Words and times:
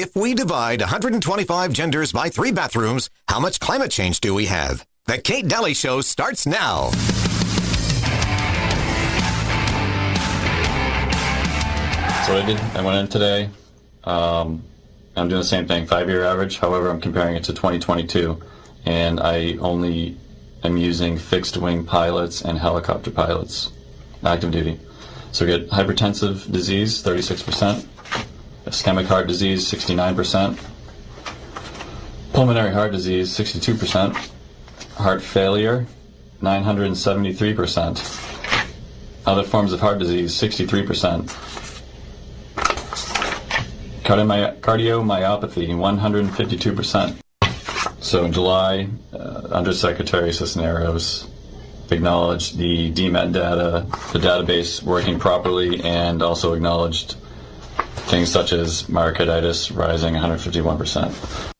If 0.00 0.16
we 0.16 0.32
divide 0.32 0.80
125 0.80 1.74
genders 1.74 2.10
by 2.10 2.30
three 2.30 2.52
bathrooms, 2.52 3.10
how 3.28 3.38
much 3.38 3.60
climate 3.60 3.90
change 3.90 4.18
do 4.20 4.32
we 4.32 4.46
have? 4.46 4.86
The 5.04 5.18
Kate 5.18 5.46
Dalley 5.46 5.74
Show 5.74 6.00
starts 6.00 6.46
now. 6.46 6.90
So 12.24 12.34
I 12.34 12.42
did, 12.46 12.58
I 12.74 12.82
went 12.82 12.96
in 12.96 13.08
today. 13.08 13.50
Um, 14.04 14.62
I'm 15.16 15.28
doing 15.28 15.42
the 15.42 15.44
same 15.46 15.68
thing, 15.68 15.86
five-year 15.86 16.24
average. 16.24 16.56
However, 16.56 16.88
I'm 16.88 17.02
comparing 17.02 17.36
it 17.36 17.44
to 17.44 17.52
2022, 17.52 18.40
and 18.86 19.20
I 19.20 19.58
only 19.60 20.16
am 20.64 20.78
using 20.78 21.18
fixed-wing 21.18 21.84
pilots 21.84 22.40
and 22.40 22.58
helicopter 22.58 23.10
pilots, 23.10 23.70
active 24.24 24.50
duty. 24.50 24.80
So 25.32 25.44
we 25.44 25.58
get 25.58 25.68
hypertensive 25.68 26.50
disease, 26.50 27.02
36%, 27.02 27.86
ischemic 28.70 29.06
heart 29.06 29.26
disease, 29.26 29.68
69%, 29.70 30.58
pulmonary 32.32 32.72
heart 32.72 32.92
disease, 32.92 33.36
62%, 33.36 34.30
heart 34.94 35.22
failure, 35.22 35.86
973%, 36.40 39.26
other 39.26 39.42
forms 39.42 39.72
of 39.72 39.80
heart 39.80 39.98
disease, 39.98 40.32
63%, 40.34 41.26
cardiomyopathy, 44.04 45.68
152%. 45.68 47.16
So 48.00 48.24
in 48.24 48.32
July, 48.32 48.88
uh, 49.12 49.16
Undersecretary 49.50 50.32
Cisneros 50.32 51.26
acknowledged 51.90 52.56
the 52.56 52.92
DMED 52.92 53.32
data, 53.32 53.86
the 54.12 54.20
database 54.20 54.80
working 54.82 55.18
properly, 55.18 55.82
and 55.82 56.22
also 56.22 56.52
acknowledged 56.52 57.16
things 58.10 58.30
such 58.30 58.52
as 58.52 58.84
myocarditis 58.84 59.74
rising 59.76 60.14
151%. 60.14 61.52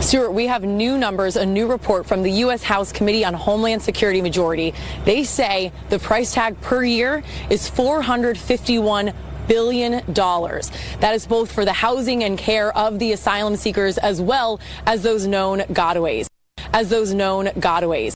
Stuart, 0.00 0.32
we 0.32 0.46
have 0.46 0.62
new 0.62 0.98
numbers, 0.98 1.36
a 1.36 1.46
new 1.46 1.66
report 1.66 2.06
from 2.06 2.22
the 2.22 2.30
U.S. 2.30 2.62
House 2.62 2.92
Committee 2.92 3.24
on 3.24 3.34
Homeland 3.34 3.82
Security 3.82 4.20
Majority. 4.20 4.74
They 5.04 5.24
say 5.24 5.72
the 5.90 5.98
price 5.98 6.34
tag 6.34 6.60
per 6.60 6.84
year 6.84 7.22
is 7.50 7.68
451 7.68 9.12
billion 9.48 10.12
dollars. 10.12 10.70
That 11.00 11.14
is 11.14 11.26
both 11.26 11.50
for 11.50 11.64
the 11.64 11.72
housing 11.72 12.24
and 12.24 12.38
care 12.38 12.76
of 12.76 12.98
the 12.98 13.12
asylum 13.12 13.56
seekers 13.56 13.98
as 13.98 14.20
well 14.20 14.60
as 14.86 15.02
those 15.02 15.26
known 15.26 15.60
gotaways. 15.60 16.26
As 16.72 16.90
those 16.90 17.14
known 17.14 17.46
gotaways. 17.46 18.14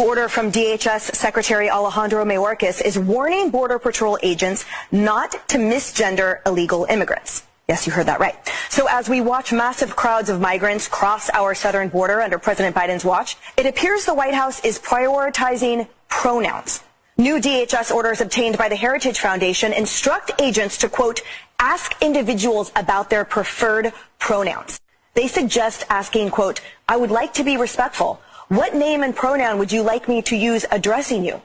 Order 0.00 0.30
from 0.30 0.50
DHS 0.50 1.14
Secretary 1.14 1.68
Alejandro 1.68 2.24
Mayorkas 2.24 2.80
is 2.82 2.98
warning 2.98 3.50
Border 3.50 3.78
Patrol 3.78 4.18
agents 4.22 4.64
not 4.90 5.32
to 5.48 5.58
misgender 5.58 6.40
illegal 6.46 6.86
immigrants. 6.86 7.42
Yes, 7.68 7.86
you 7.86 7.92
heard 7.92 8.06
that 8.06 8.18
right. 8.18 8.34
So 8.70 8.88
as 8.88 9.10
we 9.10 9.20
watch 9.20 9.52
massive 9.52 9.94
crowds 9.96 10.30
of 10.30 10.40
migrants 10.40 10.88
cross 10.88 11.28
our 11.34 11.54
southern 11.54 11.90
border 11.90 12.22
under 12.22 12.38
President 12.38 12.74
Biden's 12.74 13.04
watch, 13.04 13.36
it 13.58 13.66
appears 13.66 14.06
the 14.06 14.14
White 14.14 14.32
House 14.32 14.64
is 14.64 14.78
prioritizing 14.78 15.86
pronouns. 16.08 16.82
New 17.18 17.38
DHS 17.38 17.94
orders 17.94 18.22
obtained 18.22 18.56
by 18.56 18.70
the 18.70 18.76
Heritage 18.76 19.18
Foundation 19.20 19.74
instruct 19.74 20.32
agents 20.40 20.78
to, 20.78 20.88
quote, 20.88 21.20
ask 21.58 21.94
individuals 22.02 22.72
about 22.74 23.10
their 23.10 23.26
preferred 23.26 23.92
pronouns. 24.18 24.80
They 25.12 25.26
suggest 25.26 25.84
asking, 25.90 26.30
quote, 26.30 26.62
I 26.88 26.96
would 26.96 27.10
like 27.10 27.34
to 27.34 27.44
be 27.44 27.58
respectful. 27.58 28.22
What 28.50 28.74
name 28.74 29.04
and 29.04 29.14
pronoun 29.14 29.60
would 29.60 29.70
you 29.70 29.82
like 29.82 30.08
me 30.08 30.22
to 30.22 30.34
use 30.34 30.66
addressing 30.72 31.24
you? 31.24 31.40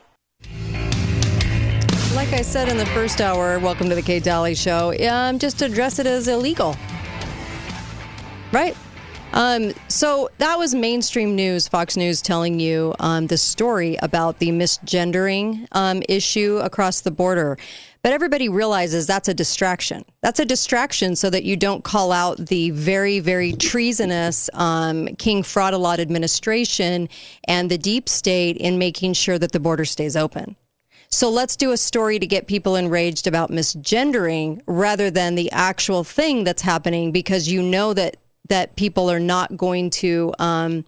Like 2.15 2.33
I 2.33 2.41
said 2.41 2.67
in 2.67 2.77
the 2.77 2.85
first 2.95 3.21
hour, 3.21 3.59
welcome 3.59 3.89
to 3.89 3.93
the 3.93 4.01
Kate 4.01 4.23
Dalley 4.23 4.55
Show. 4.55 4.91
Um, 5.07 5.37
just 5.37 5.61
address 5.61 5.99
it 5.99 6.07
as 6.07 6.27
illegal. 6.27 6.75
Right? 8.51 8.75
Um, 9.33 9.73
so 9.87 10.31
that 10.39 10.57
was 10.57 10.73
mainstream 10.73 11.35
news, 11.35 11.67
Fox 11.67 11.95
News 11.95 12.23
telling 12.23 12.59
you 12.59 12.95
um, 12.99 13.27
the 13.27 13.37
story 13.37 13.97
about 14.01 14.39
the 14.39 14.49
misgendering 14.49 15.67
um, 15.73 16.01
issue 16.09 16.57
across 16.57 17.01
the 17.01 17.11
border. 17.11 17.59
But 18.05 18.13
everybody 18.13 18.49
realizes 18.49 19.07
that's 19.07 19.29
a 19.29 19.33
distraction. 19.33 20.05
That's 20.21 20.39
a 20.39 20.45
distraction 20.45 21.15
so 21.15 21.31
that 21.31 21.43
you 21.43 21.57
don't 21.57 21.83
call 21.83 22.11
out 22.11 22.37
the 22.37 22.69
very, 22.69 23.19
very 23.19 23.53
treasonous 23.53 24.47
um, 24.53 25.07
King 25.15 25.41
Fraud 25.41 25.73
a 25.73 25.79
Lot 25.79 25.99
administration 25.99 27.09
and 27.47 27.71
the 27.71 27.79
deep 27.79 28.07
state 28.07 28.57
in 28.57 28.77
making 28.77 29.13
sure 29.13 29.39
that 29.39 29.53
the 29.53 29.59
border 29.59 29.85
stays 29.85 30.15
open. 30.15 30.55
So 31.09 31.31
let's 31.31 31.55
do 31.55 31.71
a 31.71 31.77
story 31.77 32.19
to 32.19 32.27
get 32.27 32.45
people 32.45 32.75
enraged 32.75 33.25
about 33.25 33.49
misgendering 33.49 34.61
rather 34.67 35.09
than 35.09 35.33
the 35.33 35.51
actual 35.51 36.03
thing 36.03 36.43
that's 36.43 36.61
happening 36.61 37.11
because 37.11 37.47
you 37.47 37.63
know 37.63 37.95
that 37.95 38.17
that 38.49 38.75
people 38.75 39.09
are 39.09 39.19
not 39.19 39.57
going 39.57 39.89
to 39.89 40.31
um, 40.37 40.85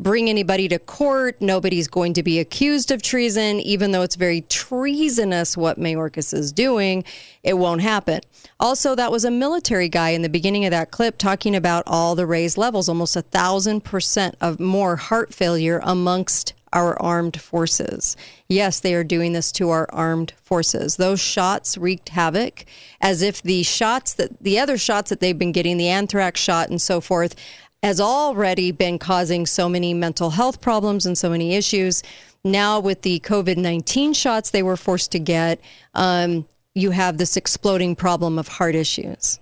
bring 0.00 0.28
anybody 0.28 0.68
to 0.68 0.78
court. 0.78 1.40
Nobody's 1.40 1.86
going 1.88 2.14
to 2.14 2.22
be 2.22 2.40
accused 2.40 2.90
of 2.90 3.00
treason, 3.00 3.60
even 3.60 3.92
though 3.92 4.02
it's 4.02 4.16
very 4.16 4.40
treasonous 4.42 5.56
what 5.56 5.78
Mayorkas 5.78 6.34
is 6.34 6.52
doing. 6.52 7.04
It 7.42 7.58
won't 7.58 7.82
happen. 7.82 8.20
Also, 8.58 8.94
that 8.94 9.12
was 9.12 9.24
a 9.24 9.30
military 9.30 9.88
guy 9.88 10.10
in 10.10 10.22
the 10.22 10.28
beginning 10.28 10.64
of 10.64 10.72
that 10.72 10.90
clip 10.90 11.16
talking 11.18 11.54
about 11.54 11.84
all 11.86 12.14
the 12.14 12.26
raised 12.26 12.58
levels, 12.58 12.88
almost 12.88 13.16
a 13.16 13.22
thousand 13.22 13.84
percent 13.84 14.36
of 14.40 14.58
more 14.58 14.96
heart 14.96 15.32
failure 15.32 15.80
amongst 15.84 16.54
our 16.74 17.00
armed 17.00 17.40
forces. 17.40 18.16
Yes, 18.48 18.80
they 18.80 18.94
are 18.94 19.04
doing 19.04 19.32
this 19.32 19.52
to 19.52 19.70
our 19.70 19.88
armed 19.92 20.32
forces. 20.42 20.96
Those 20.96 21.20
shots 21.20 21.78
wreaked 21.78 22.10
havoc 22.10 22.66
as 23.00 23.22
if 23.22 23.40
the 23.40 23.62
shots 23.62 24.12
that 24.14 24.42
the 24.42 24.58
other 24.58 24.76
shots 24.76 25.10
that 25.10 25.20
they've 25.20 25.38
been 25.38 25.52
getting, 25.52 25.76
the 25.76 25.88
anthrax 25.88 26.40
shot 26.40 26.68
and 26.68 26.82
so 26.82 27.00
forth, 27.00 27.36
has 27.84 28.00
already 28.00 28.72
been 28.72 28.98
causing 28.98 29.44
so 29.44 29.68
many 29.68 29.92
mental 29.92 30.30
health 30.30 30.62
problems 30.62 31.04
and 31.04 31.18
so 31.18 31.28
many 31.28 31.54
issues. 31.54 32.02
Now, 32.42 32.80
with 32.80 33.02
the 33.02 33.20
COVID 33.20 33.58
19 33.58 34.14
shots 34.14 34.50
they 34.50 34.62
were 34.62 34.78
forced 34.78 35.12
to 35.12 35.18
get, 35.18 35.60
um, 35.92 36.46
you 36.74 36.92
have 36.92 37.18
this 37.18 37.36
exploding 37.36 37.94
problem 37.94 38.38
of 38.38 38.48
heart 38.48 38.74
issues. 38.74 39.38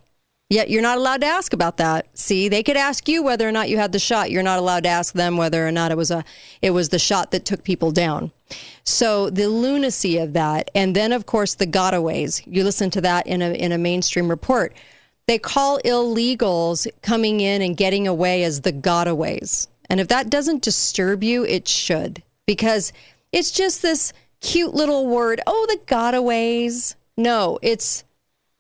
Yet 0.51 0.71
you're 0.71 0.83
not 0.83 0.99
allowed 0.99 1.21
to 1.21 1.29
ask 1.29 1.53
about 1.53 1.77
that. 1.77 2.07
See, 2.19 2.49
they 2.49 2.65
could 2.65 2.77
ask 2.77 3.09
you 3.09 3.23
whether 3.23 3.49
or 3.49 3.53
not 3.53 3.69
you 3.69 3.79
had 3.79 3.93
the 3.93 4.01
shot. 4.01 4.33
You're 4.33 4.43
not 4.43 4.59
allowed 4.59 4.83
to 4.83 4.89
ask 4.89 5.15
them 5.15 5.37
whether 5.37 5.65
or 5.65 5.71
not 5.71 5.93
it 5.93 5.97
was 5.97 6.11
a 6.11 6.25
it 6.61 6.73
was 6.73 6.89
the 6.89 6.99
shot 6.99 7.31
that 7.31 7.45
took 7.45 7.63
people 7.63 7.93
down. 7.93 8.33
So 8.83 9.31
the 9.31 9.49
lunacy 9.49 10.19
of 10.19 10.33
that, 10.33 10.69
and 10.75 10.97
then 10.97 11.13
of 11.13 11.27
course 11.27 11.55
the 11.55 11.67
gotaways. 11.69 12.43
You 12.45 12.65
listen 12.65 12.91
to 12.91 13.01
that 13.03 13.25
in 13.29 13.41
a 13.41 13.53
in 13.53 13.71
a 13.71 13.79
mainstream 13.79 14.29
report. 14.29 14.75
They 15.33 15.39
call 15.39 15.81
illegals 15.83 16.87
coming 17.01 17.41
in 17.41 17.63
and 17.63 17.75
getting 17.75 18.07
away 18.07 18.45
as 18.45 18.61
the 18.61 18.71
gotaways. 18.71 19.67
And 19.89 19.99
if 19.99 20.09
that 20.09 20.29
doesn't 20.29 20.61
disturb 20.61 21.25
you, 21.25 21.43
it 21.47 21.67
should 21.67 22.23
because 22.47 22.93
it's 23.33 23.51
just 23.51 23.81
this 23.81 24.13
cute 24.43 24.75
little 24.75 25.07
word. 25.07 25.41
Oh, 25.47 25.67
the 25.71 25.79
gotaways. 25.87 26.97
No, 27.17 27.59
it's 27.63 28.05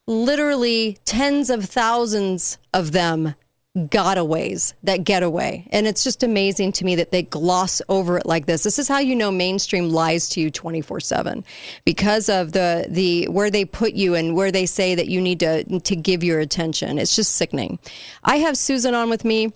literally 0.06 0.96
tens 1.04 1.50
of 1.50 1.66
thousands 1.66 2.56
of 2.72 2.92
them 2.92 3.34
gotaways 3.76 4.74
that 4.82 5.04
get 5.04 5.22
away. 5.22 5.66
And 5.70 5.86
it's 5.86 6.04
just 6.04 6.22
amazing 6.22 6.72
to 6.72 6.84
me 6.84 6.94
that 6.96 7.10
they 7.10 7.22
gloss 7.22 7.80
over 7.88 8.18
it 8.18 8.26
like 8.26 8.44
this. 8.46 8.64
This 8.64 8.78
is 8.78 8.88
how 8.88 8.98
you 8.98 9.16
know 9.16 9.30
mainstream 9.30 9.88
lies 9.88 10.28
to 10.30 10.40
you 10.40 10.50
24/7 10.50 11.44
because 11.84 12.28
of 12.28 12.52
the 12.52 12.86
the 12.88 13.28
where 13.28 13.50
they 13.50 13.64
put 13.64 13.94
you 13.94 14.14
and 14.14 14.34
where 14.36 14.52
they 14.52 14.66
say 14.66 14.94
that 14.94 15.08
you 15.08 15.20
need 15.20 15.40
to 15.40 15.80
to 15.80 15.96
give 15.96 16.22
your 16.22 16.40
attention. 16.40 16.98
It's 16.98 17.16
just 17.16 17.34
sickening. 17.34 17.78
I 18.22 18.36
have 18.36 18.58
Susan 18.58 18.94
on 18.94 19.08
with 19.08 19.24
me. 19.24 19.52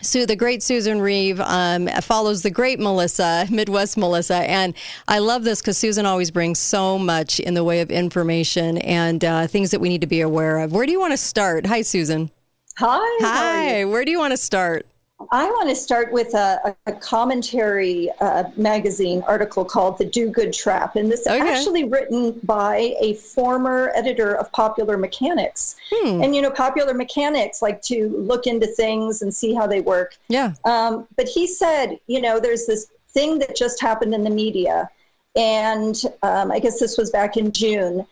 Sue, 0.00 0.26
the 0.26 0.36
great 0.36 0.62
Susan 0.62 1.00
Reeve 1.00 1.40
um, 1.40 1.86
follows 2.02 2.42
the 2.42 2.50
great 2.50 2.80
Melissa, 2.80 3.46
Midwest 3.50 3.96
Melissa. 3.96 4.36
And 4.36 4.74
I 5.06 5.18
love 5.18 5.44
this 5.44 5.60
because 5.60 5.78
Susan 5.78 6.04
always 6.04 6.30
brings 6.30 6.58
so 6.58 6.98
much 6.98 7.40
in 7.40 7.54
the 7.54 7.62
way 7.62 7.80
of 7.80 7.90
information 7.90 8.78
and 8.78 9.24
uh, 9.24 9.46
things 9.46 9.70
that 9.70 9.80
we 9.80 9.88
need 9.88 10.00
to 10.00 10.06
be 10.06 10.20
aware 10.20 10.58
of. 10.58 10.72
Where 10.72 10.84
do 10.84 10.92
you 10.92 11.00
want 11.00 11.12
to 11.12 11.16
start? 11.16 11.66
Hi, 11.66 11.82
Susan. 11.82 12.30
Hi. 12.78 13.18
Hi. 13.20 13.84
Where 13.84 14.04
do 14.04 14.10
you 14.10 14.18
want 14.18 14.32
to 14.32 14.36
start? 14.36 14.86
I 15.30 15.46
want 15.46 15.68
to 15.68 15.76
start 15.76 16.12
with 16.12 16.34
a, 16.34 16.76
a 16.86 16.92
commentary 16.92 18.10
uh, 18.20 18.44
magazine 18.56 19.22
article 19.28 19.64
called 19.64 19.96
The 19.96 20.04
Do 20.04 20.28
Good 20.28 20.52
Trap. 20.52 20.96
And 20.96 21.10
this 21.10 21.20
is 21.20 21.28
Okay. 21.28 21.54
actually 21.54 21.84
written 21.84 22.40
by 22.42 22.94
a 23.00 23.14
former 23.14 23.92
editor 23.94 24.34
of 24.34 24.50
Popular 24.52 24.98
Mechanics. 24.98 25.76
Hmm. 25.90 26.20
And, 26.22 26.34
you 26.34 26.42
know, 26.42 26.50
Popular 26.50 26.94
Mechanics 26.94 27.62
like 27.62 27.80
to 27.82 28.08
look 28.18 28.46
into 28.48 28.66
things 28.66 29.22
and 29.22 29.32
see 29.32 29.54
how 29.54 29.68
they 29.68 29.80
work. 29.80 30.16
Yeah. 30.28 30.54
Um, 30.64 31.06
but 31.16 31.28
he 31.28 31.46
said, 31.46 31.98
you 32.08 32.20
know, 32.20 32.40
there's 32.40 32.66
this 32.66 32.88
thing 33.10 33.38
that 33.38 33.54
just 33.56 33.80
happened 33.80 34.14
in 34.14 34.24
the 34.24 34.30
media. 34.30 34.90
And 35.36 36.00
um, 36.22 36.50
I 36.50 36.58
guess 36.58 36.80
this 36.80 36.98
was 36.98 37.10
back 37.10 37.36
in 37.36 37.52
June, 37.52 38.04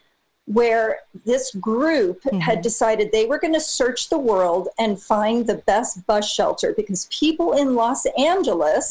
where 0.46 1.00
this 1.24 1.54
group 1.54 2.20
had 2.40 2.62
decided 2.62 3.12
they 3.12 3.26
were 3.26 3.38
going 3.38 3.54
to 3.54 3.60
search 3.60 4.08
the 4.08 4.18
world 4.18 4.68
and 4.78 5.00
find 5.00 5.46
the 5.46 5.54
best 5.54 6.04
bus 6.06 6.28
shelter 6.30 6.74
because 6.76 7.06
people 7.10 7.52
in 7.52 7.76
Los 7.76 8.06
Angeles 8.18 8.90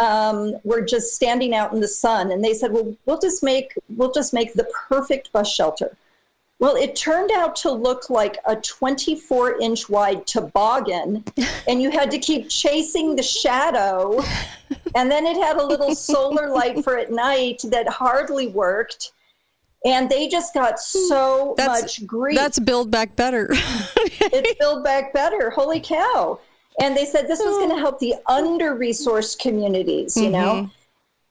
um, 0.00 0.56
were 0.64 0.82
just 0.82 1.14
standing 1.14 1.54
out 1.54 1.72
in 1.72 1.80
the 1.80 1.88
sun. 1.88 2.32
And 2.32 2.44
they 2.44 2.52
said, 2.52 2.72
well, 2.72 2.96
we'll 3.06 3.20
just 3.20 3.42
make 3.42 3.74
we'll 3.96 4.12
just 4.12 4.34
make 4.34 4.54
the 4.54 4.68
perfect 4.88 5.32
bus 5.32 5.52
shelter. 5.52 5.96
Well, 6.58 6.76
it 6.76 6.94
turned 6.94 7.32
out 7.32 7.56
to 7.56 7.72
look 7.72 8.08
like 8.08 8.38
a 8.46 8.54
24 8.54 9.60
inch 9.60 9.88
wide 9.88 10.26
toboggan, 10.28 11.24
and 11.68 11.82
you 11.82 11.90
had 11.90 12.10
to 12.12 12.18
keep 12.18 12.48
chasing 12.48 13.16
the 13.16 13.22
shadow. 13.22 14.22
And 14.94 15.10
then 15.10 15.26
it 15.26 15.36
had 15.36 15.56
a 15.56 15.64
little 15.64 15.94
solar 15.94 16.50
light 16.50 16.84
for 16.84 16.98
at 16.98 17.10
night 17.10 17.62
that 17.64 17.88
hardly 17.88 18.48
worked. 18.48 19.12
And 19.84 20.08
they 20.08 20.28
just 20.28 20.54
got 20.54 20.78
so 20.78 21.54
That's- 21.56 21.82
much 21.82 22.06
grief. 22.06 22.36
That's 22.36 22.58
Build 22.58 22.90
Back 22.90 23.16
Better. 23.16 23.48
it's 23.50 24.58
Build 24.58 24.84
Back 24.84 25.12
Better. 25.12 25.50
Holy 25.50 25.80
cow. 25.80 26.38
And 26.80 26.96
they 26.96 27.04
said 27.04 27.28
this 27.28 27.40
was 27.40 27.58
going 27.58 27.70
to 27.70 27.78
help 27.78 27.98
the 27.98 28.14
under 28.26 28.74
resourced 28.76 29.38
communities, 29.38 30.16
you 30.16 30.30
know? 30.30 30.70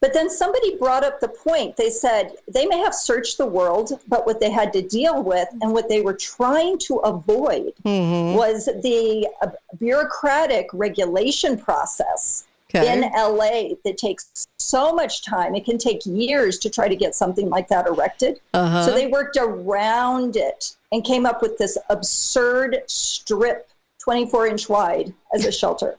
But 0.01 0.13
then 0.13 0.31
somebody 0.31 0.77
brought 0.77 1.03
up 1.03 1.19
the 1.19 1.27
point. 1.27 1.77
They 1.77 1.91
said 1.91 2.33
they 2.47 2.65
may 2.65 2.79
have 2.79 2.93
searched 2.93 3.37
the 3.37 3.45
world, 3.45 3.99
but 4.07 4.25
what 4.25 4.39
they 4.39 4.49
had 4.49 4.73
to 4.73 4.81
deal 4.81 5.21
with 5.21 5.47
and 5.61 5.73
what 5.73 5.89
they 5.89 6.01
were 6.01 6.15
trying 6.15 6.79
to 6.79 6.97
avoid 6.97 7.73
was 7.83 8.65
the 8.65 9.27
uh, 9.43 9.47
bureaucratic 9.79 10.67
regulation 10.73 11.55
process 11.55 12.47
Okay. 12.73 12.93
in 12.93 13.01
LA 13.01 13.75
that 13.83 13.97
takes 13.97 14.47
so 14.57 14.93
much 14.93 15.25
time. 15.25 15.55
It 15.55 15.65
can 15.65 15.77
take 15.77 16.05
years 16.05 16.57
to 16.59 16.69
try 16.69 16.87
to 16.87 16.95
get 16.95 17.15
something 17.15 17.49
like 17.49 17.67
that 17.67 17.87
erected. 17.87 18.39
Uh-huh. 18.53 18.85
So 18.85 18.93
they 18.93 19.07
worked 19.07 19.37
around 19.37 20.37
it 20.37 20.75
and 20.91 21.03
came 21.03 21.25
up 21.25 21.41
with 21.41 21.57
this 21.57 21.77
absurd 21.89 22.83
strip, 22.87 23.69
24 23.99 24.47
inch 24.47 24.69
wide, 24.69 25.13
as 25.33 25.45
a 25.45 25.51
shelter. 25.51 25.97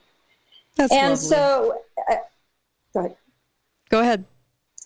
That's 0.75 0.91
and 0.91 1.11
lovely. 1.11 1.27
so, 1.27 1.81
uh, 2.09 2.15
go 2.93 2.99
ahead. 3.01 3.15
Go 3.89 3.99
ahead. 3.99 4.25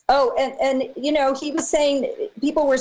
Oh, 0.09 0.33
and 0.39 0.53
and 0.61 0.89
you 0.95 1.11
know, 1.11 1.33
he 1.33 1.51
was 1.51 1.67
saying 1.67 2.29
people 2.39 2.65
were 2.65 2.79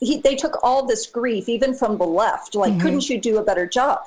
he, 0.00 0.18
they 0.18 0.34
took 0.34 0.62
all 0.62 0.84
this 0.84 1.06
grief, 1.06 1.48
even 1.48 1.72
from 1.72 1.98
the 1.98 2.04
left, 2.04 2.54
like 2.56 2.80
couldn't 2.80 3.08
you 3.08 3.20
do 3.20 3.38
a 3.38 3.44
better 3.44 3.66
job? 3.66 4.00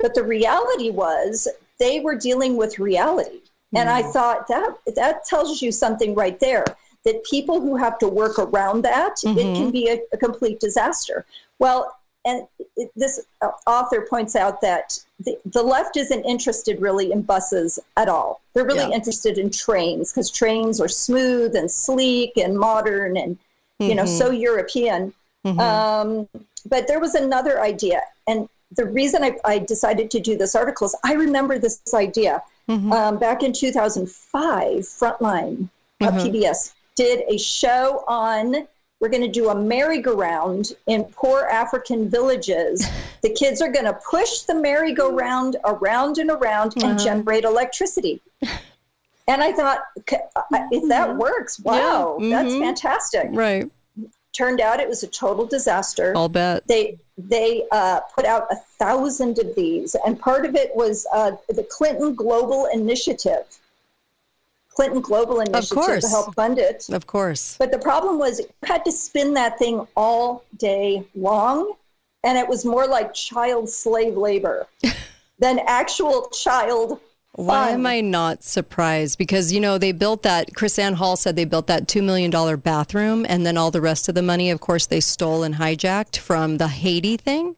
But 0.00 0.14
the 0.14 0.22
reality 0.22 0.90
was 0.90 1.46
they 1.78 2.00
were 2.00 2.14
dealing 2.14 2.56
with 2.56 2.78
reality, 2.78 3.40
and 3.76 3.88
I 3.88 4.02
thought 4.02 4.48
that 4.48 4.76
that 4.96 5.24
tells 5.24 5.62
you 5.62 5.70
something 5.72 6.14
right 6.14 6.38
there. 6.40 6.64
That 7.04 7.22
people 7.24 7.60
who 7.60 7.76
have 7.76 7.98
to 8.00 8.08
work 8.08 8.36
around 8.38 8.82
that, 8.82 9.14
it 9.22 9.56
can 9.56 9.70
be 9.70 9.88
a, 9.88 10.00
a 10.12 10.16
complete 10.16 10.58
disaster. 10.58 11.24
Well, 11.60 11.96
and 12.24 12.48
it, 12.76 12.90
this 12.96 13.20
uh, 13.40 13.50
author 13.68 14.04
points 14.10 14.34
out 14.34 14.60
that 14.60 14.98
the, 15.20 15.38
the 15.44 15.62
left 15.62 15.96
isn't 15.96 16.24
interested 16.24 16.82
really 16.82 17.12
in 17.12 17.22
buses 17.22 17.78
at 17.96 18.08
all. 18.08 18.40
They're 18.52 18.64
really 18.66 18.88
Yeah. 18.90 18.96
interested 18.96 19.38
in 19.38 19.50
trains 19.50 20.12
because 20.12 20.32
trains 20.32 20.80
are 20.80 20.88
smooth 20.88 21.54
and 21.54 21.70
sleek 21.70 22.32
and 22.36 22.58
modern 22.58 23.16
and 23.16 23.38
you 23.78 23.94
know 23.94 24.04
so 24.04 24.30
European. 24.30 25.12
Um, 25.60 26.28
but 26.68 26.88
there 26.88 26.98
was 26.98 27.14
another 27.14 27.60
idea, 27.60 28.00
and 28.26 28.48
the 28.72 28.86
reason 28.86 29.22
I, 29.22 29.36
I 29.44 29.58
decided 29.58 30.10
to 30.12 30.20
do 30.20 30.36
this 30.36 30.54
article 30.54 30.86
is 30.86 30.96
I 31.04 31.14
remember 31.14 31.58
this 31.58 31.80
idea 31.94 32.42
mm-hmm. 32.68 32.92
um, 32.92 33.18
back 33.18 33.42
in 33.42 33.52
2005. 33.52 34.80
Frontline 34.80 35.68
uh, 36.00 36.10
mm-hmm. 36.10 36.18
PBS 36.18 36.74
did 36.94 37.22
a 37.28 37.38
show 37.38 38.04
on. 38.08 38.66
We're 38.98 39.10
going 39.10 39.22
to 39.22 39.28
do 39.30 39.50
a 39.50 39.54
merry-go-round 39.54 40.72
in 40.86 41.04
poor 41.04 41.42
African 41.42 42.08
villages. 42.08 42.86
the 43.22 43.28
kids 43.30 43.60
are 43.60 43.70
going 43.70 43.84
to 43.84 43.98
push 44.10 44.40
the 44.40 44.54
merry-go-round 44.54 45.56
around 45.64 46.16
and 46.18 46.30
around 46.30 46.72
and 46.76 46.84
uh-huh. 46.84 47.04
generate 47.04 47.44
electricity. 47.44 48.20
And 49.28 49.42
I 49.42 49.52
thought, 49.52 49.80
uh, 49.96 50.42
if 50.70 50.88
that 50.88 51.08
mm-hmm. 51.08 51.18
works, 51.18 51.58
wow, 51.58 52.16
that's 52.20 52.54
fantastic. 52.54 53.28
Right. 53.32 53.68
Turned 54.36 54.60
out 54.60 54.80
it 54.80 54.88
was 54.88 55.02
a 55.02 55.06
total 55.06 55.46
disaster. 55.46 56.12
I'll 56.14 56.28
bet. 56.28 56.66
They 56.66 56.98
they 57.16 57.64
uh, 57.72 58.00
put 58.14 58.26
out 58.26 58.46
a 58.50 58.56
thousand 58.56 59.38
of 59.38 59.54
these, 59.54 59.96
and 60.04 60.20
part 60.20 60.44
of 60.44 60.54
it 60.54 60.76
was 60.76 61.06
uh, 61.14 61.32
the 61.48 61.62
Clinton 61.64 62.14
Global 62.14 62.66
Initiative. 62.66 63.46
Clinton 64.68 65.00
Global 65.00 65.40
Initiative 65.40 65.70
course. 65.70 66.04
to 66.04 66.10
help 66.10 66.34
fund 66.34 66.58
it. 66.58 66.86
Of 66.90 67.06
course. 67.06 67.56
But 67.58 67.72
the 67.72 67.78
problem 67.78 68.18
was 68.18 68.40
you 68.40 68.46
had 68.64 68.84
to 68.84 68.92
spin 68.92 69.32
that 69.34 69.58
thing 69.58 69.86
all 69.96 70.44
day 70.58 71.06
long, 71.14 71.72
and 72.22 72.36
it 72.36 72.46
was 72.46 72.66
more 72.66 72.86
like 72.86 73.14
child 73.14 73.70
slave 73.70 74.18
labor 74.18 74.66
than 75.38 75.60
actual 75.66 76.28
child. 76.28 77.00
Why 77.36 77.70
am 77.70 77.86
I 77.86 78.00
not 78.00 78.42
surprised? 78.42 79.18
Because, 79.18 79.52
you 79.52 79.60
know, 79.60 79.78
they 79.78 79.92
built 79.92 80.22
that, 80.22 80.52
KrisAnne 80.54 80.94
Hall 80.94 81.16
said 81.16 81.36
they 81.36 81.44
built 81.44 81.66
that 81.66 81.86
$2 81.86 82.02
million 82.02 82.30
bathroom, 82.60 83.26
and 83.28 83.44
then 83.44 83.56
all 83.56 83.70
the 83.70 83.80
rest 83.80 84.08
of 84.08 84.14
the 84.14 84.22
money, 84.22 84.50
of 84.50 84.60
course, 84.60 84.86
they 84.86 85.00
stole 85.00 85.42
and 85.42 85.56
hijacked 85.56 86.16
from 86.16 86.56
the 86.56 86.68
Haiti 86.68 87.16
thing. 87.16 87.56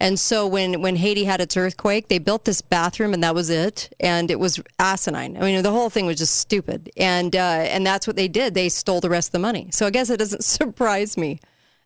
And 0.00 0.18
so 0.18 0.46
when, 0.46 0.80
when 0.80 0.96
Haiti 0.96 1.24
had 1.24 1.40
its 1.40 1.56
earthquake, 1.56 2.08
they 2.08 2.18
built 2.18 2.44
this 2.44 2.62
bathroom 2.62 3.12
and 3.12 3.22
that 3.22 3.34
was 3.34 3.50
it. 3.50 3.92
And 3.98 4.30
it 4.30 4.38
was 4.38 4.60
asinine. 4.78 5.36
I 5.36 5.40
mean, 5.40 5.62
the 5.62 5.72
whole 5.72 5.90
thing 5.90 6.06
was 6.06 6.18
just 6.18 6.36
stupid. 6.36 6.88
And, 6.96 7.34
uh, 7.34 7.38
and 7.38 7.84
that's 7.84 8.06
what 8.06 8.14
they 8.14 8.28
did. 8.28 8.54
They 8.54 8.68
stole 8.68 9.00
the 9.00 9.10
rest 9.10 9.28
of 9.28 9.32
the 9.32 9.40
money. 9.40 9.68
So 9.72 9.86
I 9.86 9.90
guess 9.90 10.08
it 10.08 10.18
doesn't 10.18 10.44
surprise 10.44 11.16
me 11.16 11.40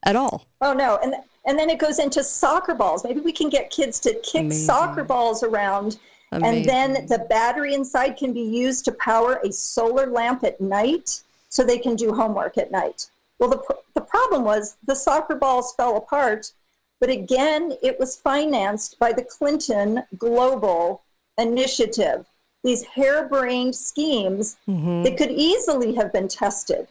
at 0.05 0.17
all. 0.17 0.47
Oh 0.61 0.73
no, 0.73 0.99
and 1.03 1.15
and 1.45 1.59
then 1.59 1.71
it 1.71 1.79
goes 1.79 1.99
into 1.99 2.23
soccer 2.23 2.75
balls. 2.75 3.05
Maybe 3.05 3.21
we 3.21 3.33
can 3.33 3.49
get 3.49 3.71
kids 3.71 3.99
to 4.01 4.15
kick 4.23 4.43
Amazing. 4.43 4.67
soccer 4.67 5.05
balls 5.05 5.43
around, 5.43 5.99
and 6.33 6.65
then 6.65 7.07
the 7.07 7.27
battery 7.29 7.75
inside 7.75 8.17
can 8.17 8.33
be 8.33 8.41
used 8.41 8.85
to 8.87 8.93
power 8.93 9.41
a 9.45 9.53
solar 9.53 10.07
lamp 10.07 10.45
at 10.45 10.61
night, 10.61 11.23
so 11.49 11.63
they 11.63 11.79
can 11.79 11.95
do 11.97 12.13
homework 12.13 12.57
at 12.59 12.71
night. 12.71 13.09
Well, 13.39 13.51
the 13.51 13.63
the 13.95 14.01
problem 14.01 14.45
was 14.45 14.77
the 14.87 14.95
soccer 14.95 15.35
balls 15.35 15.75
fell 15.75 15.97
apart, 15.97 16.53
but 17.01 17.11
again, 17.11 17.75
it 17.83 17.99
was 17.99 18.17
financed 18.17 18.99
by 18.99 19.13
the 19.13 19.25
Clinton 19.25 20.03
Global 20.19 21.03
Initiative. 21.39 22.27
These 22.65 22.85
harebrained 22.85 23.75
schemes 23.75 24.57
mm-hmm. 24.69 25.03
that 25.03 25.17
could 25.19 25.33
easily 25.33 25.95
have 25.95 26.13
been 26.13 26.29
tested, 26.29 26.87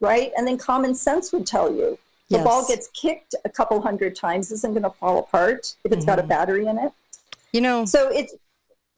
right? 0.00 0.30
And 0.36 0.46
then 0.46 0.58
common 0.58 0.94
sense 0.94 1.32
would 1.32 1.46
tell 1.46 1.72
you 1.72 1.98
the 2.30 2.38
ball 2.38 2.66
gets 2.66 2.88
kicked 2.88 3.34
a 3.44 3.48
couple 3.48 3.80
hundred 3.80 4.16
times 4.16 4.50
isn't 4.50 4.72
going 4.72 4.82
to 4.82 4.90
fall 4.90 5.18
apart 5.18 5.74
if 5.84 5.92
it's 5.92 6.04
got 6.04 6.18
a 6.18 6.22
mm-hmm. 6.22 6.28
battery 6.28 6.66
in 6.66 6.78
it. 6.78 6.92
You 7.52 7.60
know, 7.60 7.84
So 7.84 8.08
it's 8.08 8.34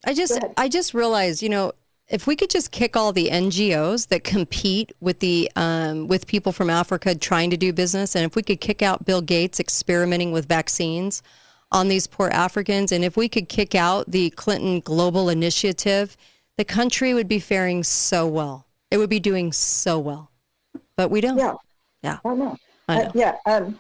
I 0.06 0.14
just. 0.14 0.38
I 0.56 0.69
just 0.69 0.94
realized, 0.94 1.43
you 1.43 1.49
know, 1.49 1.73
if 2.08 2.26
we 2.26 2.37
could 2.37 2.50
just 2.50 2.70
kick 2.70 2.97
all 2.97 3.12
the 3.12 3.29
NGOs 3.29 4.08
that 4.08 4.23
compete 4.23 4.93
with 5.00 5.19
the 5.19 5.50
um, 5.56 6.06
with 6.06 6.26
people 6.26 6.53
from 6.53 6.70
Africa 6.70 7.14
trying 7.14 7.50
to 7.50 7.56
do 7.56 7.73
business, 7.73 8.14
and 8.14 8.25
if 8.25 8.37
we 8.37 8.43
could 8.43 8.61
kick 8.61 8.82
out 8.82 9.05
Bill 9.05 9.20
Gates 9.20 9.58
experimenting 9.58 10.33
with 10.33 10.47
vaccines 10.47 11.23
on 11.73 11.88
these 11.88 12.07
poor 12.07 12.28
Africans, 12.28 12.92
and 12.92 13.04
if 13.04 13.16
we 13.16 13.28
could 13.28 13.49
kick 13.49 13.75
out 13.75 14.11
the 14.11 14.30
Clinton 14.30 14.80
Global 14.80 15.28
Initiative, 15.28 16.16
the 16.57 16.64
country 16.64 17.12
would 17.12 17.28
be 17.28 17.40
faring 17.40 17.83
so 17.83 18.26
well. 18.26 18.66
It 18.90 18.99
would 18.99 19.11
be 19.11 19.21
doing 19.21 19.52
so 19.52 19.99
well, 19.99 20.30
but 20.97 21.11
we 21.11 21.21
don't. 21.21 21.38
yeah, 21.38 21.54
Yeah. 22.02 22.19
I 22.25 22.35
know. 22.35 22.57
I 22.88 23.02
Uh, 23.02 23.12
yeah, 23.16 23.37
um, 23.47 23.76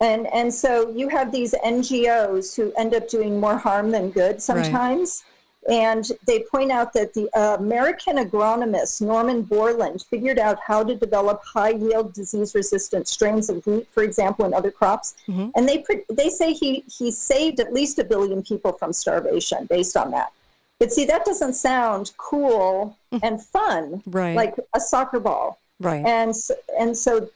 and 0.00 0.28
and 0.32 0.54
so 0.54 0.90
you 0.90 1.08
have 1.08 1.32
these 1.32 1.52
NGOs 1.64 2.54
who 2.54 2.72
end 2.78 2.94
up 2.94 3.08
doing 3.08 3.40
more 3.40 3.58
harm 3.58 3.90
than 3.90 4.10
good 4.10 4.40
sometimes. 4.40 5.24
And 5.68 6.08
they 6.26 6.40
point 6.50 6.70
out 6.70 6.92
that 6.92 7.12
the 7.12 7.28
American 7.58 8.18
agronomist 8.18 9.00
Norman 9.02 9.44
Borlaug 9.44 10.04
figured 10.06 10.38
out 10.38 10.58
how 10.64 10.84
to 10.84 10.94
develop 10.94 11.42
high 11.44 11.70
yield 11.70 12.12
disease 12.12 12.54
resistant 12.54 13.08
strains 13.08 13.50
of 13.50 13.66
wheat, 13.66 13.88
for 13.90 14.02
example, 14.04 14.44
and 14.44 14.54
other 14.54 14.70
crops. 14.70 15.14
Mm-hmm. 15.26 15.48
And 15.56 15.68
they 15.68 15.84
they 16.08 16.28
say 16.28 16.52
he 16.52 16.84
he 16.86 17.10
saved 17.10 17.58
at 17.58 17.72
least 17.72 17.98
a 17.98 18.04
billion 18.04 18.42
people 18.42 18.72
from 18.72 18.92
starvation 18.92 19.66
based 19.66 19.96
on 19.96 20.10
that. 20.12 20.32
But 20.78 20.92
see, 20.92 21.04
that 21.06 21.24
doesn't 21.24 21.54
sound 21.54 22.12
cool 22.18 22.96
and 23.22 23.42
fun, 23.42 24.02
Mm. 24.06 24.14
Right. 24.14 24.36
like 24.36 24.54
a 24.74 24.80
soccer 24.80 25.18
ball. 25.18 25.58
Right. 25.80 26.04
And 26.06 26.34
and 26.78 26.96
so 26.96 27.28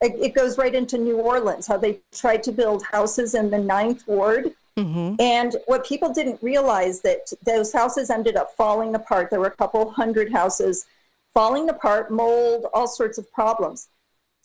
it 0.00 0.34
goes 0.34 0.58
right 0.58 0.74
into 0.74 0.98
New 0.98 1.18
Orleans, 1.18 1.66
how 1.66 1.76
they 1.78 2.00
tried 2.12 2.42
to 2.42 2.52
build 2.52 2.84
houses 2.84 3.34
in 3.34 3.48
the 3.50 3.58
Ninth 3.58 4.06
Ward. 4.06 4.52
Mm-hmm. 4.76 5.20
And 5.20 5.56
what 5.66 5.86
people 5.86 6.12
didn't 6.12 6.42
realize 6.42 7.00
that 7.02 7.32
those 7.44 7.72
houses 7.72 8.10
ended 8.10 8.36
up 8.36 8.56
falling 8.56 8.94
apart. 8.94 9.30
There 9.30 9.40
were 9.40 9.46
a 9.46 9.50
couple 9.50 9.88
hundred 9.90 10.32
houses 10.32 10.86
falling 11.32 11.68
apart, 11.68 12.10
mold, 12.10 12.66
all 12.74 12.88
sorts 12.88 13.18
of 13.18 13.30
problems. 13.32 13.88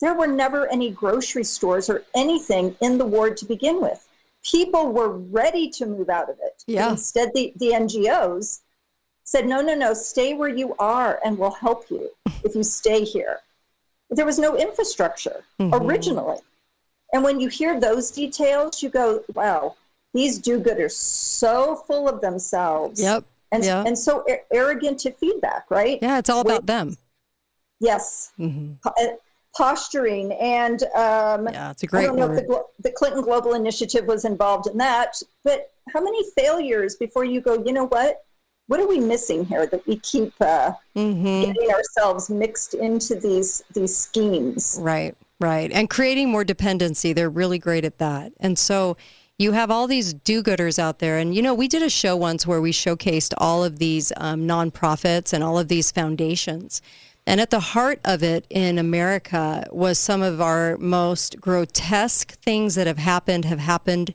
There 0.00 0.14
were 0.14 0.26
never 0.26 0.66
any 0.68 0.90
grocery 0.90 1.44
stores 1.44 1.90
or 1.90 2.04
anything 2.14 2.76
in 2.80 2.96
the 2.96 3.04
ward 3.06 3.36
to 3.38 3.44
begin 3.44 3.80
with. 3.80 4.06
People 4.42 4.92
were 4.92 5.10
ready 5.10 5.68
to 5.70 5.84
move 5.86 6.08
out 6.08 6.30
of 6.30 6.36
it. 6.42 6.64
Yeah. 6.66 6.90
instead, 6.90 7.30
the, 7.34 7.52
the 7.56 7.72
NGOs 7.72 8.60
said, 9.24 9.46
no, 9.46 9.60
no, 9.60 9.74
no, 9.74 9.94
stay 9.94 10.34
where 10.34 10.48
you 10.48 10.74
are 10.78 11.20
and 11.24 11.36
we'll 11.38 11.50
help 11.50 11.90
you 11.90 12.08
if 12.44 12.54
you 12.54 12.62
stay 12.62 13.04
here. 13.04 13.40
There 14.10 14.26
was 14.26 14.38
no 14.38 14.56
infrastructure 14.56 15.44
Mm-hmm. 15.60 15.74
originally. 15.86 16.38
And 17.12 17.22
when 17.22 17.38
you 17.40 17.48
hear 17.48 17.78
those 17.78 18.10
details, 18.10 18.82
you 18.82 18.88
go, 18.88 19.22
wow, 19.34 19.76
these 20.14 20.38
do 20.38 20.60
gooders 20.60 20.92
so 20.92 21.76
full 21.86 22.08
of 22.08 22.20
themselves. 22.20 23.00
Yep. 23.00 23.24
And, 23.52 23.64
Yeah. 23.64 23.84
and 23.86 23.98
so 23.98 24.24
arrogant 24.52 24.98
to 25.00 25.12
feedback, 25.12 25.70
right? 25.70 25.98
Yeah, 26.00 26.18
it's 26.18 26.30
all 26.30 26.40
about 26.40 26.66
them. 26.66 26.96
Yes. 27.80 28.32
Mm-hmm. 28.38 28.74
Uh, 28.84 28.90
posturing 29.56 30.32
and 30.34 30.84
um, 30.94 31.48
yeah, 31.48 31.70
it's 31.72 31.82
a 31.82 31.86
great 31.86 32.04
I 32.04 32.06
don't 32.06 32.16
know 32.16 32.28
word. 32.28 32.38
if 32.38 32.46
the, 32.46 32.62
the 32.84 32.90
Clinton 32.92 33.22
Global 33.22 33.54
Initiative 33.54 34.06
was 34.06 34.24
involved 34.24 34.68
in 34.68 34.76
that, 34.78 35.20
but 35.42 35.72
how 35.92 36.00
many 36.00 36.22
failures 36.36 36.94
before 36.96 37.24
you 37.24 37.40
go? 37.40 37.62
You 37.66 37.72
know 37.72 37.86
what? 37.86 38.22
What 38.68 38.78
are 38.78 38.86
we 38.86 39.00
missing 39.00 39.44
here 39.44 39.66
that 39.66 39.84
we 39.88 39.96
keep 39.96 40.32
uh, 40.40 40.72
Mm-hmm. 40.96 41.52
getting 41.52 41.70
ourselves 41.72 42.30
mixed 42.30 42.74
into 42.74 43.16
these 43.16 43.64
these 43.74 43.96
schemes? 43.96 44.78
Right, 44.80 45.16
right. 45.40 45.72
And 45.72 45.90
creating 45.90 46.30
more 46.30 46.44
dependency. 46.44 47.12
They're 47.12 47.28
really 47.30 47.58
great 47.58 47.84
at 47.84 47.98
that. 47.98 48.32
And 48.38 48.56
so 48.56 48.96
you 49.40 49.52
have 49.52 49.70
all 49.70 49.86
these 49.86 50.12
do 50.12 50.42
gooders 50.42 50.78
out 50.78 50.98
there. 50.98 51.16
And, 51.16 51.34
you 51.34 51.40
know, 51.40 51.54
we 51.54 51.66
did 51.66 51.82
a 51.82 51.88
show 51.88 52.14
once 52.14 52.46
where 52.46 52.60
we 52.60 52.72
showcased 52.72 53.32
all 53.38 53.64
of 53.64 53.78
these 53.78 54.12
um, 54.18 54.46
nonprofits 54.46 55.32
and 55.32 55.42
all 55.42 55.58
of 55.58 55.68
these 55.68 55.90
foundations. 55.90 56.82
And 57.26 57.40
at 57.40 57.48
the 57.48 57.60
heart 57.60 58.00
of 58.04 58.22
it 58.22 58.46
in 58.50 58.76
America 58.76 59.66
was 59.72 59.98
some 59.98 60.20
of 60.20 60.42
our 60.42 60.76
most 60.76 61.40
grotesque 61.40 62.32
things 62.42 62.74
that 62.74 62.86
have 62.86 62.98
happened, 62.98 63.46
have 63.46 63.60
happened 63.60 64.12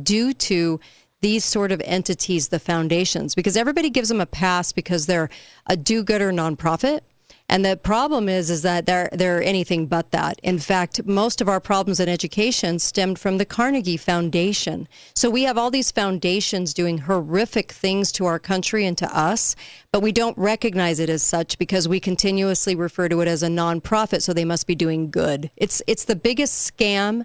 due 0.00 0.32
to 0.34 0.78
these 1.22 1.44
sort 1.44 1.72
of 1.72 1.82
entities, 1.84 2.48
the 2.48 2.60
foundations, 2.60 3.34
because 3.34 3.56
everybody 3.56 3.90
gives 3.90 4.08
them 4.08 4.20
a 4.20 4.26
pass 4.26 4.70
because 4.70 5.06
they're 5.06 5.28
a 5.66 5.76
do 5.76 6.04
gooder 6.04 6.30
nonprofit. 6.30 7.00
And 7.50 7.64
the 7.64 7.78
problem 7.78 8.28
is, 8.28 8.50
is 8.50 8.60
that 8.62 8.84
they're 8.84 9.08
they're 9.12 9.42
anything 9.42 9.86
but 9.86 10.10
that. 10.10 10.38
In 10.42 10.58
fact, 10.58 11.06
most 11.06 11.40
of 11.40 11.48
our 11.48 11.60
problems 11.60 11.98
in 11.98 12.08
education 12.08 12.78
stemmed 12.78 13.18
from 13.18 13.38
the 13.38 13.46
Carnegie 13.46 13.96
Foundation. 13.96 14.86
So 15.14 15.30
we 15.30 15.44
have 15.44 15.56
all 15.56 15.70
these 15.70 15.90
foundations 15.90 16.74
doing 16.74 16.98
horrific 16.98 17.72
things 17.72 18.12
to 18.12 18.26
our 18.26 18.38
country 18.38 18.84
and 18.84 18.98
to 18.98 19.18
us, 19.18 19.56
but 19.92 20.02
we 20.02 20.12
don't 20.12 20.36
recognize 20.36 21.00
it 21.00 21.08
as 21.08 21.22
such 21.22 21.56
because 21.58 21.88
we 21.88 22.00
continuously 22.00 22.74
refer 22.74 23.08
to 23.08 23.22
it 23.22 23.28
as 23.28 23.42
a 23.42 23.48
nonprofit. 23.48 24.22
So 24.22 24.34
they 24.34 24.44
must 24.44 24.66
be 24.66 24.74
doing 24.74 25.10
good. 25.10 25.50
It's 25.56 25.80
it's 25.86 26.04
the 26.04 26.16
biggest 26.16 26.70
scam 26.70 27.24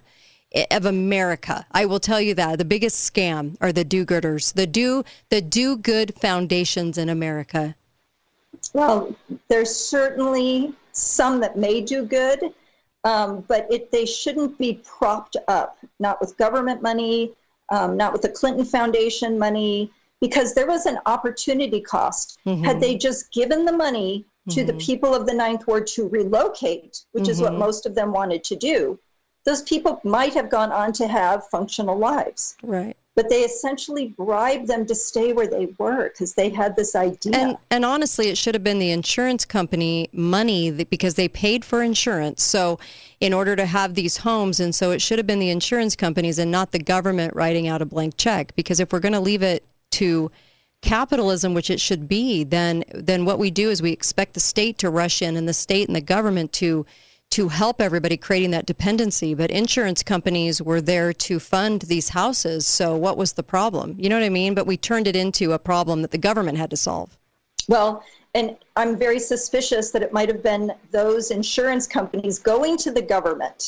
of 0.70 0.86
America. 0.86 1.66
I 1.72 1.84
will 1.84 2.00
tell 2.00 2.20
you 2.20 2.32
that 2.34 2.58
the 2.58 2.64
biggest 2.64 3.12
scam 3.12 3.56
are 3.60 3.72
the 3.72 3.84
do-gooders, 3.84 4.54
the 4.54 4.66
do 4.66 5.04
the 5.28 5.42
do 5.42 5.76
good 5.76 6.14
foundations 6.14 6.96
in 6.96 7.10
America. 7.10 7.74
Well, 8.74 9.14
there's 9.48 9.74
certainly 9.74 10.74
some 10.92 11.40
that 11.40 11.56
may 11.56 11.80
do 11.80 12.04
good, 12.04 12.52
um, 13.04 13.44
but 13.48 13.66
it, 13.70 13.90
they 13.90 14.04
shouldn't 14.04 14.58
be 14.58 14.80
propped 14.84 15.36
up, 15.48 15.78
not 16.00 16.20
with 16.20 16.36
government 16.36 16.82
money, 16.82 17.32
um, 17.70 17.96
not 17.96 18.12
with 18.12 18.22
the 18.22 18.28
Clinton 18.28 18.64
Foundation 18.64 19.38
money, 19.38 19.90
because 20.20 20.54
there 20.54 20.66
was 20.66 20.86
an 20.86 20.98
opportunity 21.06 21.80
cost. 21.80 22.38
Had 22.44 22.80
they 22.80 22.96
just 22.96 23.32
given 23.32 23.64
the 23.64 23.72
money 23.72 24.24
to 24.50 24.64
the 24.64 24.74
people 24.74 25.14
of 25.14 25.26
the 25.26 25.34
Ninth 25.34 25.66
Ward 25.66 25.86
to 25.88 26.08
relocate, 26.08 27.04
which 27.12 27.28
is 27.28 27.40
what 27.40 27.54
most 27.54 27.86
of 27.86 27.94
them 27.94 28.12
wanted 28.12 28.44
to 28.44 28.56
do, 28.56 28.98
those 29.44 29.62
people 29.62 30.00
might 30.04 30.34
have 30.34 30.50
gone 30.50 30.72
on 30.72 30.92
to 30.94 31.06
have 31.06 31.46
functional 31.48 31.96
lives. 31.96 32.56
Right. 32.62 32.96
But 33.16 33.30
they 33.30 33.42
essentially 33.42 34.08
bribed 34.08 34.66
them 34.66 34.86
to 34.86 34.94
stay 34.94 35.32
where 35.32 35.46
they 35.46 35.66
were 35.78 36.08
because 36.08 36.34
they 36.34 36.48
had 36.48 36.74
this 36.74 36.96
idea. 36.96 37.36
And 37.36 37.56
and 37.70 37.84
honestly, 37.84 38.28
it 38.28 38.36
should 38.36 38.54
have 38.54 38.64
been 38.64 38.80
the 38.80 38.90
insurance 38.90 39.44
company 39.44 40.08
money 40.12 40.68
that, 40.70 40.90
because 40.90 41.14
they 41.14 41.28
paid 41.28 41.64
for 41.64 41.82
insurance. 41.82 42.42
So, 42.42 42.80
in 43.20 43.32
order 43.32 43.54
to 43.54 43.66
have 43.66 43.94
these 43.94 44.18
homes, 44.18 44.58
and 44.58 44.74
so 44.74 44.90
it 44.90 45.00
should 45.00 45.18
have 45.18 45.26
been 45.26 45.38
the 45.38 45.50
insurance 45.50 45.94
companies 45.94 46.40
and 46.40 46.50
not 46.50 46.72
the 46.72 46.80
government 46.80 47.36
writing 47.36 47.68
out 47.68 47.80
a 47.80 47.86
blank 47.86 48.16
check. 48.16 48.54
Because 48.56 48.80
if 48.80 48.92
we're 48.92 49.00
going 49.00 49.12
to 49.12 49.20
leave 49.20 49.42
it 49.42 49.64
to 49.92 50.32
capitalism, 50.80 51.54
which 51.54 51.70
it 51.70 51.80
should 51.80 52.08
be, 52.08 52.44
then 52.44 52.84
then 52.92 53.24
what 53.24 53.38
we 53.38 53.50
do 53.50 53.70
is 53.70 53.80
we 53.80 53.92
expect 53.92 54.34
the 54.34 54.40
state 54.40 54.76
to 54.78 54.90
rush 54.90 55.22
in 55.22 55.36
and 55.36 55.48
the 55.48 55.54
state 55.54 55.88
and 55.88 55.94
the 55.94 56.00
government 56.00 56.52
to 56.54 56.84
to 57.34 57.48
help 57.48 57.80
everybody 57.80 58.16
creating 58.16 58.52
that 58.52 58.64
dependency. 58.64 59.34
But 59.34 59.50
insurance 59.50 60.04
companies 60.04 60.62
were 60.62 60.80
there 60.80 61.12
to 61.12 61.40
fund 61.40 61.82
these 61.82 62.10
houses. 62.10 62.64
So 62.64 62.96
what 62.96 63.16
was 63.16 63.32
the 63.32 63.42
problem? 63.42 63.96
You 63.98 64.08
know 64.08 64.14
what 64.14 64.24
I 64.24 64.28
mean? 64.28 64.54
But 64.54 64.68
we 64.68 64.76
turned 64.76 65.08
it 65.08 65.16
into 65.16 65.50
a 65.50 65.58
problem 65.58 66.02
that 66.02 66.12
the 66.12 66.18
government 66.18 66.58
had 66.58 66.70
to 66.70 66.76
solve. 66.76 67.18
Well, 67.66 68.04
and 68.36 68.56
I'm 68.76 68.96
very 68.96 69.18
suspicious 69.18 69.90
that 69.90 70.02
it 70.02 70.12
might 70.12 70.28
have 70.28 70.44
been 70.44 70.72
those 70.92 71.32
insurance 71.32 71.88
companies 71.88 72.38
going 72.38 72.76
to 72.78 72.92
the 72.92 73.02
government, 73.02 73.66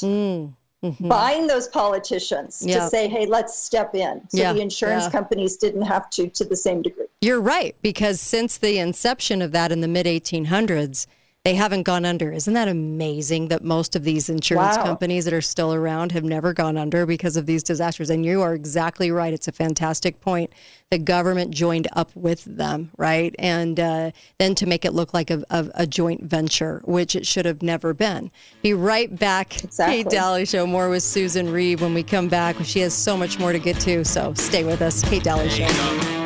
buying 1.00 1.48
those 1.48 1.66
politicians 1.66 2.62
Mm, 2.62 2.68
mm-hmm. 2.68 2.80
To 2.80 2.88
say, 2.88 3.08
hey, 3.08 3.26
let's 3.26 3.58
step 3.58 3.96
in. 3.96 4.20
So 4.28 4.38
Yeah, 4.38 4.52
the 4.52 4.60
insurance 4.60 5.04
yeah. 5.04 5.10
companies 5.10 5.56
didn't 5.56 5.82
have 5.82 6.08
to 6.10 6.28
to 6.28 6.44
the 6.44 6.56
same 6.56 6.82
degree. 6.82 7.06
You're 7.20 7.40
right, 7.40 7.74
because 7.82 8.20
since 8.20 8.58
the 8.58 8.78
inception 8.78 9.42
of 9.42 9.50
that 9.52 9.72
in 9.72 9.80
the 9.80 9.88
mid 9.88 10.06
1800s, 10.06 11.06
they 11.46 11.54
haven't 11.54 11.84
gone 11.84 12.04
under. 12.04 12.32
Isn't 12.32 12.54
that 12.54 12.66
amazing 12.66 13.48
that 13.48 13.62
most 13.62 13.94
of 13.94 14.02
these 14.02 14.28
insurance 14.28 14.76
Wow. 14.78 14.82
companies 14.82 15.26
that 15.26 15.32
are 15.32 15.40
still 15.40 15.72
around 15.72 16.10
have 16.10 16.24
never 16.24 16.52
gone 16.52 16.76
under 16.76 17.06
because 17.06 17.36
of 17.36 17.46
these 17.46 17.62
disasters? 17.62 18.10
And 18.10 18.26
you 18.26 18.42
are 18.42 18.52
exactly 18.52 19.12
right. 19.12 19.32
It's 19.32 19.46
a 19.46 19.52
fantastic 19.52 20.20
point. 20.20 20.52
The 20.90 20.98
government 20.98 21.52
joined 21.52 21.86
up 21.92 22.10
with 22.16 22.42
them, 22.46 22.90
right? 22.96 23.32
And 23.38 23.78
uh, 23.78 24.10
then 24.38 24.56
to 24.56 24.66
make 24.66 24.84
it 24.84 24.92
look 24.92 25.14
like 25.14 25.30
a, 25.30 25.44
a, 25.48 25.70
a 25.76 25.86
joint 25.86 26.24
venture, 26.24 26.82
which 26.84 27.14
it 27.14 27.24
should 27.24 27.44
have 27.44 27.62
never 27.62 27.94
been. 27.94 28.32
Be 28.62 28.74
right 28.74 29.16
back. 29.16 29.62
Exactly. 29.62 30.02
Kate 30.02 30.10
Dalley 30.10 30.46
Show. 30.46 30.66
More 30.66 30.88
with 30.88 31.04
Susan 31.04 31.52
Reeve 31.52 31.80
when 31.80 31.94
we 31.94 32.02
come 32.02 32.26
back. 32.26 32.56
She 32.64 32.80
has 32.80 32.92
so 32.92 33.16
much 33.16 33.38
more 33.38 33.52
to 33.52 33.60
get 33.60 33.78
to. 33.82 34.04
So 34.04 34.34
stay 34.34 34.64
with 34.64 34.82
us. 34.82 35.00
Kate 35.08 35.22
Dalley 35.22 35.48
Show. 35.48 36.25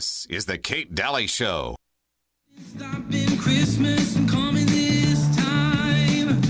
This 0.00 0.26
is 0.30 0.46
the 0.46 0.56
Kate 0.56 0.94
Dalley 0.94 1.26
Show. 1.26 1.76
Stopping 2.74 3.36
Christmas 3.36 4.16
and 4.16 4.26
coming 4.26 4.64
this 4.64 5.20
time. 5.36 6.40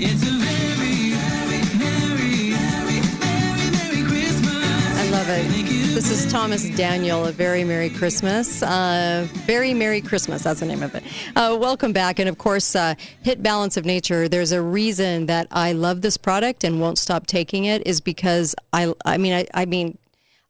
It's 0.00 0.22
a 0.24 0.34
very, 0.42 1.14
very, 1.14 1.62
merry, 1.78 2.50
very, 2.50 3.00
very, 3.20 3.70
merry 3.70 4.08
Christmas. 4.08 4.98
I 4.98 5.08
love 5.12 5.28
it. 5.28 5.94
This 5.94 6.10
is 6.10 6.32
Thomas 6.32 6.68
Daniel. 6.70 7.26
A 7.26 7.30
very 7.30 7.62
Merry 7.62 7.90
Christmas. 7.90 8.60
Uh, 8.60 9.28
very 9.46 9.72
Merry 9.72 10.00
Christmas. 10.00 10.42
That's 10.42 10.58
the 10.58 10.66
name 10.66 10.82
of 10.82 10.96
it. 10.96 11.04
Uh, 11.36 11.56
welcome 11.60 11.92
back. 11.92 12.18
And 12.18 12.28
of 12.28 12.38
course, 12.38 12.74
uh, 12.74 12.96
Hit 13.22 13.40
Balance 13.40 13.76
of 13.76 13.84
Nature. 13.84 14.28
There's 14.28 14.50
a 14.50 14.60
reason 14.60 15.26
that 15.26 15.46
I 15.52 15.74
love 15.74 16.00
this 16.00 16.16
product 16.16 16.64
and 16.64 16.80
won't 16.80 16.98
stop 16.98 17.28
taking 17.28 17.66
it 17.66 17.86
is 17.86 18.00
because 18.00 18.56
I, 18.72 18.92
I 19.04 19.16
mean, 19.16 19.32
I, 19.32 19.46
I 19.54 19.64
mean, 19.64 19.96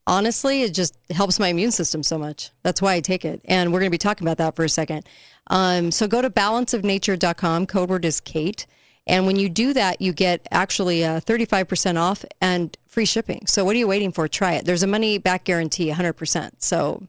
honestly, 0.06 0.62
it 0.62 0.75
just 0.75 0.96
helps 1.11 1.38
my 1.38 1.49
immune 1.49 1.70
system 1.70 2.02
so 2.02 2.18
much. 2.18 2.50
That's 2.62 2.82
why 2.82 2.94
I 2.94 3.00
take 3.00 3.25
it. 3.25 3.40
And 3.46 3.73
we're 3.73 3.80
going 3.80 3.90
to 3.90 3.94
be 3.94 3.99
talking 3.99 4.26
about 4.26 4.38
that 4.38 4.56
for 4.56 4.64
a 4.64 4.68
second. 4.68 5.06
Um, 5.49 5.90
so 5.90 6.06
go 6.06 6.23
to 6.23 6.30
balanceofnature.com. 6.30 7.66
Code 7.66 7.90
word 7.90 8.04
is 8.04 8.20
Kate. 8.20 8.66
And 9.06 9.26
when 9.26 9.37
you 9.37 9.49
do 9.49 9.75
that, 9.75 10.00
you 10.00 10.12
get 10.12 10.46
actually 10.50 11.04
uh, 11.04 11.20
35% 11.20 11.99
off 11.99 12.25
and 12.40 12.76
free 12.87 13.04
shipping. 13.04 13.46
So 13.46 13.64
what 13.64 13.76
are 13.76 13.78
you 13.78 13.88
waiting 13.88 14.12
for? 14.12 14.26
Try 14.28 14.54
it. 14.54 14.64
There's 14.64 14.82
a 14.82 14.87
money 14.87 15.18
back 15.18 15.44
guarantee, 15.44 15.90
100%. 15.90 16.62
So 16.62 17.06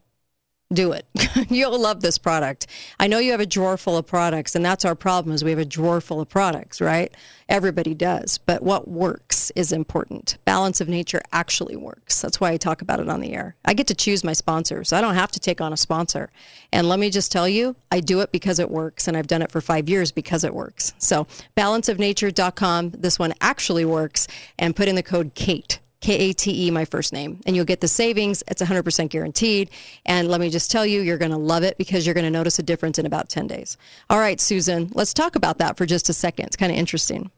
do 0.75 0.91
it. 0.91 1.05
You'll 1.49 1.79
love 1.79 2.01
this 2.01 2.17
product. 2.17 2.67
I 2.99 3.07
know 3.07 3.19
you 3.19 3.31
have 3.31 3.39
a 3.39 3.45
drawer 3.45 3.77
full 3.77 3.97
of 3.97 4.05
products, 4.05 4.55
and 4.55 4.63
that's 4.63 4.85
our 4.85 4.95
problem 4.95 5.33
is 5.33 5.43
we 5.43 5.49
have 5.49 5.59
a 5.59 5.65
drawer 5.65 6.01
full 6.01 6.21
of 6.21 6.29
products, 6.29 6.79
right? 6.79 7.13
Everybody 7.47 7.93
does. 7.93 8.37
But 8.37 8.63
what 8.63 8.87
works 8.87 9.51
is 9.55 9.71
important. 9.71 10.37
Balance 10.45 10.81
of 10.81 10.89
nature 10.89 11.21
actually 11.31 11.75
works. 11.75 12.21
That's 12.21 12.39
why 12.39 12.51
I 12.51 12.57
talk 12.57 12.81
about 12.81 12.99
it 12.99 13.09
on 13.09 13.21
the 13.21 13.33
air. 13.33 13.55
I 13.63 13.73
get 13.73 13.87
to 13.87 13.95
choose 13.95 14.23
my 14.23 14.33
sponsors. 14.33 14.91
I 14.91 15.01
don't 15.01 15.15
have 15.15 15.31
to 15.33 15.39
take 15.39 15.61
on 15.61 15.73
a 15.73 15.77
sponsor. 15.77 16.29
And 16.71 16.89
let 16.89 16.99
me 16.99 17.09
just 17.09 17.31
tell 17.31 17.47
you, 17.47 17.75
I 17.91 17.99
do 17.99 18.19
it 18.21 18.31
because 18.31 18.59
it 18.59 18.69
works, 18.69 19.07
and 19.07 19.15
I've 19.15 19.27
done 19.27 19.41
it 19.41 19.51
for 19.51 19.61
five 19.61 19.89
years 19.89 20.11
because 20.11 20.43
it 20.43 20.53
works. 20.53 20.93
So 20.97 21.27
balanceofnature.com, 21.55 22.91
this 22.91 23.19
one 23.19 23.33
actually 23.41 23.85
works, 23.85 24.27
and 24.59 24.75
put 24.75 24.87
in 24.87 24.95
the 24.95 25.03
code 25.03 25.35
KATE. 25.35 25.79
K 26.05 26.29
A 26.29 26.33
T 26.33 26.67
E, 26.67 26.69
my 26.69 26.85
first 26.85 27.13
name, 27.13 27.41
and 27.47 27.55
you'll 27.55 27.65
get 27.65 27.81
the 27.81 27.87
savings. 27.87 28.43
It's 28.47 28.61
100% 28.61 29.09
guaranteed. 29.09 29.71
And 30.05 30.27
let 30.27 30.39
me 30.39 30.51
just 30.51 30.69
tell 30.69 30.85
you, 30.85 31.01
you're 31.01 31.17
going 31.17 31.31
to 31.31 31.37
love 31.37 31.63
it 31.63 31.79
because 31.79 32.05
you're 32.05 32.13
going 32.13 32.25
to 32.25 32.29
notice 32.29 32.59
a 32.59 32.63
difference 32.63 32.99
in 32.99 33.07
about 33.07 33.27
10 33.27 33.47
days. 33.47 33.75
All 34.07 34.19
right, 34.19 34.39
Susan, 34.39 34.91
let's 34.93 35.15
talk 35.15 35.35
about 35.35 35.57
that 35.57 35.77
for 35.77 35.87
just 35.87 36.07
a 36.07 36.13
second. 36.13 36.45
It's 36.45 36.55
kind 36.55 36.71
of 36.71 36.77
interesting. 36.77 37.31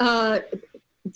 Uh, 0.00 0.40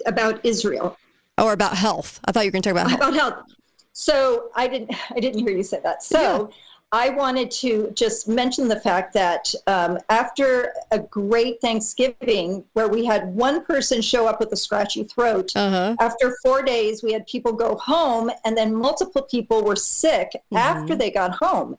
about 0.07 0.39
Israel, 0.47 0.97
Or 1.37 1.53
about 1.53 1.77
health. 1.77 2.21
I 2.25 2.31
thought 2.31 2.45
you 2.45 2.49
were 2.49 2.53
going 2.53 2.63
to 2.63 2.69
talk 2.73 2.79
about 2.81 2.91
health. 2.91 3.01
about 3.01 3.15
health. 3.15 3.45
So 3.93 4.51
I 4.55 4.69
didn't, 4.69 4.95
I 5.11 5.19
didn't 5.19 5.41
hear 5.41 5.51
you 5.51 5.65
say 5.65 5.81
that. 5.83 6.05
So 6.05 6.51
I 6.93 7.11
wanted 7.11 7.51
to 7.63 7.91
just 7.95 8.29
mention 8.29 8.69
the 8.69 8.79
fact 8.81 9.13
that 9.15 9.53
um, 9.67 9.99
after 10.09 10.73
a 10.93 11.01
great 11.01 11.61
Thanksgiving, 11.61 12.65
where 12.75 12.89
we 12.89 13.05
had 13.05 13.27
one 13.35 13.65
person 13.65 14.01
show 14.01 14.27
up 14.27 14.39
with 14.41 14.53
a 14.53 14.57
scratchy 14.57 15.03
throat, 15.05 15.53
Uh-huh. 15.57 15.97
after 16.01 16.37
four 16.45 16.63
days, 16.63 17.03
we 17.03 17.13
had 17.13 17.27
people 17.27 17.53
go 17.53 17.77
home, 17.77 18.31
and 18.45 18.57
then 18.57 18.75
multiple 18.75 19.23
people 19.23 19.63
were 19.65 19.77
sick 19.77 20.31
Mm-hmm. 20.35 20.57
after 20.57 20.95
they 20.95 21.11
got 21.11 21.33
home. 21.33 21.77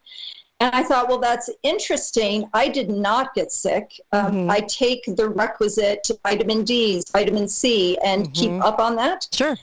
And 0.60 0.74
I 0.74 0.84
thought, 0.84 1.08
well, 1.08 1.20
that's 1.20 1.50
interesting. 1.64 2.50
I 2.54 2.68
did 2.68 2.90
not 2.90 3.34
get 3.36 3.52
sick. 3.52 4.00
Um, 4.12 4.50
I 4.50 4.60
take 4.62 5.04
the 5.16 5.30
requisite 5.30 6.06
vitamin 6.24 6.64
D's, 6.64 7.06
vitamin 7.12 7.48
C, 7.48 7.98
and 8.04 8.34
keep 8.34 8.52
up 8.64 8.80
on 8.80 8.96
that. 8.98 9.28
Sure. 9.32 9.56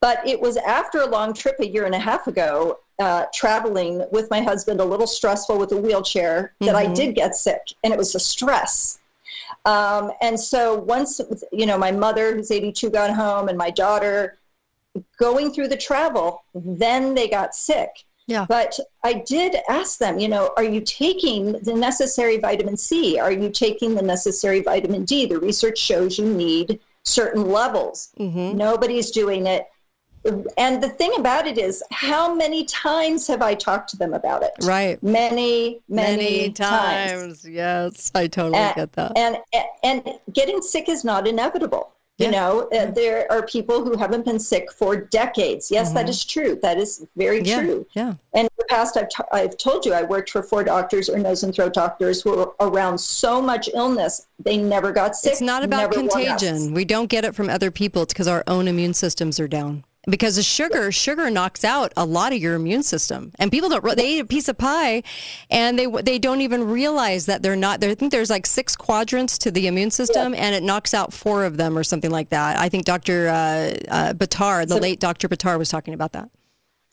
But 0.00 0.26
it 0.26 0.38
was 0.40 0.56
after 0.58 0.98
a 1.02 1.06
long 1.06 1.32
trip 1.34 1.56
a 1.60 1.66
year 1.66 1.84
and 1.86 1.94
a 1.94 2.00
half 2.00 2.26
ago, 2.26 2.80
uh, 2.98 3.24
traveling 3.34 4.04
with 4.12 4.30
my 4.30 4.40
husband, 4.40 4.80
a 4.80 4.84
little 4.84 5.06
stressful 5.06 5.58
with 5.58 5.72
a 5.72 5.76
wheelchair, 5.76 6.54
that 6.60 6.74
I 6.74 6.86
did 6.86 7.14
get 7.14 7.34
sick. 7.34 7.60
And 7.82 7.92
it 7.92 7.98
was 7.98 8.12
the 8.12 8.20
stress. 8.20 9.00
Um, 9.64 10.12
and 10.20 10.38
so 10.38 10.74
once, 10.74 11.20
you 11.52 11.66
know, 11.66 11.78
my 11.78 11.90
mother, 11.90 12.34
who's 12.34 12.50
82, 12.50 12.90
got 12.90 13.14
home, 13.14 13.48
and 13.48 13.58
my 13.58 13.70
daughter 13.70 14.38
going 15.18 15.52
through 15.52 15.68
the 15.68 15.76
travel, 15.76 16.44
then 16.54 17.14
they 17.14 17.28
got 17.28 17.54
sick. 17.54 18.04
Yeah. 18.26 18.46
But 18.48 18.78
I 19.02 19.14
did 19.14 19.56
ask 19.68 19.98
them, 19.98 20.18
you 20.18 20.28
know, 20.28 20.52
are 20.56 20.64
you 20.64 20.80
taking 20.80 21.52
the 21.52 21.74
necessary 21.74 22.38
vitamin 22.38 22.76
C? 22.76 23.18
Are 23.18 23.32
you 23.32 23.50
taking 23.50 23.94
the 23.94 24.02
necessary 24.02 24.60
vitamin 24.60 25.04
D? 25.04 25.26
The 25.26 25.38
research 25.38 25.78
shows 25.78 26.18
you 26.18 26.26
need 26.26 26.80
certain 27.02 27.50
levels. 27.50 28.10
Nobody's 28.54 29.10
doing 29.10 29.46
it. 29.46 29.66
And 30.56 30.82
the 30.82 30.88
thing 30.88 31.12
about 31.18 31.46
it 31.46 31.58
is, 31.58 31.82
how 31.92 32.34
many 32.34 32.64
times 32.64 33.26
have 33.26 33.42
I 33.42 33.54
talked 33.54 33.90
to 33.90 33.96
them 33.96 34.14
about 34.14 34.42
it? 34.42 34.52
Right. 34.62 35.02
Many, 35.02 35.80
many, 35.88 36.16
Many 36.16 36.50
times. 36.52 37.42
times. 37.42 37.48
Yes, 37.48 38.10
I 38.14 38.26
totally 38.26 38.58
And, 38.58 38.74
get 38.74 38.92
that. 38.92 39.12
and 39.16 39.36
and 39.82 40.02
getting 40.32 40.62
sick 40.62 40.88
is 40.88 41.04
not 41.04 41.26
inevitable. 41.28 41.90
You 42.16 42.30
know, 42.30 42.68
uh, 42.72 42.92
there 42.92 43.26
are 43.30 43.42
people 43.44 43.84
who 43.84 43.96
haven't 43.98 44.24
been 44.24 44.38
sick 44.38 44.70
for 44.70 44.94
decades. 44.96 45.68
Yes, 45.68 45.92
that 45.94 46.08
is 46.08 46.24
true. 46.24 46.56
That 46.62 46.78
is 46.78 47.04
very 47.16 47.38
Mm-hmm. 47.40 47.46
yeah. 47.46 47.60
true. 47.60 47.86
Yeah. 47.94 48.14
And 48.34 48.44
in 48.46 48.48
the 48.56 48.64
past, 48.70 48.96
I've, 48.96 49.08
t- 49.08 49.24
I've 49.32 49.56
told 49.56 49.84
you 49.84 49.92
I 49.94 50.04
worked 50.04 50.30
for 50.30 50.40
four 50.40 50.62
doctors 50.62 51.08
or 51.10 51.18
nose 51.18 51.42
and 51.42 51.52
throat 51.52 51.74
doctors 51.74 52.22
who 52.22 52.30
were 52.36 52.52
around 52.60 52.98
so 52.98 53.42
much 53.42 53.68
illness, 53.74 54.28
they 54.38 54.56
never 54.58 54.92
got 54.92 55.16
sick. 55.16 55.32
It's 55.32 55.40
not 55.40 55.64
about 55.64 55.90
never 55.90 55.96
won 55.96 56.06
us. 56.06 56.14
contagion. 56.40 56.72
We 56.72 56.84
don't 56.84 57.08
get 57.08 57.24
it 57.24 57.34
from 57.34 57.50
other 57.50 57.72
people. 57.72 58.02
It's 58.02 58.14
because 58.14 58.28
our 58.28 58.44
own 58.46 58.68
immune 58.68 58.94
systems 58.94 59.40
are 59.40 59.48
down. 59.48 59.82
Because 60.08 60.36
the 60.36 60.42
sugar, 60.42 60.92
sugar 60.92 61.30
knocks 61.30 61.64
out 61.64 61.92
a 61.96 62.04
lot 62.04 62.32
of 62.32 62.38
your 62.38 62.54
immune 62.54 62.82
system, 62.82 63.32
and 63.38 63.50
people 63.50 63.68
don't. 63.68 63.96
They 63.96 64.14
eat 64.16 64.20
a 64.20 64.24
piece 64.26 64.48
of 64.48 64.58
pie, 64.58 65.02
and 65.50 65.78
they 65.78 65.86
they 65.86 66.18
don't 66.18 66.40
even 66.42 66.64
realize 66.68 67.26
that 67.26 67.42
they're 67.42 67.56
not. 67.56 67.82
I 67.82 67.94
think 67.94 68.12
there's 68.12 68.30
like 68.30 68.46
six 68.46 68.76
quadrants 68.76 69.38
to 69.38 69.50
the 69.50 69.66
immune 69.66 69.90
system, 69.90 70.34
and 70.34 70.54
it 70.54 70.62
knocks 70.62 70.92
out 70.94 71.12
four 71.12 71.44
of 71.44 71.56
them 71.56 71.76
or 71.78 71.84
something 71.84 72.10
like 72.10 72.28
that. 72.30 72.58
I 72.58 72.68
think 72.68 72.84
Dr. 72.84 73.28
Uh, 73.28 73.32
uh, 73.88 74.12
Batar, 74.14 74.66
the 74.66 74.76
late 74.78 75.00
Dr. 75.00 75.28
Batar, 75.28 75.58
was 75.58 75.68
talking 75.70 75.94
about 75.94 76.12
that. 76.12 76.28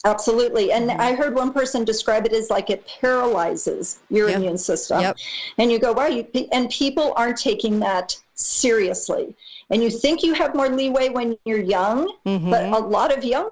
Absolutely. 0.06 0.72
And 0.72 0.89
Mm-hmm. 0.89 1.00
I 1.01 1.13
heard 1.13 1.36
one 1.36 1.53
person 1.53 1.84
describe 1.84 2.25
it 2.25 2.34
as 2.34 2.50
like 2.50 2.70
it 2.70 2.88
paralyzes 3.01 4.00
your 4.10 4.30
Yep. 4.30 4.38
immune 4.38 4.58
system. 4.58 5.00
Yep. 5.01 5.18
And 5.60 5.72
you 5.72 5.77
go, 5.80 5.94
wow, 5.94 6.08
you, 6.08 6.25
and 6.51 6.70
people 6.70 7.13
aren't 7.15 7.38
taking 7.38 7.80
that 7.82 8.18
seriously. 8.34 9.36
And 9.71 9.81
you 9.81 9.89
think 9.89 10.21
you 10.21 10.33
have 10.33 10.53
more 10.53 10.69
leeway 10.69 11.09
when 11.09 11.37
you're 11.45 11.61
young, 11.61 12.13
Mm-hmm. 12.25 12.49
but 12.49 12.65
a 12.65 12.77
lot 12.77 13.15
of 13.15 13.23
young 13.23 13.49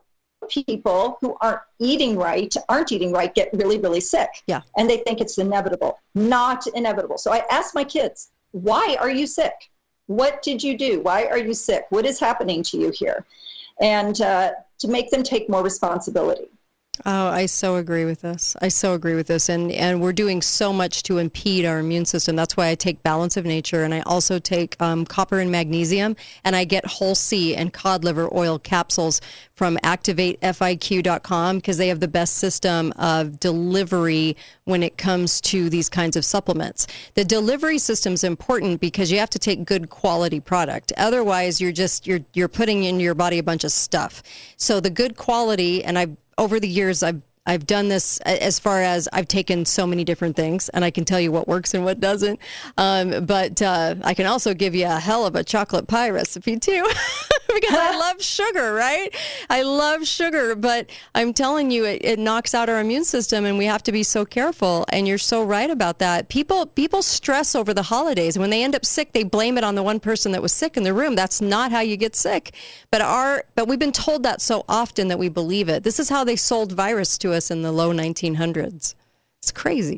people 0.49 1.17
who 1.21 1.35
aren't 1.41 1.61
eating 1.79 2.17
right, 2.17 2.53
aren't 2.69 2.91
eating 2.91 3.11
right, 3.11 3.33
get 3.33 3.49
really, 3.53 3.79
really 3.79 3.99
sick. 3.99 4.29
Yeah. 4.47 4.61
And 4.77 4.89
they 4.89 4.97
think 4.97 5.19
it's 5.21 5.38
inevitable. 5.38 5.99
Not 6.15 6.65
inevitable. 6.67 7.17
So 7.17 7.31
I 7.31 7.43
ask 7.51 7.75
my 7.75 7.83
kids, 7.83 8.29
why 8.51 8.97
are 8.99 9.09
you 9.09 9.27
sick? 9.27 9.53
What 10.07 10.41
did 10.41 10.63
you 10.63 10.77
do? 10.77 11.01
Why 11.01 11.25
are 11.25 11.38
you 11.38 11.53
sick? 11.53 11.85
What 11.89 12.05
is 12.05 12.19
happening 12.19 12.63
to 12.63 12.77
you 12.77 12.91
here? 12.91 13.25
And 13.79 14.19
uh, 14.21 14.51
to 14.79 14.88
make 14.88 15.11
them 15.11 15.23
take 15.23 15.49
more 15.49 15.63
responsibility. 15.63 16.49
Oh, 17.06 17.27
I 17.27 17.46
so 17.46 17.77
agree 17.77 18.03
with 18.03 18.22
this. 18.22 18.58
I 18.62 18.68
so 18.68 18.94
agree 18.94 19.15
with 19.15 19.27
this. 19.27 19.48
And 19.48 19.72
and 19.72 20.01
we're 20.01 20.13
doing 20.13 20.41
so 20.41 20.74
much 20.74 21.03
to 21.03 21.18
impede 21.18 21.65
our 21.65 21.79
immune 21.79 22.03
system. 22.06 22.36
That's 22.36 22.58
why 22.58 22.68
I 22.68 22.75
take 22.75 23.01
Balance 23.03 23.38
of 23.38 23.46
Nature 23.46 23.84
and 23.84 23.94
I 23.94 24.01
also 24.01 24.38
take 24.38 24.75
um, 24.82 25.06
copper 25.06 25.39
and 25.39 25.50
magnesium 25.50 26.18
and 26.44 26.56
I 26.58 26.65
get 26.65 26.86
whole 26.86 27.15
C 27.15 27.56
and 27.56 27.72
cod 27.72 28.03
liver 28.03 28.27
oil 28.36 28.60
capsules 28.60 29.22
from 29.53 29.77
activatefiq.com 29.77 31.58
because 31.58 31.77
they 31.77 31.88
have 31.88 32.02
the 32.02 32.08
best 32.08 32.36
system 32.36 32.91
of 32.97 33.39
delivery 33.39 34.36
when 34.65 34.84
it 34.84 34.97
comes 34.97 35.39
to 35.41 35.69
these 35.69 35.88
kinds 35.88 36.17
of 36.17 36.26
supplements. 36.26 36.86
The 37.13 37.23
delivery 37.23 37.80
system 37.80 38.13
is 38.13 38.26
important 38.26 38.82
because 38.82 39.10
you 39.10 39.19
have 39.19 39.30
to 39.32 39.39
take 39.39 39.63
good 39.63 39.89
quality 39.89 40.41
product. 40.41 40.91
Otherwise, 40.97 41.62
you're 41.62 41.71
just 41.71 42.06
you're 42.06 42.21
you're 42.34 42.50
putting 42.50 42.84
in 42.84 43.00
your 43.00 43.15
body 43.15 43.38
a 43.38 43.43
bunch 43.43 43.63
of 43.63 43.71
stuff. 43.71 44.21
So 44.58 44.82
the 44.82 44.89
good 44.89 45.15
quality 45.15 45.82
and 45.84 45.97
I've 45.97 46.17
over 46.39 46.60
the 46.60 46.67
years 46.67 47.04
I've 47.04 47.21
I've 47.49 47.65
done 47.65 47.88
this 47.88 48.19
as 48.19 48.59
far 48.59 48.83
as 48.83 49.09
I've 49.12 49.27
taken 49.27 49.65
so 49.65 49.88
many 49.88 50.03
different 50.03 50.35
things, 50.35 50.69
and 50.69 50.85
I 50.85 50.91
can 50.91 51.03
tell 51.03 51.19
you 51.19 51.31
what 51.31 51.47
works 51.47 51.73
and 51.73 51.83
what 51.83 51.99
doesn't. 51.99 52.39
Um, 52.77 53.25
but 53.25 53.59
uh, 53.59 53.95
I 54.03 54.13
can 54.13 54.27
also 54.27 54.53
give 54.53 54.75
you 54.75 54.85
a 54.85 54.99
hell 54.99 55.25
of 55.25 55.35
a 55.35 55.43
chocolate 55.43 55.88
pie 55.88 56.12
recipe 56.12 56.59
too, 56.59 56.83
because 57.55 57.73
I 57.73 57.97
love 57.99 58.21
sugar, 58.21 58.71
right? 58.75 59.09
I 59.49 59.63
love 59.63 60.05
sugar, 60.05 60.53
but 60.53 60.91
I'm 61.15 61.33
telling 61.33 61.71
you, 61.71 61.85
it, 61.85 62.05
it 62.05 62.19
knocks 62.19 62.53
out 62.53 62.69
our 62.69 62.79
immune 62.79 63.03
system, 63.03 63.45
and 63.45 63.57
we 63.57 63.65
have 63.65 63.81
to 63.83 63.91
be 63.91 64.03
so 64.03 64.25
careful. 64.25 64.85
And 64.89 65.07
you're 65.07 65.17
so 65.17 65.43
right 65.43 65.71
about 65.71 65.97
that. 65.97 66.29
People 66.29 66.67
people 66.67 67.01
stress 67.01 67.55
over 67.55 67.73
the 67.73 67.81
holidays. 67.81 68.38
When 68.38 68.51
they 68.51 68.63
end 68.63 68.75
up 68.75 68.85
sick, 68.85 69.13
they 69.13 69.23
blame 69.23 69.57
it 69.57 69.63
on 69.63 69.73
the 69.73 69.81
one 69.81 69.99
person 69.99 70.33
that 70.33 70.43
was 70.43 70.53
sick 70.53 70.77
in 70.77 70.83
the 70.83 70.93
room. 70.93 71.15
That's 71.15 71.41
not 71.41 71.71
how 71.71 71.79
you 71.79 71.97
get 71.97 72.15
sick. 72.15 72.53
But 72.91 73.01
our 73.01 73.43
but 73.55 73.67
we've 73.67 73.79
been 73.79 73.91
told 73.91 74.21
that 74.21 74.39
so 74.39 74.65
often 74.69 75.07
that 75.07 75.17
we 75.17 75.29
believe 75.29 75.67
it. 75.67 75.83
This 75.83 75.99
is 75.99 76.09
how 76.09 76.23
they 76.23 76.35
sold 76.35 76.73
virus 76.73 77.17
to 77.17 77.33
us 77.33 77.38
in 77.49 77.62
the 77.62 77.71
low 77.71 77.91
1900s. 77.93 78.95
It's 79.41 79.52
crazy. 79.52 79.97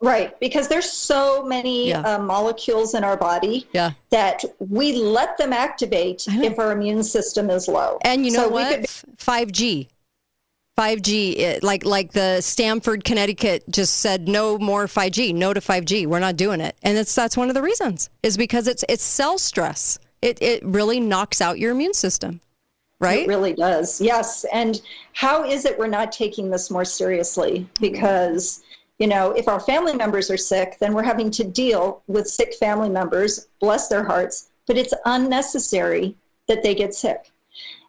Right, 0.00 0.38
because 0.40 0.66
there's 0.68 0.90
so 0.90 1.44
many 1.44 1.90
Yeah. 1.90 2.00
uh, 2.00 2.18
molecules 2.18 2.94
in 2.94 3.04
our 3.04 3.16
body 3.16 3.68
Yeah. 3.72 3.92
that 4.10 4.44
we 4.58 4.94
let 4.94 5.36
them 5.38 5.52
activate 5.52 6.24
if 6.28 6.58
our 6.58 6.72
immune 6.72 7.04
system 7.04 7.50
is 7.50 7.68
low. 7.68 7.98
And 8.02 8.24
you 8.26 8.32
know 8.32 8.44
So 8.44 8.48
what? 8.48 8.80
could- 8.80 8.86
5G. 9.18 9.88
5G, 10.78 11.36
it, 11.38 11.62
like 11.62 11.84
like 11.84 12.12
the 12.12 12.40
Stamford, 12.40 13.04
Connecticut 13.04 13.62
just 13.70 13.98
said 13.98 14.26
no 14.26 14.58
more 14.58 14.86
5G, 14.86 15.32
no 15.34 15.52
to 15.52 15.60
5G. 15.60 16.06
We're 16.06 16.18
not 16.18 16.36
doing 16.36 16.60
it, 16.62 16.74
and 16.82 16.96
it's 16.96 17.14
that's 17.14 17.36
one 17.36 17.48
of 17.50 17.54
the 17.54 17.60
reasons 17.62 18.08
is 18.22 18.36
because 18.38 18.66
it's 18.66 18.82
it's 18.88 19.04
cell 19.04 19.36
stress. 19.38 19.98
It 20.22 20.38
it 20.40 20.64
really 20.64 20.98
knocks 20.98 21.42
out 21.42 21.58
your 21.58 21.72
immune 21.72 21.92
system, 21.94 22.40
right? 23.02 23.24
It 23.24 23.28
really 23.28 23.52
does. 23.52 24.00
Yes. 24.00 24.44
And 24.52 24.80
how 25.12 25.44
is 25.44 25.64
it 25.64 25.78
we're 25.78 25.88
not 25.88 26.12
taking 26.12 26.50
this 26.50 26.70
more 26.70 26.84
seriously? 26.84 27.68
Because, 27.80 28.62
you 28.98 29.06
know, 29.06 29.32
if 29.32 29.48
our 29.48 29.60
family 29.60 29.94
members 29.94 30.30
are 30.30 30.36
sick, 30.36 30.78
then 30.80 30.94
we're 30.94 31.02
having 31.02 31.30
to 31.32 31.44
deal 31.44 32.02
with 32.06 32.26
sick 32.28 32.54
family 32.54 32.88
members, 32.88 33.48
bless 33.60 33.88
their 33.88 34.04
hearts, 34.04 34.50
but 34.66 34.76
it's 34.76 34.94
unnecessary 35.04 36.14
that 36.48 36.62
they 36.62 36.74
get 36.74 36.94
sick. 36.94 37.30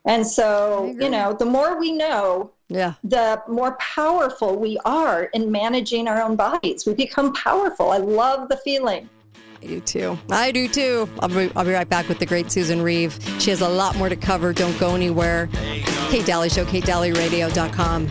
And 0.06 0.26
so, 0.26 0.94
you 1.00 1.10
know, 1.10 1.32
the 1.34 1.46
more 1.46 1.80
we 1.80 1.94
know, 1.94 2.52
yeah. 2.68 2.96
the 3.04 3.42
more 3.48 3.78
powerful 3.78 4.58
we 4.58 4.78
are 4.84 5.26
in 5.34 5.50
managing 5.50 6.08
our 6.10 6.22
own 6.22 6.36
bodies. 6.36 6.86
We 6.86 6.94
become 6.94 7.32
powerful. 7.34 7.92
I 7.92 7.98
love 7.98 8.50
the 8.50 8.58
feeling. 8.58 9.10
I 9.64 9.68
do 9.68 9.80
too. 9.80 10.20
I 10.30 10.52
do 10.52 10.68
too. 10.68 11.10
I'll 11.20 11.30
be, 11.30 11.50
I'll 11.56 11.64
be 11.64 11.72
right 11.72 11.88
back 11.88 12.10
with 12.10 12.20
the 12.20 12.26
great 12.26 12.52
Susan 12.52 12.82
Reeve. 12.82 13.18
She 13.40 13.50
has 13.50 13.62
a 13.62 13.70
lot 13.70 13.96
more 13.96 14.10
to 14.10 14.16
cover. 14.16 14.52
Don't 14.52 14.78
go 14.78 14.94
anywhere. 14.94 15.48
Kate 16.10 16.26
Dalley 16.26 16.50
Show, 16.50 16.66
KateDalleyRadio.com. 16.66 18.10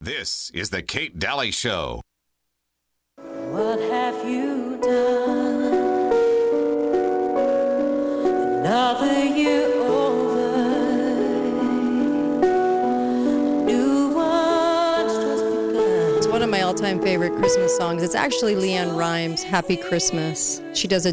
This 0.00 0.50
is 0.50 0.70
the 0.70 0.82
Kate 0.82 1.18
Dalley 1.18 1.52
Show. 1.52 2.00
What 3.16 3.80
have 3.80 4.28
you 4.28 4.78
done? 4.82 6.10
Another 8.60 9.24
year 9.26 9.79
all-time 16.80 17.02
favorite 17.02 17.36
Christmas 17.36 17.76
songs. 17.76 18.02
It's 18.02 18.14
actually 18.14 18.54
LeAnn 18.54 18.96
Rimes' 18.96 19.42
"Happy 19.42 19.76
Christmas." 19.76 20.62
She 20.72 20.88
does 20.88 21.04
a 21.04 21.12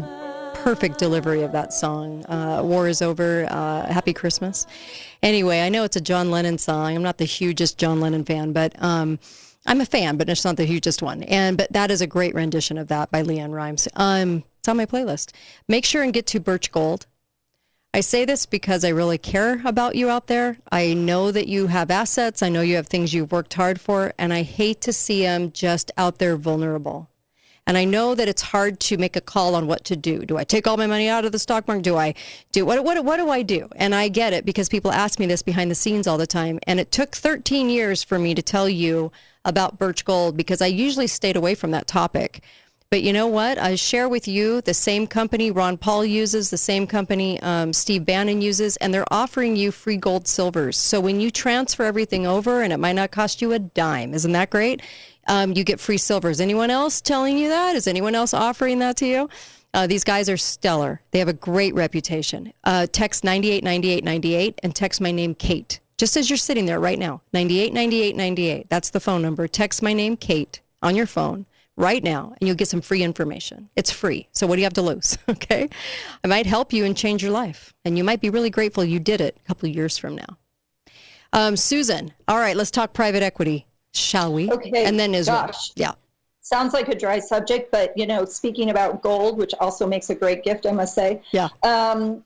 perfect 0.54 0.96
delivery 0.96 1.42
of 1.42 1.52
that 1.52 1.74
song. 1.74 2.24
Uh, 2.24 2.62
War 2.64 2.88
is 2.88 3.02
over. 3.02 3.46
Uh, 3.50 3.84
Happy 3.92 4.14
Christmas. 4.14 4.66
Anyway, 5.22 5.60
I 5.60 5.68
know 5.68 5.84
it's 5.84 5.96
a 5.96 6.00
John 6.00 6.30
Lennon 6.30 6.56
song. 6.56 6.96
I'm 6.96 7.02
not 7.02 7.18
the 7.18 7.26
hugest 7.26 7.76
John 7.76 8.00
Lennon 8.00 8.24
fan, 8.24 8.54
but 8.54 8.82
um, 8.82 9.18
I'm 9.66 9.82
a 9.82 9.84
fan, 9.84 10.16
but 10.16 10.30
it's 10.30 10.42
not 10.42 10.56
the 10.56 10.64
hugest 10.64 11.02
one. 11.02 11.22
And 11.24 11.58
but 11.58 11.70
that 11.74 11.90
is 11.90 12.00
a 12.00 12.06
great 12.06 12.34
rendition 12.34 12.78
of 12.78 12.88
that 12.88 13.10
by 13.10 13.22
LeAnn 13.22 13.52
Rimes. 13.52 13.88
Um, 13.94 14.44
it's 14.60 14.68
on 14.70 14.78
my 14.78 14.86
playlist. 14.86 15.32
Make 15.68 15.84
sure 15.84 16.02
and 16.02 16.14
get 16.14 16.26
to 16.28 16.40
Birch 16.40 16.72
Gold. 16.72 17.06
I 17.94 18.00
say 18.00 18.26
this 18.26 18.44
because 18.44 18.84
I 18.84 18.90
really 18.90 19.16
care 19.16 19.62
about 19.64 19.96
you 19.96 20.10
out 20.10 20.26
there. 20.26 20.58
I 20.70 20.92
know 20.92 21.32
that 21.32 21.48
you 21.48 21.68
have 21.68 21.90
assets. 21.90 22.42
I 22.42 22.50
know 22.50 22.60
you 22.60 22.76
have 22.76 22.86
things 22.86 23.14
you've 23.14 23.32
worked 23.32 23.54
hard 23.54 23.80
for, 23.80 24.12
and 24.18 24.32
I 24.32 24.42
hate 24.42 24.82
to 24.82 24.92
see 24.92 25.22
them 25.22 25.52
just 25.52 25.90
out 25.96 26.18
there 26.18 26.36
vulnerable. 26.36 27.08
And 27.66 27.78
I 27.78 27.84
know 27.84 28.14
that 28.14 28.28
it's 28.28 28.42
hard 28.42 28.78
to 28.80 28.98
make 28.98 29.16
a 29.16 29.22
call 29.22 29.54
on 29.54 29.66
what 29.66 29.84
to 29.86 29.96
do. 29.96 30.24
Do 30.24 30.36
I 30.36 30.44
take 30.44 30.66
all 30.66 30.76
my 30.76 30.86
money 30.86 31.08
out 31.08 31.24
of 31.24 31.32
the 31.32 31.38
stock 31.38 31.66
market? 31.66 31.82
Do 31.82 31.96
I 31.96 32.14
do 32.52 32.64
what 32.64 32.82
what 32.84 33.04
what 33.04 33.16
do 33.16 33.28
I 33.28 33.42
do? 33.42 33.68
And 33.76 33.94
I 33.94 34.08
get 34.08 34.32
it 34.32 34.46
because 34.46 34.70
people 34.70 34.90
ask 34.90 35.18
me 35.18 35.26
this 35.26 35.42
behind 35.42 35.70
the 35.70 35.74
scenes 35.74 36.06
all 36.06 36.16
the 36.16 36.26
time. 36.26 36.58
And 36.66 36.80
it 36.80 36.90
took 36.90 37.14
13 37.14 37.68
years 37.68 38.02
for 38.02 38.18
me 38.18 38.34
to 38.34 38.42
tell 38.42 38.70
you 38.70 39.12
about 39.44 39.78
Birch 39.78 40.04
Gold 40.04 40.36
because 40.36 40.62
I 40.62 40.66
usually 40.66 41.06
stayed 41.06 41.36
away 41.36 41.54
from 41.54 41.70
that 41.72 41.86
topic. 41.86 42.42
But 42.90 43.02
you 43.02 43.12
know 43.12 43.26
what? 43.26 43.58
I 43.58 43.74
share 43.74 44.08
with 44.08 44.26
you 44.26 44.62
the 44.62 44.72
same 44.72 45.06
company 45.06 45.50
Ron 45.50 45.76
Paul 45.76 46.06
uses, 46.06 46.48
the 46.48 46.56
same 46.56 46.86
company 46.86 47.38
um, 47.42 47.74
Steve 47.74 48.06
Bannon 48.06 48.40
uses, 48.40 48.78
and 48.78 48.94
they're 48.94 49.12
offering 49.12 49.56
you 49.56 49.72
free 49.72 49.98
gold 49.98 50.26
silvers. 50.26 50.78
So 50.78 50.98
when 50.98 51.20
you 51.20 51.30
transfer 51.30 51.84
everything 51.84 52.26
over, 52.26 52.62
and 52.62 52.72
it 52.72 52.78
might 52.78 52.94
not 52.94 53.10
cost 53.10 53.42
you 53.42 53.52
a 53.52 53.58
dime, 53.58 54.14
isn't 54.14 54.32
that 54.32 54.48
great? 54.48 54.80
Um, 55.26 55.52
you 55.52 55.64
get 55.64 55.80
free 55.80 55.98
silvers. 55.98 56.40
Anyone 56.40 56.70
else 56.70 57.02
telling 57.02 57.36
you 57.36 57.50
that? 57.50 57.76
Is 57.76 57.86
anyone 57.86 58.14
else 58.14 58.32
offering 58.32 58.78
that 58.78 58.96
to 58.96 59.06
you? 59.06 59.28
Uh, 59.74 59.86
these 59.86 60.02
guys 60.02 60.30
are 60.30 60.38
stellar. 60.38 61.02
They 61.10 61.18
have 61.18 61.28
a 61.28 61.34
great 61.34 61.74
reputation. 61.74 62.54
Uh, 62.64 62.86
text 62.90 63.22
989898 63.22 64.60
and 64.62 64.74
text 64.74 65.02
my 65.02 65.12
name 65.12 65.34
Kate. 65.34 65.78
Just 65.98 66.16
as 66.16 66.30
you're 66.30 66.38
sitting 66.38 66.64
there 66.64 66.80
right 66.80 66.98
now, 66.98 67.20
989898. 67.34 68.70
That's 68.70 68.88
the 68.88 69.00
phone 69.00 69.20
number. 69.20 69.46
Text 69.46 69.82
my 69.82 69.92
name 69.92 70.16
Kate 70.16 70.62
on 70.80 70.96
your 70.96 71.06
phone 71.06 71.44
right 71.78 72.02
now 72.02 72.34
and 72.38 72.46
you'll 72.46 72.56
get 72.56 72.68
some 72.68 72.80
free 72.80 73.02
information. 73.02 73.70
It's 73.76 73.90
free. 73.90 74.28
So 74.32 74.46
what 74.46 74.56
do 74.56 74.60
you 74.60 74.64
have 74.66 74.74
to 74.74 74.82
lose? 74.82 75.16
Okay. 75.30 75.68
I 76.24 76.26
might 76.26 76.46
help 76.46 76.72
you 76.72 76.84
and 76.84 76.96
change 76.96 77.22
your 77.22 77.30
life. 77.30 77.72
And 77.84 77.96
you 77.96 78.02
might 78.02 78.20
be 78.20 78.28
really 78.28 78.50
grateful 78.50 78.84
you 78.84 78.98
did 78.98 79.20
it 79.20 79.36
a 79.40 79.46
couple 79.46 79.68
of 79.68 79.74
years 79.74 79.96
from 79.96 80.16
now. 80.16 80.36
Um, 81.32 81.56
Susan, 81.56 82.12
all 82.26 82.38
right, 82.38 82.56
let's 82.56 82.70
talk 82.72 82.92
private 82.92 83.22
equity, 83.22 83.66
shall 83.94 84.32
we? 84.32 84.50
Okay, 84.50 84.84
And 84.84 84.98
then 84.98 85.14
Israel. 85.14 85.46
gosh. 85.46 85.70
Yeah. 85.76 85.92
Sounds 86.40 86.72
like 86.74 86.88
a 86.88 86.98
dry 86.98 87.18
subject, 87.20 87.70
but 87.70 87.96
you 87.96 88.06
know, 88.06 88.24
speaking 88.24 88.70
about 88.70 89.00
gold, 89.02 89.38
which 89.38 89.54
also 89.60 89.86
makes 89.86 90.10
a 90.10 90.14
great 90.14 90.42
gift, 90.42 90.66
I 90.66 90.72
must 90.72 90.94
say. 90.94 91.22
Yeah. 91.30 91.48
Um, 91.62 92.24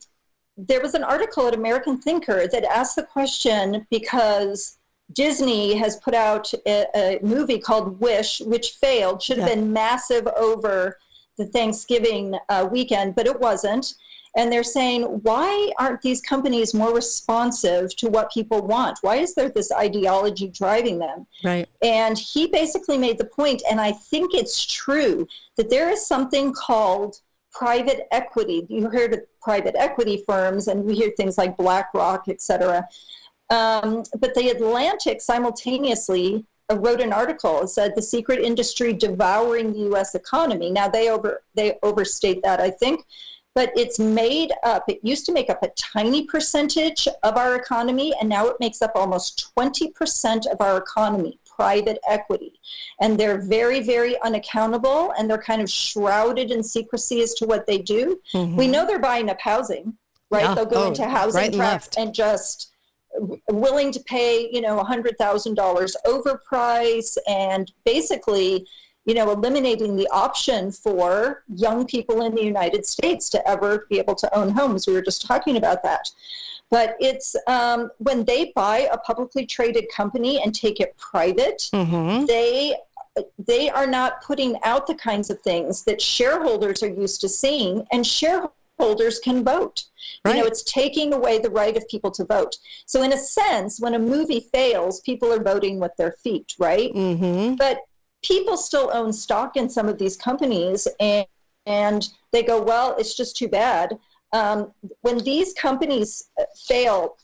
there 0.57 0.81
was 0.81 0.95
an 0.95 1.05
article 1.05 1.47
at 1.49 1.55
American 1.55 1.99
Thinker 2.01 2.47
that 2.49 2.65
asked 2.65 2.97
the 2.97 3.03
question 3.03 3.87
because 3.91 4.79
Disney 5.15 5.75
has 5.75 5.97
put 5.97 6.15
out 6.15 6.53
a, 6.67 6.87
a 6.95 7.19
movie 7.23 7.59
called 7.59 8.01
Wish, 8.01 8.41
which 8.41 8.71
failed, 8.73 9.23
should 9.23 9.39
have 9.39 9.49
Yeah. 9.49 9.55
been 9.57 9.73
massive 9.73 10.27
over 10.37 10.99
the 11.39 11.47
Thanksgiving 11.47 12.37
uh, 12.49 12.69
weekend, 12.71 13.15
but 13.15 13.27
it 13.27 13.39
wasn't. 13.41 13.95
And 14.35 14.51
they're 14.51 14.65
saying, 14.65 15.03
why 15.03 15.71
aren't 15.79 16.01
these 16.01 16.23
companies 16.23 16.73
more 16.73 16.95
responsive 16.95 17.95
to 17.97 18.09
what 18.09 18.33
people 18.33 18.63
want? 18.63 18.99
Why 19.03 19.17
is 19.17 19.35
there 19.35 19.51
this 19.51 19.71
ideology 19.71 20.49
driving 20.49 20.99
them? 20.99 21.27
Right. 21.45 21.69
And 21.83 22.17
he 22.17 22.47
basically 22.47 22.97
made 22.97 23.19
the 23.19 23.27
point, 23.27 23.63
and 23.71 23.79
I 23.79 23.93
think 23.93 24.33
it's 24.33 24.65
true, 24.65 25.27
that 25.57 25.69
there 25.69 25.91
is 25.91 26.07
something 26.07 26.55
called 26.55 27.21
private 27.53 28.09
equity. 28.11 28.67
You 28.71 28.89
heard 28.89 29.13
of 29.13 29.21
private 29.43 29.75
equity 29.77 30.25
firms, 30.27 30.69
and 30.69 30.83
we 30.83 30.95
hear 30.95 31.11
things 31.17 31.37
like 31.37 31.59
BlackRock, 31.59 32.29
et 32.29 32.41
cetera. 32.41 32.89
Um, 33.53 34.03
but 34.19 34.35
the 34.35 34.49
Atlantic 34.49 35.21
simultaneously 35.21 36.45
wrote 36.73 37.01
an 37.03 37.13
article 37.13 37.61
that 37.61 37.69
said 37.69 37.93
the 37.95 38.03
secret 38.03 38.41
industry 38.41 38.93
devouring 38.93 39.73
the 39.73 39.81
U.S. 39.91 40.15
economy. 40.15 40.71
Now 40.71 40.89
they 40.89 41.11
over 41.11 41.43
they 41.55 41.79
overstate 41.83 42.43
that, 42.45 42.61
I 42.61 42.71
think, 42.71 43.05
but 43.55 43.71
it's 43.77 43.99
made 43.99 44.53
up. 44.63 44.85
It 44.89 45.01
used 45.03 45.27
to 45.27 45.33
make 45.33 45.51
up 45.51 45.63
a 45.63 45.69
tiny 45.77 46.25
percentage 46.25 47.07
of 47.23 47.37
our 47.37 47.57
economy, 47.57 48.15
and 48.19 48.29
now 48.29 48.47
it 48.47 48.57
makes 48.59 48.81
up 48.81 48.93
almost 48.95 49.53
20% 49.59 50.47
of 50.47 50.61
our 50.61 50.79
economy. 50.79 51.39
Private 51.55 51.99
equity, 52.09 52.55
and 53.03 53.21
they're 53.21 53.39
very, 53.43 53.81
very 53.81 54.19
unaccountable, 54.23 55.13
and 55.19 55.29
they're 55.29 55.37
kind 55.43 55.61
of 55.61 55.71
shrouded 55.71 56.51
in 56.51 56.63
secrecy 56.63 57.21
as 57.21 57.35
to 57.35 57.45
what 57.47 57.67
they 57.67 57.79
do. 57.79 58.19
We 58.35 58.67
know 58.67 58.87
they're 58.87 58.99
buying 58.99 59.29
up 59.29 59.39
housing, 59.39 59.93
right? 60.31 60.45
Yeah. 60.45 60.55
They'll 60.55 60.65
go 60.65 60.85
Oh, 60.85 60.89
into 60.89 61.05
housing 61.07 61.59
right 61.59 61.89
and 61.99 61.99
and 61.99 62.15
just 62.15 62.72
willing 63.49 63.93
to 63.93 64.01
pay, 64.01 64.49
you 64.53 64.61
know, 64.61 64.83
$100,000 64.83 65.95
overprice 66.07 67.17
and 67.29 67.73
basically, 67.85 68.67
you 69.05 69.15
know, 69.15 69.31
eliminating 69.31 69.97
the 69.97 70.09
option 70.13 70.71
for 70.71 71.43
young 71.55 71.87
people 71.87 72.23
in 72.23 72.35
the 72.35 72.43
United 72.45 72.87
States 72.87 73.29
to 73.31 73.49
ever 73.49 73.87
be 73.91 73.99
able 73.99 74.15
to 74.15 74.37
own 74.37 74.51
homes. 74.51 74.87
We 74.87 74.93
were 74.95 75.03
just 75.03 75.27
talking 75.27 75.57
about 75.57 75.83
that. 75.83 76.09
But 76.71 76.97
it's 77.01 77.37
um, 77.49 77.91
when 77.99 78.25
they 78.25 78.53
buy 78.57 78.89
a 78.91 78.97
publicly 78.99 79.45
traded 79.45 79.87
company 79.95 80.41
and 80.43 80.55
take 80.55 80.81
it 80.81 80.97
private, 80.97 81.69
Mm-hmm. 81.75 82.25
they 82.27 82.77
they 83.47 83.69
are 83.69 83.87
not 83.87 84.23
putting 84.23 84.57
out 84.65 84.87
the 84.87 84.95
kinds 84.95 85.29
of 85.29 85.39
things 85.43 85.83
that 85.85 86.01
shareholders 86.01 86.83
are 86.83 86.89
used 86.89 87.21
to 87.21 87.29
seeing, 87.29 87.87
and 87.93 88.07
shareholders 88.07 88.57
can 89.23 89.45
vote. 89.45 89.85
You 90.27 90.35
know, 90.35 90.45
it's 90.45 90.63
taking 90.65 91.13
away 91.13 91.39
the 91.39 91.51
right 91.51 91.77
of 91.77 91.87
people 91.89 92.11
to 92.13 92.25
vote. 92.25 92.57
So, 92.87 93.03
in 93.03 93.13
a 93.13 93.19
sense, 93.19 93.81
when 93.81 93.95
a 93.95 93.99
movie 93.99 94.49
fails, 94.53 95.01
people 95.01 95.33
are 95.33 95.43
voting 95.43 95.79
with 95.81 95.93
their 95.97 96.13
feet, 96.25 96.55
right? 96.59 96.93
Mm-hmm. 96.93 97.57
But 97.57 97.79
people 98.23 98.57
still 98.57 98.91
own 98.93 99.13
stock 99.13 99.57
in 99.57 99.69
some 99.69 99.89
of 99.89 99.99
these 99.99 100.17
companies, 100.17 100.87
and 101.01 101.27
and 101.67 102.09
they 102.33 102.43
go, 102.43 102.61
well, 102.63 102.97
it's 102.99 103.17
just 103.17 103.37
too 103.37 103.49
bad. 103.49 103.99
Um, 104.33 104.73
when 105.03 105.19
these 105.19 105.53
companies 105.55 106.31
uh, 106.41 106.45
fail, 106.67 107.17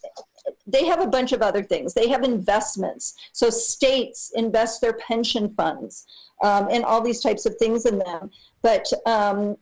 they 0.66 0.84
have 0.84 1.00
a 1.00 1.06
bunch 1.06 1.32
of 1.32 1.42
other 1.42 1.62
things. 1.62 1.94
They 1.94 2.08
have 2.08 2.22
investments. 2.22 3.14
So 3.32 3.50
states 3.50 4.32
invest 4.34 4.80
their 4.80 4.94
pension 4.94 5.54
funds 5.56 6.06
um, 6.42 6.68
and 6.70 6.84
all 6.84 7.00
these 7.00 7.20
types 7.20 7.46
of 7.46 7.56
things 7.56 7.86
in 7.86 7.98
them. 7.98 8.30
But 8.62 8.86
um, 9.06 9.56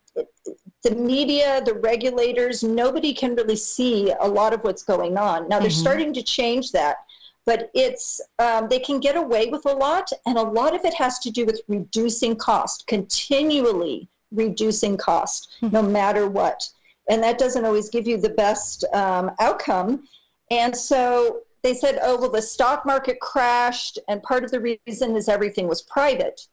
the 0.82 0.94
media, 0.94 1.62
the 1.64 1.74
regulators, 1.74 2.62
nobody 2.62 3.12
can 3.12 3.34
really 3.34 3.56
see 3.56 4.12
a 4.20 4.28
lot 4.28 4.52
of 4.52 4.60
what's 4.62 4.82
going 4.82 5.16
on. 5.16 5.48
Now 5.48 5.58
they're 5.58 5.70
starting 5.70 6.12
to 6.12 6.22
change 6.22 6.72
that, 6.72 6.98
but 7.44 7.70
it's 7.74 8.20
um, 8.38 8.68
they 8.68 8.78
can 8.78 9.00
get 9.00 9.16
away 9.16 9.46
with 9.46 9.66
a 9.66 9.72
lot, 9.72 10.10
and 10.26 10.38
a 10.38 10.42
lot 10.42 10.74
of 10.74 10.84
it 10.84 10.94
has 10.94 11.18
to 11.20 11.30
do 11.30 11.44
with 11.44 11.60
reducing 11.68 12.36
cost, 12.36 12.86
continually 12.86 14.08
reducing 14.32 14.96
cost, 14.96 15.56
no 15.62 15.82
matter 15.82 16.28
what. 16.28 16.68
And 17.08 17.22
that 17.22 17.38
doesn't 17.38 17.64
always 17.64 17.88
give 17.88 18.06
you 18.06 18.16
the 18.16 18.30
best 18.30 18.84
um, 18.92 19.30
outcome. 19.38 20.08
And 20.50 20.76
so 20.76 21.42
they 21.62 21.74
said, 21.74 21.98
oh, 22.02 22.20
well, 22.20 22.30
the 22.30 22.42
stock 22.42 22.84
market 22.84 23.18
crashed, 23.20 23.98
and 24.08 24.22
part 24.22 24.44
of 24.44 24.50
the 24.50 24.78
reason 24.86 25.16
is 25.16 25.28
everything 25.28 25.68
was 25.68 25.82
private. 25.82 26.46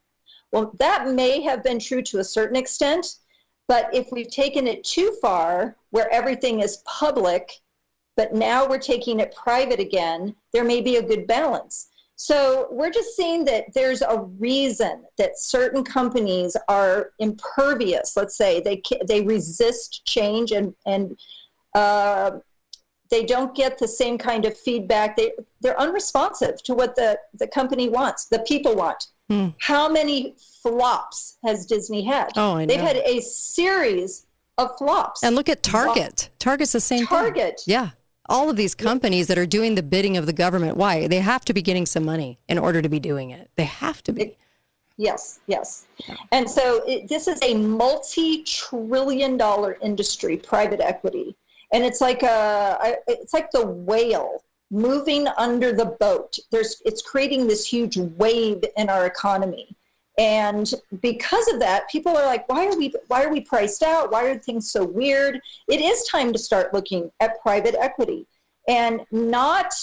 Well, 0.51 0.73
that 0.79 1.09
may 1.09 1.41
have 1.41 1.63
been 1.63 1.79
true 1.79 2.03
to 2.03 2.19
a 2.19 2.23
certain 2.23 2.55
extent, 2.55 3.15
but 3.73 3.89
if 3.91 4.11
we've 4.11 4.29
taken 4.29 4.67
it 4.67 4.83
too 4.83 5.17
far, 5.19 5.75
where 5.89 6.07
everything 6.13 6.59
is 6.59 6.83
public, 6.85 7.53
but 8.15 8.31
now 8.31 8.67
we're 8.69 8.77
taking 8.77 9.19
it 9.19 9.33
private 9.35 9.79
again, 9.79 10.35
there 10.51 10.63
may 10.63 10.79
be 10.79 10.97
a 10.97 11.01
good 11.01 11.25
balance. 11.25 11.89
So 12.15 12.67
we're 12.69 12.91
just 12.91 13.15
seeing 13.15 13.43
that 13.45 13.73
there's 13.73 14.03
a 14.03 14.19
reason 14.37 15.05
that 15.17 15.39
certain 15.39 15.83
companies 15.83 16.55
are 16.69 17.13
impervious. 17.17 18.15
Let's 18.15 18.37
say 18.37 18.61
they 18.61 18.79
they 19.07 19.23
resist 19.23 20.05
change 20.05 20.51
and 20.51 20.75
and 20.85 21.17
uh, 21.73 22.29
they 23.09 23.25
don't 23.25 23.55
get 23.55 23.79
the 23.79 23.87
same 23.87 24.19
kind 24.19 24.45
of 24.45 24.55
feedback. 24.55 25.17
They 25.17 25.31
they're 25.61 25.81
unresponsive 25.81 26.61
to 26.61 26.75
what 26.75 26.95
the 26.95 27.17
the 27.39 27.47
company 27.47 27.89
wants, 27.89 28.25
the 28.25 28.45
people 28.47 28.75
want. 28.75 29.07
How 29.59 29.89
many 29.89 30.35
flops 30.61 31.37
has 31.43 31.65
Disney 31.65 32.03
had? 32.03 32.31
Oh, 32.35 32.55
I 32.55 32.65
know. 32.65 32.73
They've 32.73 32.81
had 32.81 32.97
a 32.97 33.21
series 33.21 34.25
of 34.57 34.77
flops. 34.77 35.23
And 35.23 35.35
look 35.35 35.49
at 35.49 35.63
Target. 35.63 36.29
Target's 36.39 36.71
the 36.71 36.79
same 36.79 36.99
thing. 36.99 37.07
Target. 37.07 37.61
Yeah. 37.65 37.89
All 38.29 38.49
of 38.49 38.55
these 38.55 38.73
companies 38.73 39.27
that 39.27 39.37
are 39.37 39.45
doing 39.45 39.75
the 39.75 39.83
bidding 39.83 40.15
of 40.15 40.25
the 40.25 40.33
government, 40.33 40.77
why? 40.77 41.07
They 41.07 41.19
have 41.19 41.43
to 41.45 41.53
be 41.53 41.61
getting 41.61 41.85
some 41.85 42.05
money 42.05 42.39
in 42.47 42.57
order 42.57 42.81
to 42.81 42.89
be 42.89 42.99
doing 42.99 43.31
it. 43.31 43.49
They 43.55 43.65
have 43.65 44.01
to 44.03 44.13
be. 44.13 44.37
Yes, 44.97 45.39
yes. 45.47 45.85
And 46.31 46.49
so 46.49 46.83
it, 46.87 47.09
this 47.09 47.27
is 47.27 47.39
a 47.41 47.55
multi-trillion 47.55 49.37
dollar 49.37 49.77
industry, 49.81 50.37
private 50.37 50.79
equity. 50.79 51.35
And 51.73 51.83
it's 51.83 51.99
like 51.99 52.21
a 52.23 52.97
it's 53.07 53.33
like 53.33 53.49
the 53.51 53.65
whale 53.65 54.43
moving 54.73 55.27
under 55.37 55.71
the 55.71 55.85
boat. 55.85 56.37
There's 56.51 56.81
it's 56.85 57.01
creating 57.01 57.47
this 57.47 57.65
huge 57.65 57.97
wave 57.97 58.63
in 58.75 58.89
our 58.89 59.05
economy. 59.05 59.75
And 60.17 60.71
because 61.01 61.47
of 61.51 61.59
that, 61.59 61.89
people 61.89 62.15
are 62.15 62.25
like, 62.25 62.47
why 62.49 62.67
are 62.67 62.77
we 62.77 62.93
why 63.07 63.23
are 63.23 63.31
we 63.31 63.41
priced 63.41 63.83
out? 63.83 64.11
Why 64.11 64.25
are 64.25 64.37
things 64.37 64.71
so 64.71 64.83
weird? 64.83 65.39
It 65.69 65.79
is 65.81 66.03
time 66.07 66.33
to 66.33 66.39
start 66.39 66.73
looking 66.73 67.11
at 67.19 67.41
private 67.41 67.75
equity 67.79 68.25
and 68.67 69.01
not 69.11 69.73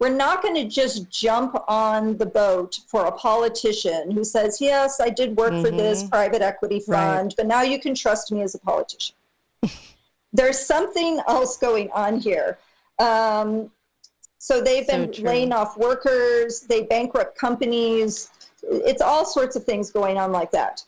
we're 0.00 0.08
not 0.08 0.42
going 0.42 0.54
to 0.54 0.64
just 0.64 1.10
jump 1.10 1.54
on 1.68 2.16
the 2.16 2.24
boat 2.24 2.78
for 2.86 3.04
a 3.04 3.12
politician 3.12 4.10
who 4.10 4.24
says, 4.24 4.58
Yes, 4.60 4.98
I 4.98 5.10
did 5.10 5.36
work 5.36 5.52
for 5.62 5.70
this 5.70 6.04
private 6.04 6.40
equity 6.42 6.82
Right. 6.88 7.16
fund, 7.16 7.34
but 7.36 7.46
now 7.46 7.62
you 7.62 7.78
can 7.78 7.94
trust 7.94 8.32
me 8.32 8.40
as 8.40 8.54
a 8.54 8.58
politician. 8.58 9.14
There's 10.32 10.58
something 10.58 11.20
else 11.28 11.58
going 11.58 11.90
on 11.90 12.18
here. 12.18 12.58
Um, 12.98 13.70
so 14.42 14.60
they've 14.62 14.86
So 14.86 14.92
been 14.96 15.12
true. 15.12 15.24
laying 15.24 15.52
off 15.52 15.76
workers, 15.76 16.60
they 16.62 16.82
bankrupt 16.84 17.36
companies. 17.38 18.30
It's 18.62 19.02
all 19.02 19.24
sorts 19.26 19.54
of 19.54 19.64
things 19.64 19.90
going 19.90 20.16
on 20.16 20.32
like 20.32 20.50
that. 20.52 20.82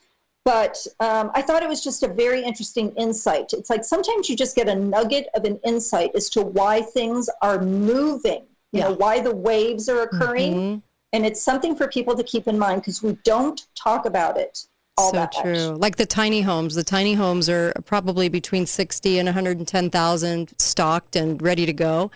But 0.44 0.76
um, 1.00 1.30
I 1.34 1.42
thought 1.42 1.62
it 1.62 1.68
was 1.68 1.84
just 1.84 2.02
a 2.02 2.08
very 2.08 2.42
interesting 2.42 2.92
insight. 2.96 3.52
It's 3.52 3.68
like 3.70 3.84
sometimes 3.84 4.28
you 4.30 4.36
just 4.36 4.56
get 4.56 4.68
a 4.68 4.74
nugget 4.74 5.28
of 5.34 5.44
an 5.44 5.60
insight 5.64 6.10
as 6.16 6.28
to 6.30 6.40
why 6.42 6.80
things 6.82 7.28
are 7.42 7.60
moving, 7.60 8.42
you 8.72 8.80
know, 8.80 8.90
Yeah. 8.90 8.96
why 8.96 9.20
the 9.20 9.34
waves 9.34 9.88
are 9.88 10.02
occurring. 10.02 10.54
Mm-hmm. 10.54 10.78
And 11.12 11.26
it's 11.26 11.42
something 11.42 11.76
for 11.76 11.86
people 11.88 12.16
to 12.16 12.22
keep 12.24 12.48
in 12.48 12.58
mind 12.58 12.80
because 12.80 13.02
we 13.02 13.18
don't 13.22 13.66
talk 13.74 14.06
about 14.06 14.38
it 14.38 14.66
all 14.96 15.10
so 15.10 15.16
that 15.18 15.32
true. 15.32 15.72
much. 15.72 15.78
Like 15.80 15.96
the 15.96 16.06
tiny 16.06 16.40
homes. 16.40 16.74
The 16.74 16.82
tiny 16.84 17.14
homes 17.14 17.50
are 17.50 17.72
probably 17.84 18.30
between 18.30 18.64
60 18.64 19.18
and 19.18 19.26
110,000 19.26 20.54
stocked 20.58 21.16
and 21.16 21.40
ready 21.42 21.66
to 21.66 21.72
go. 21.74 22.10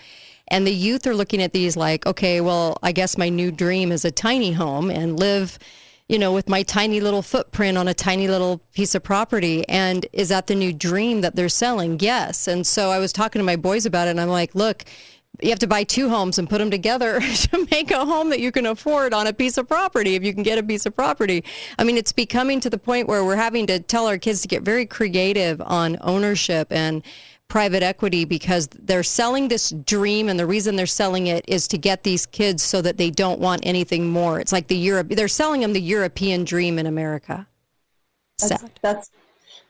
And 0.48 0.66
the 0.66 0.74
youth 0.74 1.06
are 1.06 1.14
looking 1.14 1.42
at 1.42 1.52
these 1.52 1.76
like, 1.76 2.06
okay, 2.06 2.40
well, 2.40 2.78
I 2.82 2.92
guess 2.92 3.18
my 3.18 3.28
new 3.28 3.50
dream 3.50 3.90
is 3.90 4.04
a 4.04 4.10
tiny 4.10 4.52
home 4.52 4.90
and 4.90 5.18
live, 5.18 5.58
you 6.08 6.18
know, 6.18 6.32
with 6.32 6.48
my 6.48 6.62
tiny 6.62 7.00
little 7.00 7.22
footprint 7.22 7.76
on 7.76 7.88
a 7.88 7.94
tiny 7.94 8.28
little 8.28 8.58
piece 8.72 8.94
of 8.94 9.02
property. 9.02 9.68
And 9.68 10.06
is 10.12 10.28
that 10.28 10.46
the 10.46 10.54
new 10.54 10.72
dream 10.72 11.20
that 11.22 11.34
they're 11.34 11.48
selling? 11.48 11.98
Yes. 12.00 12.46
And 12.46 12.66
so 12.66 12.90
I 12.90 12.98
was 12.98 13.12
talking 13.12 13.40
to 13.40 13.44
my 13.44 13.56
boys 13.56 13.86
about 13.86 14.06
it 14.06 14.12
and 14.12 14.20
I'm 14.20 14.28
like, 14.28 14.54
look, 14.54 14.84
you 15.42 15.50
have 15.50 15.58
to 15.58 15.66
buy 15.66 15.84
two 15.84 16.08
homes 16.08 16.38
and 16.38 16.48
put 16.48 16.58
them 16.58 16.70
together 16.70 17.20
to 17.34 17.68
make 17.70 17.90
a 17.90 18.04
home 18.04 18.30
that 18.30 18.40
you 18.40 18.52
can 18.52 18.66
afford 18.66 19.12
on 19.12 19.26
a 19.26 19.32
piece 19.32 19.58
of 19.58 19.68
property 19.68 20.14
if 20.14 20.24
you 20.24 20.32
can 20.32 20.42
get 20.42 20.58
a 20.58 20.62
piece 20.62 20.86
of 20.86 20.94
property. 20.94 21.44
I 21.78 21.84
mean, 21.84 21.96
it's 21.96 22.12
becoming 22.12 22.60
to 22.60 22.70
the 22.70 22.78
point 22.78 23.08
where 23.08 23.24
we're 23.24 23.36
having 23.36 23.66
to 23.66 23.80
tell 23.80 24.06
our 24.06 24.18
kids 24.18 24.42
to 24.42 24.48
get 24.48 24.62
very 24.62 24.86
creative 24.86 25.60
on 25.60 25.98
ownership 26.00 26.68
and 26.70 27.02
private 27.48 27.82
equity 27.82 28.24
because 28.24 28.68
they're 28.68 29.02
selling 29.02 29.48
this 29.48 29.70
dream 29.70 30.28
and 30.28 30.38
the 30.38 30.46
reason 30.46 30.76
they're 30.76 30.86
selling 30.86 31.26
it 31.28 31.44
is 31.46 31.68
to 31.68 31.78
get 31.78 32.02
these 32.02 32.26
kids 32.26 32.62
so 32.62 32.82
that 32.82 32.96
they 32.96 33.10
don't 33.10 33.40
want 33.40 33.64
anything 33.64 34.08
more. 34.08 34.40
It's 34.40 34.52
like 34.52 34.66
the 34.68 34.76
Europe 34.76 35.08
they're 35.10 35.28
selling 35.28 35.60
them 35.60 35.72
the 35.72 35.80
European 35.80 36.44
dream 36.44 36.78
in 36.78 36.86
America. 36.86 37.46
That's, 38.38 38.60
Sad. 38.60 38.70
that's 38.82 39.10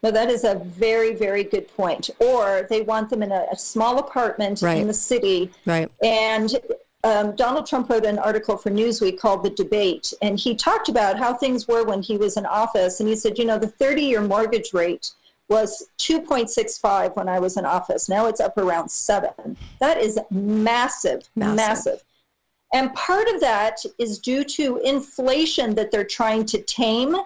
no, 0.03 0.11
that 0.11 0.29
is 0.31 0.45
a 0.45 0.57
very, 0.57 1.15
very 1.15 1.43
good 1.45 1.69
point. 1.75 2.11
Or 2.21 2.67
they 2.69 2.83
want 2.83 3.11
them 3.11 3.23
in 3.23 3.33
a, 3.33 3.47
a 3.51 3.57
small 3.57 3.99
apartment 3.99 4.63
Right. 4.63 4.79
in 4.79 4.87
the 4.87 4.95
city. 4.95 5.51
Right. 5.65 5.91
And 6.03 6.55
um, 7.05 7.35
Donald 7.37 7.67
Trump 7.67 7.89
wrote 7.89 8.05
an 8.05 8.19
article 8.19 8.57
for 8.57 8.71
Newsweek 8.71 9.19
called 9.19 9.43
The 9.43 9.51
Debate. 9.51 10.13
And 10.23 10.39
he 10.39 10.55
talked 10.55 10.89
about 10.89 11.19
how 11.19 11.35
things 11.35 11.67
were 11.67 11.85
when 11.85 12.03
he 12.03 12.17
was 12.17 12.37
in 12.37 12.47
office. 12.47 13.01
And 13.01 13.09
he 13.09 13.17
said, 13.17 13.39
you 13.39 13.45
know, 13.47 13.59
the 13.59 13.69
30 13.69 14.03
year 14.03 14.21
mortgage 14.21 14.73
rate 14.73 15.13
was 15.49 15.89
2.65 15.99 17.15
when 17.17 17.29
I 17.29 17.39
was 17.39 17.57
in 17.57 17.65
office. 17.65 18.09
Now 18.09 18.27
it's 18.27 18.41
up 18.41 18.59
around 18.59 18.91
seven. 18.91 19.57
That 19.81 19.99
is 19.99 20.19
massive, 20.31 21.29
Massive. 21.37 21.57
massive. 21.57 22.05
And 22.75 22.93
part 22.95 23.29
of 23.29 23.41
that 23.41 23.79
is 23.99 24.19
due 24.19 24.43
to 24.45 24.79
inflation 24.79 25.75
that 25.77 25.91
they're 25.93 26.05
trying 26.05 26.45
to 26.47 26.61
tame. 26.63 27.17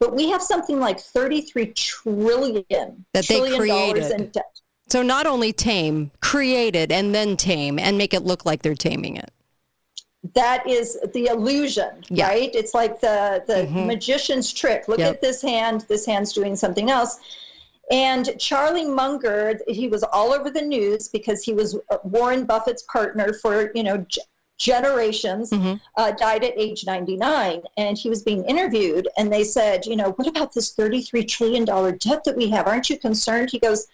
But 0.00 0.14
we 0.14 0.28
have 0.30 0.42
something 0.42 0.80
like 0.80 0.98
33 1.00 1.66
trillion 1.72 3.04
That 3.14 3.26
they 3.26 3.38
trillion 3.38 3.58
created. 3.60 4.10
in 4.12 4.28
debt. 4.30 4.60
So 4.88 5.02
not 5.02 5.26
only 5.26 5.52
tame, 5.52 6.10
created 6.20 6.90
and 6.90 7.14
then 7.14 7.36
tame 7.36 7.78
and 7.78 7.96
make 7.98 8.12
it 8.14 8.22
look 8.24 8.44
like 8.44 8.62
they're 8.62 8.74
taming 8.74 9.16
it. 9.16 9.30
that 10.34 10.66
is 10.66 10.98
the 11.14 11.26
illusion 11.26 12.04
Yeah. 12.08 12.24
Mm-hmm. 12.28 12.36
right 12.38 12.50
it's 12.52 12.74
like 12.74 13.00
the 13.00 13.44
the 13.46 13.66
magician's 13.70 14.52
trick 14.52 14.88
look 14.88 14.98
Yep. 14.98 15.14
at 15.14 15.20
this 15.20 15.40
hand 15.40 15.84
this 15.88 16.04
hand's 16.06 16.32
doing 16.32 16.56
something 16.56 16.90
else 16.90 17.18
and 17.90 18.38
charlie 18.38 18.84
munger 18.86 19.58
he 19.68 19.88
was 19.88 20.02
all 20.02 20.32
over 20.32 20.50
the 20.50 20.60
news 20.60 21.08
because 21.08 21.42
he 21.42 21.54
was 21.54 21.76
uh, 21.90 21.98
warren 22.04 22.44
buffett's 22.44 22.82
partner 22.92 23.32
for 23.32 23.70
you 23.74 23.82
know 23.82 23.98
g- 24.08 24.20
generations 24.58 25.50
Mm-hmm. 25.50 25.74
uh, 25.96 26.10
died 26.12 26.42
at 26.44 26.58
age 26.58 26.84
99 26.84 27.62
and 27.76 27.96
he 27.96 28.08
was 28.10 28.22
being 28.22 28.44
interviewed 28.44 29.08
and 29.16 29.32
they 29.32 29.44
said 29.44 29.86
you 29.86 29.96
know 29.96 30.10
what 30.16 30.26
about 30.26 30.52
this 30.52 30.72
33 30.74 31.24
trillion 31.24 31.64
dollar 31.64 31.92
debt 31.92 32.24
that 32.24 32.36
we 32.36 32.48
have 32.50 32.66
aren't 32.66 32.90
you 32.90 32.98
concerned 32.98 33.50
he 33.50 33.58
goes 33.58 33.86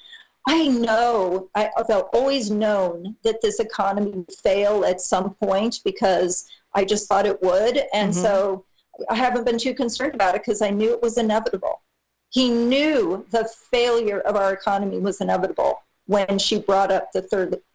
I 0.46 0.68
know, 0.68 1.48
I, 1.54 1.70
I've 1.78 1.88
always 2.12 2.50
known 2.50 3.16
that 3.24 3.40
this 3.40 3.60
economy 3.60 4.10
would 4.10 4.30
fail 4.42 4.84
at 4.84 5.00
some 5.00 5.32
point 5.36 5.80
because 5.86 6.46
I 6.74 6.84
just 6.84 7.08
thought 7.08 7.24
it 7.24 7.42
would. 7.42 7.80
And 7.94 8.14
so 8.14 8.62
I 9.08 9.14
haven't 9.14 9.46
been 9.46 9.56
too 9.56 9.72
concerned 9.72 10.14
about 10.14 10.34
it 10.34 10.42
because 10.42 10.60
I 10.60 10.68
knew 10.68 10.92
it 10.92 11.00
was 11.00 11.16
inevitable. 11.16 11.80
He 12.34 12.50
knew 12.50 13.24
the 13.30 13.44
failure 13.70 14.18
of 14.22 14.34
our 14.34 14.52
economy 14.52 14.98
was 14.98 15.20
inevitable 15.20 15.80
when 16.06 16.36
she 16.36 16.58
brought 16.58 16.90
up 16.90 17.12
the 17.12 17.22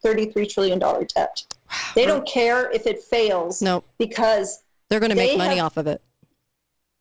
$33 0.05 0.49
trillion 0.53 0.79
debt. 0.79 1.43
They 1.95 2.05
don't 2.05 2.27
care 2.27 2.69
if 2.71 2.85
it 2.85 3.01
fails 3.01 3.61
No. 3.61 3.85
because 3.97 4.63
They're 4.89 4.99
going 4.99 5.11
to 5.11 5.15
make 5.15 5.37
money 5.37 5.55
have- 5.55 5.67
off 5.67 5.77
of 5.77 5.87
it. 5.87 6.01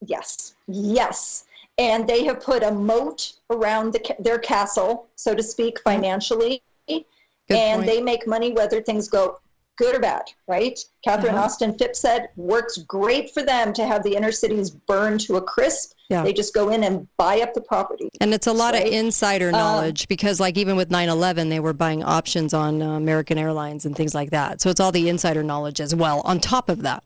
Yes, 0.06 0.54
yes. 0.68 1.46
And 1.78 2.08
they 2.08 2.22
have 2.26 2.40
put 2.40 2.62
a 2.62 2.70
moat 2.70 3.32
around 3.50 3.92
the, 3.92 4.14
their 4.20 4.38
castle, 4.38 5.08
so 5.16 5.34
to 5.34 5.42
speak, 5.42 5.80
financially. 5.80 6.62
and 6.88 7.04
point. 7.48 7.86
they 7.86 8.00
make 8.00 8.24
money 8.28 8.52
whether 8.52 8.80
things 8.80 9.08
go 9.08 9.40
good 9.78 9.94
or 9.94 10.00
bad, 10.00 10.24
right? 10.46 10.78
Catherine 11.02 11.34
Uh-huh. 11.34 11.44
Austin 11.44 11.78
Fitts 11.78 12.00
said, 12.00 12.28
works 12.36 12.78
great 12.78 13.32
for 13.32 13.42
them 13.42 13.72
to 13.72 13.86
have 13.86 14.02
the 14.02 14.14
inner 14.14 14.32
cities 14.32 14.70
burned 14.70 15.20
to 15.20 15.36
a 15.36 15.40
crisp. 15.42 15.92
Yeah. 16.10 16.22
They 16.22 16.32
just 16.32 16.52
go 16.52 16.70
in 16.70 16.84
and 16.84 17.06
buy 17.16 17.40
up 17.40 17.54
the 17.54 17.60
property. 17.60 18.08
And 18.20 18.34
it's 18.34 18.46
a 18.46 18.52
lot 18.52 18.74
of 18.74 18.82
insider 18.82 19.52
knowledge 19.52 20.08
because, 20.08 20.40
like, 20.40 20.56
even 20.56 20.76
with 20.76 20.90
9 20.90 21.08
11, 21.08 21.48
they 21.48 21.60
were 21.60 21.72
buying 21.72 22.02
options 22.02 22.52
on 22.52 22.82
uh, 22.82 22.92
American 22.92 23.38
Airlines 23.38 23.86
and 23.86 23.94
things 23.94 24.14
like 24.14 24.30
that. 24.30 24.60
So 24.60 24.70
it's 24.70 24.80
all 24.80 24.92
the 24.92 25.08
insider 25.08 25.42
knowledge 25.42 25.80
as 25.80 25.94
well, 25.94 26.22
on 26.24 26.40
top 26.40 26.68
of 26.68 26.82
that. 26.82 27.04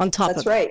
On 0.00 0.10
top 0.10 0.28
That's 0.28 0.40
of 0.40 0.46
right. 0.46 0.70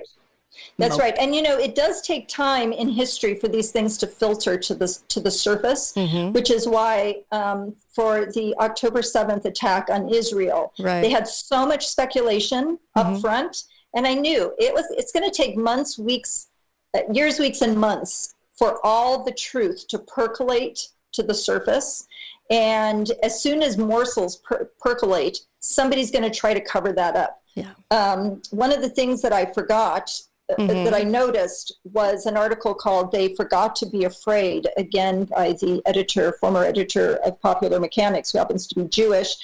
That's 0.76 0.92
Nope. 0.92 1.00
right. 1.00 1.16
And 1.20 1.34
you 1.34 1.42
know, 1.42 1.56
it 1.58 1.74
does 1.74 2.02
take 2.02 2.26
time 2.28 2.72
in 2.72 2.88
history 2.88 3.34
for 3.34 3.48
these 3.48 3.70
things 3.70 3.96
to 3.98 4.06
filter 4.06 4.56
to 4.58 4.74
the 4.74 4.98
to 5.08 5.20
the 5.20 5.30
surface, 5.30 5.92
Mm-hmm. 5.94 6.32
which 6.32 6.50
is 6.50 6.66
why 6.68 7.22
um, 7.32 7.74
for 7.94 8.26
the 8.32 8.54
October 8.58 9.02
seventh 9.02 9.44
attack 9.44 9.88
on 9.90 10.08
Israel, 10.08 10.72
Right. 10.78 10.92
Mm-hmm. 10.94 11.02
they 11.02 11.10
had 11.10 11.28
so 11.28 11.66
much 11.66 11.86
speculation 11.86 12.78
up 12.96 13.20
front, 13.20 13.64
and 13.94 14.06
I 14.06 14.14
knew 14.14 14.52
it 14.58 14.72
was 14.74 14.84
it's 14.90 15.12
going 15.12 15.28
to 15.30 15.34
take 15.36 15.56
months, 15.56 15.98
weeks, 15.98 16.48
uh, 16.94 17.00
years, 17.12 17.38
weeks, 17.38 17.60
and 17.62 17.76
months 17.76 18.34
for 18.58 18.84
all 18.84 19.24
the 19.24 19.32
truth 19.32 19.86
to 19.88 19.98
percolate 20.00 20.88
to 21.12 21.22
the 21.22 21.34
surface. 21.34 22.06
And 22.50 23.12
as 23.22 23.40
soon 23.42 23.62
as 23.62 23.76
morsels 23.78 24.36
per- 24.36 24.70
percolate, 24.80 25.38
somebody's 25.60 26.10
going 26.10 26.24
to 26.24 26.30
try 26.36 26.54
to 26.54 26.60
cover 26.60 26.92
that 26.94 27.14
up 27.14 27.42
Yeah. 27.54 27.72
um, 27.90 28.42
one 28.50 28.72
of 28.72 28.80
the 28.82 28.88
things 28.88 29.20
that 29.22 29.32
I 29.32 29.44
forgot 29.52 30.10
Mm-hmm. 30.58 30.84
that 30.84 30.94
I 30.94 31.02
noticed 31.02 31.78
was 31.84 32.24
an 32.24 32.36
article 32.36 32.74
called 32.74 33.12
"They 33.12 33.34
Forgot 33.34 33.76
to 33.76 33.86
Be 33.86 34.04
Afraid," 34.04 34.66
again 34.78 35.24
by 35.24 35.52
the 35.52 35.82
editor, 35.84 36.32
former 36.40 36.64
editor 36.64 37.16
of 37.24 37.38
Popular 37.42 37.78
Mechanics, 37.78 38.30
who 38.30 38.38
happens 38.38 38.66
to 38.68 38.74
be 38.74 38.88
Jewish, 38.88 39.36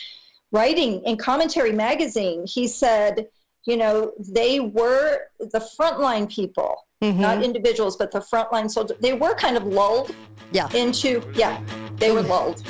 writing 0.51 1.03
in 1.05 1.19
Commentary 1.19 1.73
magazine. 1.73 2.47
He 2.47 2.67
said, 2.67 3.29
"You 3.67 3.77
know, 3.77 4.13
they 4.19 4.61
were 4.61 5.29
the 5.41 5.61
frontline 5.79 6.27
people." 6.31 6.87
Mm-hmm. 7.03 7.21
Not 7.21 7.43
individuals, 7.43 7.97
but 7.97 8.11
the 8.11 8.21
frontline 8.21 8.71
soldiers. 8.71 8.97
They 9.01 9.13
were 9.13 9.35
kind 9.35 9.59
of 9.59 9.65
lulled 9.67 10.15
Yeah. 10.53 10.71
into, 10.73 11.23
yeah, 11.35 11.61
they 11.99 12.13
were 12.13 12.23
lulled. 12.23 12.63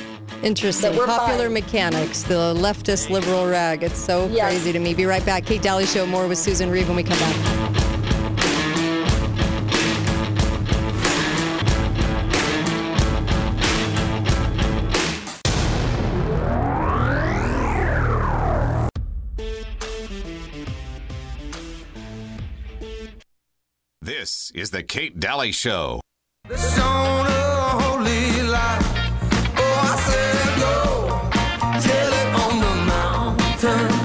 Interesting. 0.43 0.93
Popular 0.95 1.45
fine. 1.45 1.53
mechanics, 1.53 2.25
the 2.25 2.53
leftist 2.55 3.11
liberal 3.11 3.47
rag. 3.47 3.85
It's 3.85 3.99
so 4.01 4.27
Yes. 4.33 4.51
crazy 4.51 4.73
to 4.73 4.81
me. 4.81 4.93
Be 4.93 5.07
right 5.07 5.25
back. 5.25 5.47
Kate 5.47 5.63
Dalley 5.63 5.87
Show. 5.87 6.05
More 6.05 6.27
with 6.27 6.39
Susan 6.39 6.69
Reeve 6.69 6.89
when 6.89 6.97
we 6.97 7.05
come 7.05 7.19
back. 7.19 7.54
Tell 33.59 33.79
song. 33.79 34.05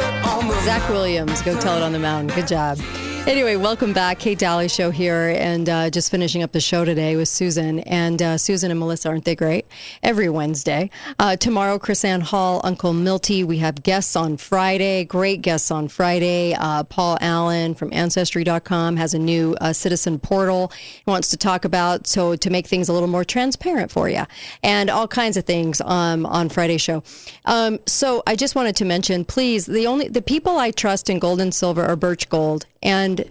it 0.00 0.24
on 0.24 0.48
the 0.48 0.60
Zach 0.64 0.88
Williams, 0.88 1.42
go 1.42 1.58
tell 1.60 1.76
it 1.76 1.82
on 1.82 1.92
the 1.92 1.98
mountain. 1.98 2.34
Good 2.34 2.48
job. 2.48 2.78
Anyway, 3.26 3.54
welcome 3.54 3.92
back. 3.92 4.18
Kate 4.18 4.38
Dalley 4.38 4.66
Show 4.66 4.90
here, 4.90 5.36
and 5.38 5.68
uh, 5.68 5.90
just 5.90 6.10
finishing 6.10 6.42
up 6.42 6.52
the 6.52 6.60
show 6.60 6.84
today 6.84 7.16
with 7.16 7.28
Susan. 7.28 7.80
And 7.80 8.20
uh, 8.20 8.38
Susan 8.38 8.70
and 8.70 8.80
Melissa, 8.80 9.10
aren't 9.10 9.24
they 9.24 9.36
great? 9.36 9.66
Every 10.02 10.28
Wednesday. 10.28 10.90
Uh, 11.18 11.36
tomorrow, 11.36 11.78
KrisAnne 11.78 12.22
Hall, 12.22 12.60
Uncle 12.64 12.92
Milty. 12.92 13.44
We 13.44 13.58
have 13.58 13.82
guests 13.82 14.16
on 14.16 14.38
Friday, 14.38 15.04
great 15.04 15.42
guests 15.42 15.70
on 15.70 15.88
Friday. 15.88 16.54
Uh, 16.54 16.82
Paul 16.84 17.18
Allen 17.20 17.74
from 17.74 17.92
Ancestry.com 17.92 18.96
has 18.96 19.14
a 19.14 19.18
new 19.18 19.54
uh, 19.60 19.74
citizen 19.74 20.18
portal 20.18 20.72
he 20.74 21.02
wants 21.06 21.28
to 21.28 21.36
talk 21.36 21.64
about, 21.64 22.06
so 22.06 22.34
to 22.34 22.50
make 22.50 22.66
things 22.66 22.88
a 22.88 22.92
little 22.92 23.06
more 23.06 23.24
transparent 23.24 23.92
for 23.92 24.08
you, 24.08 24.24
and 24.62 24.90
all 24.90 25.06
kinds 25.06 25.36
of 25.36 25.44
things 25.44 25.80
um, 25.82 26.24
on 26.26 26.48
Friday 26.48 26.78
show. 26.78 27.02
Um, 27.44 27.78
so 27.86 28.22
I 28.26 28.34
just 28.34 28.56
wanted 28.56 28.76
to 28.76 28.84
mention, 28.84 29.24
please, 29.24 29.66
the 29.66 29.86
only 29.86 30.08
the 30.08 30.22
people 30.22 30.56
I 30.56 30.70
trust 30.70 31.10
in 31.10 31.18
gold 31.18 31.40
and 31.40 31.54
silver 31.54 31.84
are 31.84 31.96
Birch 31.96 32.28
Gold, 32.28 32.66
and 32.82 33.24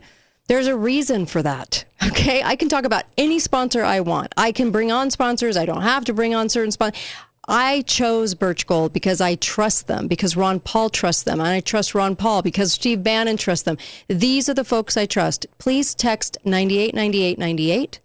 there's 0.48 0.68
a 0.68 0.76
reason 0.76 1.26
for 1.26 1.42
that. 1.44 1.86
Okay. 2.10 2.42
I 2.44 2.56
can 2.56 2.70
talk 2.70 2.86
about 2.86 3.04
any 3.18 3.40
sponsor 3.40 3.84
I 3.84 4.00
want. 4.02 4.34
I 4.36 4.52
can 4.52 4.72
bring 4.72 4.92
on 4.92 5.10
sponsors. 5.10 5.56
I 5.56 5.66
don't 5.66 5.84
have 5.84 6.06
to 6.06 6.14
bring 6.14 6.34
on 6.34 6.50
certain 6.50 6.72
sponsors. 6.72 7.00
I 7.48 7.82
chose 7.82 8.36
Birch 8.36 8.68
Gold 8.68 8.94
because 8.94 9.22
I 9.22 9.36
trust 9.36 9.88
them, 9.88 10.08
because 10.08 10.36
Ron 10.36 10.60
Paul 10.60 10.90
trusts 10.90 11.24
them, 11.24 11.40
and 11.40 11.50
I 11.50 11.62
trust 11.62 11.96
Ron 11.96 12.16
Paul 12.16 12.42
because 12.42 12.74
Steve 12.74 13.04
Bannon 13.04 13.38
trusts 13.38 13.64
them. 13.64 13.78
These 14.08 14.50
are 14.50 14.54
the 14.54 14.64
folks 14.64 14.98
I 14.98 15.06
trust. 15.06 15.46
Please 15.58 15.96
text 15.96 16.38
989898 16.46 18.00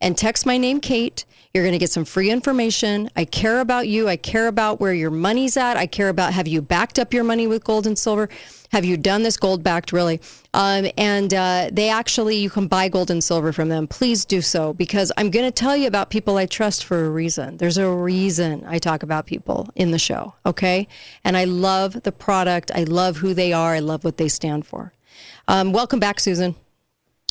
and 0.00 0.18
text 0.18 0.44
my 0.44 0.58
name, 0.58 0.80
Kate. 0.80 1.24
You're 1.54 1.64
going 1.64 1.72
to 1.72 1.78
get 1.78 1.90
some 1.90 2.04
free 2.04 2.30
information. 2.30 3.10
I 3.14 3.24
care 3.24 3.60
about 3.60 3.86
you. 3.88 4.08
I 4.08 4.16
care 4.16 4.48
about 4.48 4.80
where 4.80 4.94
your 4.94 5.10
money's 5.10 5.56
at. 5.56 5.76
I 5.76 5.86
care 5.86 6.08
about 6.08 6.32
have 6.32 6.48
you 6.48 6.62
backed 6.62 6.98
up 6.98 7.12
your 7.12 7.24
money 7.24 7.46
with 7.46 7.62
gold 7.64 7.86
and 7.86 7.98
silver? 7.98 8.28
Have 8.70 8.84
you 8.84 8.96
done 8.96 9.22
this 9.22 9.36
gold 9.36 9.62
backed 9.62 9.92
really? 9.92 10.20
Um, 10.54 10.86
and 10.96 11.32
uh, 11.34 11.70
they 11.72 11.88
actually, 11.88 12.36
you 12.36 12.50
can 12.50 12.66
buy 12.66 12.88
gold 12.88 13.10
and 13.10 13.22
silver 13.22 13.52
from 13.52 13.68
them. 13.68 13.86
Please 13.86 14.24
do 14.24 14.40
so 14.40 14.72
because 14.72 15.12
I'm 15.16 15.30
going 15.30 15.44
to 15.44 15.52
tell 15.52 15.76
you 15.76 15.86
about 15.86 16.10
people 16.10 16.36
I 16.36 16.46
trust 16.46 16.84
for 16.84 17.04
a 17.04 17.10
reason. 17.10 17.56
There's 17.56 17.78
a 17.78 17.88
reason 17.90 18.64
I 18.66 18.78
talk 18.78 19.02
about 19.02 19.26
people 19.26 19.68
in 19.74 19.90
the 19.90 19.98
show. 19.98 20.34
Okay. 20.46 20.88
And 21.24 21.36
I 21.36 21.44
love 21.44 22.02
the 22.02 22.12
product. 22.12 22.70
I 22.74 22.84
love 22.84 23.18
who 23.18 23.34
they 23.34 23.52
are. 23.52 23.74
I 23.74 23.80
love 23.80 24.04
what 24.04 24.16
they 24.16 24.28
stand 24.28 24.66
for. 24.66 24.92
Um, 25.48 25.72
welcome 25.72 25.98
back, 25.98 26.20
Susan. 26.20 26.54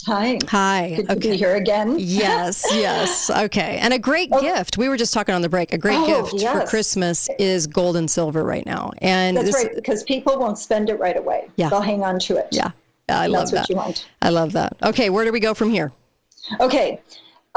Hi. 0.10 0.39
Hi. 0.48 0.93
Good 0.95 1.08
to 1.10 1.15
be 1.17 1.38
here 1.38 1.56
again. 1.56 1.95
Yes, 2.00 2.65
yes. 2.72 3.30
Okay. 3.30 3.78
And 3.80 3.93
a 3.93 4.00
great 4.00 4.30
oh. 4.32 4.41
gift. 4.41 4.76
We 4.76 4.89
were 4.89 4.98
just 4.98 5.13
talking 5.13 5.36
on 5.36 5.43
the 5.43 5.50
break. 5.50 5.72
A 5.72 5.78
great 5.78 6.00
Oh, 6.00 6.24
gift 6.32 6.43
for. 6.43 6.65
Christmas 6.65 7.30
is 7.38 7.67
gold 7.67 7.95
and 7.95 8.10
silver 8.10 8.43
right 8.43 8.65
now. 8.65 8.91
And 9.04 9.38
That's 9.38 9.52
this, 9.52 9.63
right, 9.65 9.76
because 9.76 10.02
people 10.04 10.39
won't 10.39 10.58
spend 10.58 10.89
it 10.89 10.95
right 11.00 11.15
away. 11.15 11.50
Yeah. 11.58 11.69
They'll 11.69 11.82
hang 11.82 12.04
on 12.04 12.17
to 12.22 12.38
it. 12.38 12.48
yeah, 12.50 12.72
I 13.08 13.28
love 13.28 13.52
That's 13.52 13.52
what 13.52 13.62
that. 13.62 13.69
you 13.69 13.76
want. 13.76 14.08
I 14.24 14.30
love 14.30 14.54
that. 14.54 14.78
Okay, 14.82 15.12
where 15.12 15.26
do 15.26 15.32
we 15.32 15.39
go 15.39 15.54
from 15.54 15.69
here? 15.69 15.91
Okay. 16.60 17.00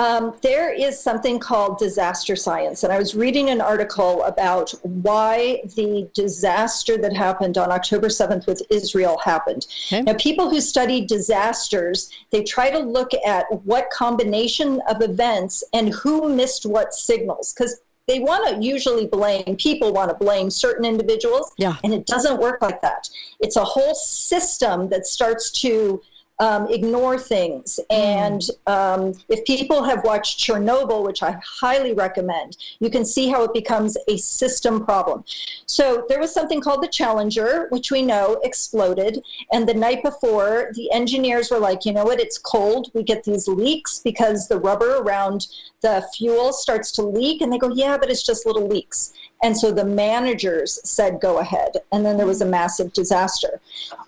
Um, 0.03 0.35
there 0.43 0.73
is 0.73 0.99
something 0.99 1.39
called 1.39 1.79
disaster 1.79 2.35
science. 2.35 2.83
And 2.83 2.93
I 2.93 2.99
was 2.99 3.15
reading 3.15 3.51
an 3.51 3.61
article 3.61 4.25
about 4.25 4.75
why 4.83 5.63
the 5.77 6.11
disaster 6.13 6.99
that 6.99 7.15
happened 7.15 7.57
on 7.57 7.71
October 7.71 8.09
7th 8.09 8.49
with 8.49 8.63
Israel 8.69 9.17
happened. 9.25 9.69
Okay. 9.87 10.03
Now, 10.03 10.15
people 10.15 10.51
who 10.51 10.61
study 10.61 11.07
disasters, 11.07 12.11
they 12.33 12.43
try 12.43 12.69
to 12.69 12.81
look 12.81 13.13
at 13.25 13.47
what 13.65 13.91
combination 13.91 14.81
of 14.89 15.03
events 15.03 15.63
and 15.73 15.95
who 15.95 16.29
missed 16.35 16.67
what 16.67 16.95
signals. 16.95 17.53
Because 17.53 17.81
they 18.09 18.19
want 18.19 18.49
to 18.49 18.61
usually 18.61 19.07
blame, 19.07 19.55
people 19.57 19.93
want 19.93 20.11
to 20.11 20.17
blame 20.17 20.51
certain 20.51 20.85
individuals. 20.85 21.53
Yeah. 21.59 21.77
And 21.85 21.95
it 21.95 22.07
doesn't 22.07 22.41
work 22.41 22.61
like 22.61 22.83
that. 22.83 23.09
It's 23.39 23.55
a 23.55 23.65
whole 23.65 23.95
system 23.95 24.89
that 24.89 25.07
starts 25.07 25.53
to 25.63 26.03
um, 26.43 26.67
ignore 26.71 27.17
things. 27.17 27.79
And 27.89 28.43
um, 28.67 29.15
if 29.29 29.45
people 29.45 29.85
have 29.85 30.03
watched 30.03 30.41
Chernobyl, 30.41 31.05
which 31.05 31.23
I 31.23 31.41
highly 31.61 31.95
recommend, 31.95 32.57
you 32.81 32.91
can 32.91 33.05
see 33.05 33.29
how 33.29 33.45
it 33.45 33.55
becomes 33.55 33.97
a 34.09 34.17
system 34.17 34.85
problem. 34.85 35.23
So 35.67 36.05
there 36.09 36.19
was 36.19 36.35
something 36.35 36.61
called 36.61 36.83
the 36.83 36.89
Challenger, 36.89 37.69
which 37.71 37.93
we 37.93 38.03
know 38.03 38.41
exploded. 38.43 39.23
And 39.53 39.69
the 39.69 39.75
night 39.75 40.03
before, 40.03 40.73
the 40.75 40.91
engineers 40.91 41.49
were 41.53 41.61
like, 41.61 41.85
you 41.85 41.93
know 41.93 42.05
what, 42.05 42.19
it's 42.19 42.39
cold. 42.39 42.91
We 42.93 43.05
get 43.05 43.23
these 43.23 43.47
leaks 43.47 44.01
because 44.01 44.49
the 44.49 44.59
rubber 44.59 44.97
around 44.97 45.47
the 45.81 46.05
fuel 46.13 46.53
starts 46.53 46.91
to 46.93 47.03
leak. 47.03 47.41
And 47.41 47.53
they 47.53 47.59
go, 47.59 47.73
yeah, 47.73 47.97
but 47.97 48.11
it's 48.11 48.25
just 48.25 48.47
little 48.47 48.67
leaks. 48.67 49.13
And 49.45 49.57
so 49.57 49.71
the 49.71 49.85
managers 49.85 50.81
said, 50.83 51.21
go 51.21 51.39
ahead. 51.39 51.77
And 51.93 52.05
then 52.05 52.17
there 52.17 52.27
was 52.27 52.41
a 52.41 52.47
massive 52.47 52.93
disaster. 52.93 53.61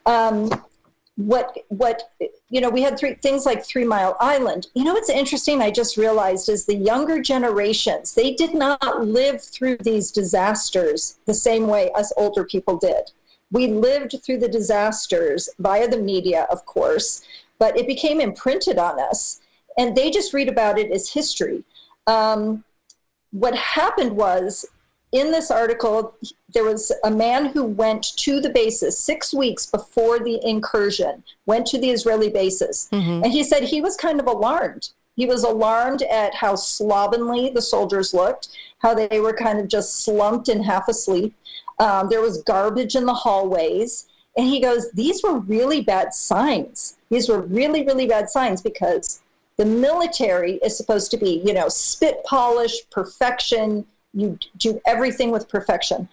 Um, 0.05 0.51
what 1.17 1.57
what 1.69 2.11
you 2.49 2.61
know 2.61 2.69
we 2.69 2.83
had 2.83 2.99
three 2.99 3.15
things 3.15 3.47
like 3.47 3.65
three 3.65 3.85
mile 3.85 4.17
island. 4.21 4.67
You 4.75 4.85
know 4.85 4.95
what's 4.95 5.11
interesting 5.11 5.63
i 5.63 5.71
just 5.71 5.97
realized 5.97 6.49
is 6.49 6.67
the 6.67 6.75
younger 6.75 7.23
generations 7.23 8.15
they 8.15 8.35
did 8.35 8.53
not 8.53 9.07
live 9.07 9.41
through 9.41 9.77
these 9.79 10.11
disasters 10.11 11.19
the 11.27 11.35
same 11.35 11.69
way 11.69 11.91
us 11.93 12.13
older 12.17 12.45
people 12.45 12.77
did. 12.79 13.13
We 13.53 13.69
lived 13.69 14.17
through 14.25 14.39
the 14.39 14.49
disasters 14.49 15.49
via 15.61 15.87
the 15.87 15.99
media 15.99 16.49
of 16.51 16.67
course 16.67 17.23
but 17.61 17.79
it 17.79 17.87
became 17.87 18.21
imprinted 18.21 18.79
on 18.79 18.99
us 18.99 19.41
and 19.79 19.97
they 19.97 20.11
just 20.11 20.33
read 20.33 20.49
about 20.49 20.79
it 20.79 20.91
as 20.91 21.09
history. 21.09 21.65
Um, 22.07 22.65
what 23.31 23.55
happened 23.57 24.13
was 24.13 24.65
in 25.15 25.31
this 25.31 25.51
article, 25.51 26.17
there 26.53 26.65
was 26.65 26.93
a 27.05 27.11
man 27.11 27.47
who 27.47 27.63
went 27.63 28.17
to 28.17 28.41
the 28.41 28.51
bases 28.51 28.99
six 28.99 29.33
weeks 29.33 29.65
before 29.65 30.19
the 30.19 30.45
incursion, 30.45 31.23
went 31.47 31.67
to 31.69 31.79
the 31.79 31.89
Israeli 31.89 32.29
bases. 32.29 32.89
And 33.23 33.33
he 33.33 33.45
said 33.45 33.63
he 33.63 33.81
was 33.81 33.97
kind 33.97 34.19
of 34.19 34.27
alarmed. 34.27 34.91
He 35.15 35.27
was 35.27 35.45
alarmed 35.45 36.03
at 36.03 36.35
how 36.35 36.57
slovenly 36.57 37.51
the 37.51 37.63
soldiers 37.63 38.13
looked, 38.13 38.49
how 38.81 38.93
they 38.93 39.21
were 39.21 39.33
kind 39.33 39.61
of 39.61 39.69
just 39.69 40.05
slumped 40.05 40.49
and 40.49 40.65
half 40.65 40.89
asleep. 40.89 41.33
Um, 41.79 42.09
there 42.09 42.21
was 42.21 42.43
garbage 42.43 42.97
in 42.97 43.07
the 43.07 43.15
hallways. 43.15 44.09
And 44.37 44.47
he 44.49 44.61
goes, 44.61 44.91
These 44.93 45.23
were 45.23 45.39
really 45.39 45.81
bad 45.81 46.13
signs. 46.13 46.97
These 47.09 47.29
were 47.29 47.43
really, 47.43 47.87
really 47.87 48.09
bad 48.09 48.29
signs 48.29 48.61
because 48.63 49.23
the 49.59 49.65
military 49.65 50.55
is 50.65 50.77
supposed 50.77 51.13
to 51.13 51.17
be, 51.17 51.41
you 51.45 51.53
know, 51.53 51.69
spit 51.69 52.25
polish, 52.25 52.75
perfection. 52.91 53.87
You 54.15 54.39
do 54.59 54.81
everything 54.87 55.31
with 55.31 55.49
perfection. 55.49 56.09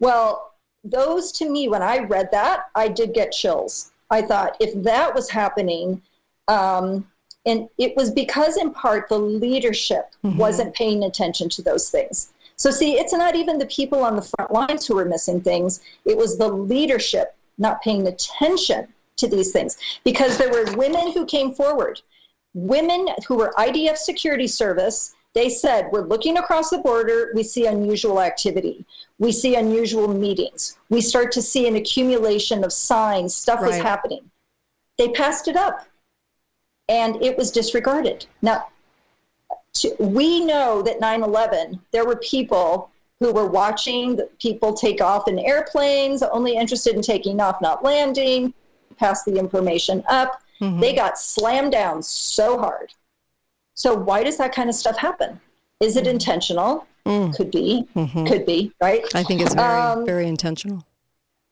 Well, 0.00 0.52
those 0.82 1.32
to 1.32 1.48
me, 1.48 1.68
when 1.68 1.82
I 1.82 1.98
read 1.98 2.28
that, 2.32 2.66
I 2.74 2.88
did 2.88 3.14
get 3.14 3.32
chills. 3.32 3.92
I 4.10 4.22
thought 4.22 4.56
if 4.60 4.82
that 4.82 5.14
was 5.14 5.30
happening, 5.30 6.02
um, 6.48 7.08
and 7.46 7.68
it 7.78 7.96
was 7.96 8.10
because 8.10 8.56
in 8.56 8.72
part 8.72 9.08
the 9.08 9.18
leadership 9.18 10.14
wasn't 10.22 10.74
paying 10.74 11.04
attention 11.04 11.48
to 11.50 11.62
those 11.62 11.90
things. 11.90 12.32
So, 12.56 12.70
see, 12.70 12.98
it's 12.98 13.12
not 13.12 13.34
even 13.34 13.58
the 13.58 13.66
people 13.66 14.02
on 14.02 14.16
the 14.16 14.22
front 14.22 14.52
lines 14.52 14.86
who 14.86 14.94
were 14.94 15.04
missing 15.04 15.40
things, 15.40 15.80
it 16.04 16.16
was 16.16 16.38
the 16.38 16.48
leadership 16.48 17.34
not 17.58 17.82
paying 17.82 18.06
attention 18.06 18.88
to 19.16 19.28
these 19.28 19.52
things 19.52 19.76
because 20.04 20.38
there 20.38 20.50
were 20.50 20.76
women 20.76 21.12
who 21.12 21.24
came 21.24 21.54
forward 21.54 22.00
women 22.54 23.08
who 23.26 23.36
were 23.36 23.52
IDF 23.58 23.96
security 23.96 24.46
service, 24.46 25.14
they 25.34 25.48
said, 25.48 25.88
We're 25.90 26.06
looking 26.06 26.38
across 26.38 26.70
the 26.70 26.78
border. 26.78 27.32
We 27.34 27.42
see 27.42 27.66
unusual 27.66 28.20
activity. 28.20 28.84
We 29.18 29.32
see 29.32 29.56
unusual 29.56 30.08
meetings. 30.08 30.78
We 30.90 31.00
start 31.00 31.32
to 31.32 31.42
see 31.42 31.66
an 31.68 31.76
accumulation 31.76 32.64
of 32.64 32.72
signs. 32.72 33.34
Stuff 33.34 33.60
Right. 33.60 33.82
happening. 33.82 34.30
They 34.96 35.08
passed 35.08 35.48
it 35.48 35.56
up 35.56 35.86
and 36.88 37.20
it 37.22 37.36
was 37.36 37.50
disregarded. 37.50 38.26
Now, 38.42 38.66
to, 39.74 39.94
we 39.98 40.44
know 40.44 40.82
that 40.82 41.00
9 41.00 41.22
11, 41.22 41.80
there 41.90 42.06
were 42.06 42.16
people 42.16 42.90
who 43.18 43.32
were 43.32 43.46
watching 43.46 44.16
the 44.16 44.28
people 44.38 44.72
take 44.72 45.00
off 45.00 45.28
in 45.28 45.38
airplanes, 45.38 46.22
only 46.22 46.56
interested 46.56 46.94
in 46.94 47.02
taking 47.02 47.40
off, 47.40 47.60
not 47.60 47.82
landing, 47.82 48.52
pass 48.98 49.24
the 49.24 49.36
information 49.36 50.04
up. 50.08 50.42
Mm-hmm. 50.60 50.80
They 50.80 50.94
got 50.94 51.18
slammed 51.18 51.72
down 51.72 52.02
so 52.02 52.58
hard. 52.58 52.92
So, 53.74 53.94
why 53.94 54.22
does 54.22 54.36
that 54.38 54.54
kind 54.54 54.68
of 54.68 54.74
stuff 54.74 54.96
happen? 54.96 55.40
Is 55.80 55.96
it 55.96 56.06
intentional? 56.06 56.86
Could 57.04 57.50
be. 57.50 57.86
Could 57.94 58.46
be, 58.46 58.72
right? 58.80 59.02
I 59.14 59.22
think 59.22 59.42
it's 59.42 59.54
very, 59.54 59.68
Um, 59.68 60.06
very 60.06 60.26
intentional. 60.26 60.84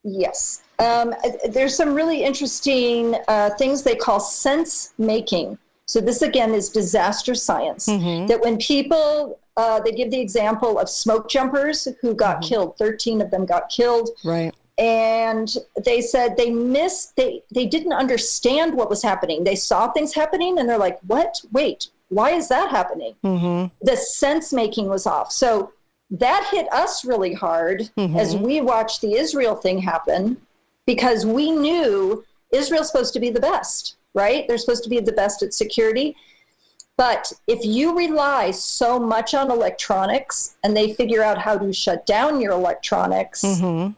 Yes. 0.03 0.63
Um, 0.79 1.13
there's 1.49 1.75
some 1.75 1.93
really 1.93 2.23
interesting 2.23 3.15
uh, 3.27 3.51
things 3.51 3.83
they 3.83 3.95
call 3.95 4.19
sense 4.19 4.93
making. 4.97 5.57
So, 5.85 5.99
this 6.01 6.21
again 6.21 6.53
is 6.53 6.69
disaster 6.69 7.35
science. 7.35 7.85
That 7.85 8.39
when 8.41 8.57
people, 8.57 9.37
uh, 9.57 9.79
they 9.81 9.91
give 9.91 10.09
the 10.09 10.19
example 10.19 10.79
of 10.79 10.89
smoke 10.89 11.29
jumpers 11.29 11.87
who 12.01 12.15
got 12.15 12.41
killed, 12.41 12.77
13 12.77 13.21
of 13.21 13.29
them 13.29 13.45
got 13.45 13.69
killed. 13.69 14.09
Right. 14.23 14.53
And 14.79 15.55
they 15.85 16.01
said 16.01 16.35
they 16.35 16.49
missed, 16.49 17.15
they, 17.15 17.43
they 17.53 17.67
didn't 17.67 17.93
understand 17.93 18.73
what 18.73 18.89
was 18.89 19.03
happening. 19.03 19.43
They 19.43 19.55
saw 19.55 19.91
things 19.91 20.15
happening 20.15 20.57
and 20.57 20.67
they're 20.67 20.79
like, 20.79 20.97
what? 21.05 21.39
Wait, 21.51 21.89
why 22.13 22.31
is 22.31 22.47
that 22.49 22.69
happening? 22.69 23.15
Mm-hmm. 23.23 23.73
The 23.81 23.97
sense 23.97 24.53
making 24.53 24.87
was 24.87 25.05
off. 25.05 25.31
So, 25.31 25.73
that 26.11 26.47
hit 26.51 26.71
us 26.71 27.03
really 27.03 27.33
hard 27.33 27.89
mm-hmm. 27.97 28.17
as 28.17 28.35
we 28.35 28.61
watched 28.61 29.01
the 29.01 29.15
Israel 29.15 29.55
thing 29.55 29.79
happen 29.79 30.37
because 30.85 31.25
we 31.25 31.49
knew 31.49 32.23
Israel's 32.51 32.87
supposed 32.87 33.13
to 33.13 33.19
be 33.19 33.31
the 33.31 33.39
best. 33.39 33.95
right? 34.13 34.47
They're 34.47 34.57
supposed 34.57 34.83
to 34.83 34.89
be 34.89 34.99
the 34.99 35.11
best 35.11 35.41
at 35.41 35.53
security. 35.53 36.15
But 36.97 37.33
if 37.47 37.65
you 37.65 37.97
rely 37.97 38.51
so 38.51 38.99
much 38.99 39.33
on 39.33 39.49
electronics 39.49 40.55
and 40.63 40.77
they 40.77 40.93
figure 40.93 41.23
out 41.23 41.39
how 41.39 41.57
to 41.57 41.73
shut 41.73 42.05
down 42.05 42.39
your 42.39 42.51
electronics, 42.51 43.41
mm-hmm. 43.41 43.93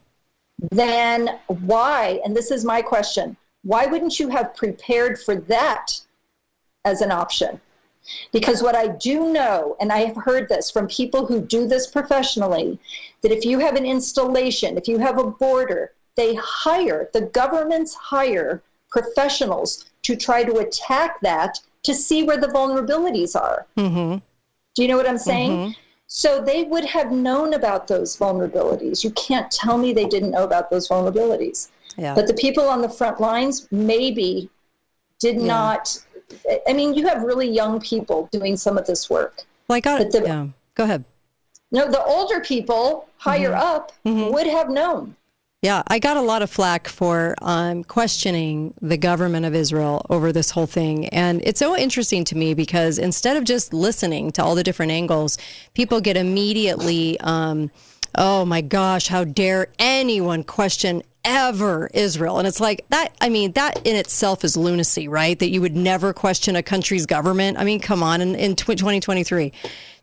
then 0.72 1.40
why? 1.48 2.22
And 2.24 2.36
this 2.36 2.52
is 2.52 2.64
my 2.64 2.82
question 2.82 3.36
why 3.64 3.88
wouldn't 3.88 4.20
you 4.20 4.30
have 4.30 4.56
prepared 4.56 5.20
for 5.20 5.36
that 5.36 5.88
as 6.86 7.02
an 7.02 7.12
option? 7.12 7.60
Because 8.32 8.62
what 8.62 8.76
I 8.76 8.88
do 8.88 9.32
know, 9.32 9.76
and 9.80 9.92
I 9.92 10.00
have 10.00 10.16
heard 10.16 10.48
this 10.48 10.70
from 10.70 10.88
people 10.88 11.26
who 11.26 11.42
do 11.42 11.68
this 11.68 11.88
professionally, 11.88 12.80
that 13.22 13.32
if 13.32 13.46
you 13.46 13.60
have 13.60 13.76
an 13.76 13.86
installation, 13.86 14.78
if 14.78 14.88
you 14.88 15.00
have 15.00 15.18
a 15.18 15.32
border, 15.32 15.94
they 16.16 16.36
hire, 16.36 17.10
the 17.14 17.22
governments 17.22 17.94
hire 17.96 18.62
professionals 18.90 19.86
to 20.04 20.16
try 20.16 20.44
to 20.44 20.58
attack 20.58 21.20
that 21.22 21.60
to 21.84 21.94
see 21.94 22.24
where 22.24 22.38
the 22.38 22.48
vulnerabilities 22.48 23.36
are. 23.36 23.66
Mm-hmm. 23.78 24.18
Do 24.76 24.82
you 24.82 24.88
know 24.88 24.98
what 24.98 25.10
I'm 25.10 25.18
saying? 25.18 25.76
So 26.08 26.42
they 26.42 26.64
would 26.64 26.86
have 26.86 27.12
known 27.12 27.56
about 27.56 27.88
those 27.88 28.16
vulnerabilities. 28.16 29.04
You 29.04 29.12
can't 29.12 29.50
tell 29.52 29.78
me 29.78 29.92
they 29.94 30.06
didn't 30.06 30.32
know 30.32 30.44
about 30.44 30.70
those 30.70 30.88
vulnerabilities. 30.88 31.70
Yeah. 31.98 32.14
But 32.14 32.28
the 32.28 32.34
people 32.34 32.66
on 32.66 32.82
the 32.82 32.90
front 32.90 33.20
lines 33.20 33.68
maybe 33.72 34.50
did 35.20 35.38
not. 35.38 35.98
I 36.68 36.74
mean, 36.74 36.94
you 36.94 37.08
have 37.08 37.24
really 37.24 37.50
young 37.50 37.80
people 37.80 38.30
doing 38.32 38.58
some 38.58 38.78
of 38.78 38.86
this 38.88 39.10
work. 39.10 39.44
Well, 39.68 39.78
I 39.78 39.80
got 39.80 40.02
it. 40.02 40.12
The- 40.12 40.22
yeah. 40.22 40.48
Go 40.76 40.84
ahead. 40.84 41.04
No, 41.72 41.90
the 41.90 42.04
older 42.04 42.40
people 42.42 43.08
higher 43.18 43.52
Mm-hmm. 43.52 44.24
up 44.24 44.34
would 44.34 44.48
have 44.48 44.70
known. 44.70 45.16
Yeah, 45.62 45.82
I 45.88 45.98
got 45.98 46.16
a 46.16 46.22
lot 46.22 46.44
of 46.44 46.52
flack 46.52 46.88
for 46.88 47.34
um, 47.42 47.84
questioning 47.84 48.76
the 48.82 48.98
government 48.98 49.48
of 49.48 49.56
Israel 49.56 50.06
over 50.12 50.32
this 50.32 50.52
whole 50.52 50.68
thing. 50.68 51.08
And 51.10 51.42
it's 51.44 51.60
so 51.60 51.76
interesting 51.76 52.24
to 52.26 52.38
me 52.38 52.54
because 52.54 53.00
instead 53.00 53.36
of 53.36 53.46
just 53.46 53.74
listening 53.74 54.32
to 54.34 54.44
all 54.44 54.54
the 54.54 54.64
different 54.64 54.92
angles, 54.92 55.40
people 55.74 56.02
get 56.02 56.18
immediately, 56.18 57.20
um, 57.22 57.72
oh 58.14 58.46
my 58.46 58.62
gosh, 58.62 59.08
how 59.08 59.24
dare 59.24 59.70
anyone 59.80 60.44
question 60.44 61.02
ever 61.26 61.90
Israel? 61.94 62.38
And 62.40 62.48
it's 62.48 62.62
like 62.62 62.86
that, 62.90 63.14
I 63.20 63.30
mean, 63.30 63.52
that 63.54 63.86
in 63.86 63.96
itself 63.96 64.46
is 64.46 64.56
lunacy, 64.56 65.08
right? 65.08 65.38
That 65.38 65.50
you 65.50 65.60
would 65.60 65.76
never 65.76 66.14
question 66.14 66.56
a 66.56 66.64
country's 66.64 67.06
government. 67.06 67.58
I 67.58 67.66
mean, 67.66 67.82
come 67.82 68.02
on, 68.02 68.22
in, 68.22 68.36
in 68.36 68.56
2023. 68.56 69.52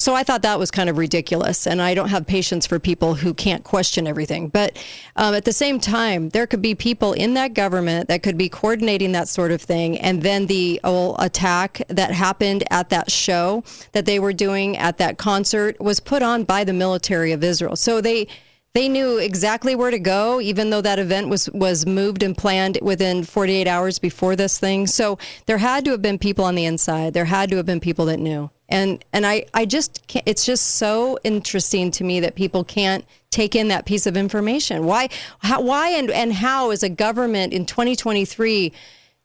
So 0.02 0.16
I 0.16 0.24
thought 0.24 0.42
that 0.42 0.58
was 0.58 0.72
kind 0.72 0.90
of 0.90 0.98
ridiculous, 0.98 1.64
and 1.64 1.80
I 1.80 1.94
don't 1.94 2.08
have 2.08 2.26
patience 2.26 2.66
for 2.66 2.80
people 2.80 3.14
who 3.14 3.32
can't 3.32 3.62
question 3.62 4.08
everything. 4.08 4.48
But 4.48 4.76
um, 5.14 5.32
at 5.32 5.44
the 5.44 5.52
same 5.52 5.78
time, 5.78 6.30
there 6.30 6.44
could 6.44 6.60
be 6.60 6.74
people 6.74 7.12
in 7.12 7.34
that 7.34 7.54
government 7.54 8.08
that 8.08 8.24
could 8.24 8.36
be 8.36 8.48
coordinating 8.48 9.12
that 9.12 9.28
sort 9.28 9.52
of 9.52 9.62
thing, 9.62 9.96
and 9.98 10.20
then 10.22 10.46
the 10.46 10.80
whole 10.82 11.14
attack 11.20 11.82
that 11.86 12.10
happened 12.10 12.64
at 12.72 12.90
that 12.90 13.12
show 13.12 13.62
that 13.92 14.04
they 14.04 14.18
were 14.18 14.32
doing 14.32 14.76
at 14.76 14.98
that 14.98 15.18
concert 15.18 15.80
was 15.80 16.00
put 16.00 16.20
on 16.20 16.42
by 16.42 16.64
the 16.64 16.72
military 16.72 17.30
of 17.30 17.44
Israel. 17.44 17.76
So 17.76 18.00
they 18.00 18.26
they 18.74 18.88
knew 18.88 19.18
exactly 19.18 19.74
where 19.74 19.90
to 19.90 19.98
go, 19.98 20.40
even 20.40 20.70
though 20.70 20.80
that 20.80 20.98
event 20.98 21.28
was 21.28 21.50
was 21.50 21.84
moved 21.84 22.22
and 22.22 22.36
planned 22.36 22.78
within 22.80 23.22
48 23.22 23.68
hours 23.68 23.98
before 23.98 24.34
this 24.34 24.58
thing. 24.58 24.86
So 24.86 25.18
there 25.46 25.58
had 25.58 25.84
to 25.84 25.90
have 25.90 26.00
been 26.00 26.18
people 26.18 26.44
on 26.44 26.54
the 26.54 26.64
inside. 26.64 27.12
There 27.12 27.26
had 27.26 27.50
to 27.50 27.56
have 27.56 27.66
been 27.66 27.80
people 27.80 28.06
that 28.06 28.18
knew. 28.18 28.50
And 28.68 29.04
and 29.12 29.26
I 29.26 29.44
I 29.52 29.66
just 29.66 30.06
can't, 30.06 30.26
it's 30.26 30.46
just 30.46 30.76
so 30.76 31.18
interesting 31.22 31.90
to 31.92 32.04
me 32.04 32.20
that 32.20 32.34
people 32.34 32.64
can't 32.64 33.04
take 33.30 33.54
in 33.54 33.68
that 33.68 33.84
piece 33.84 34.06
of 34.06 34.16
information. 34.16 34.86
Why 34.86 35.10
how, 35.40 35.60
why 35.60 35.90
and 35.90 36.10
and 36.10 36.32
how 36.32 36.70
is 36.70 36.82
a 36.82 36.88
government 36.88 37.52
in 37.52 37.66
2023 37.66 38.72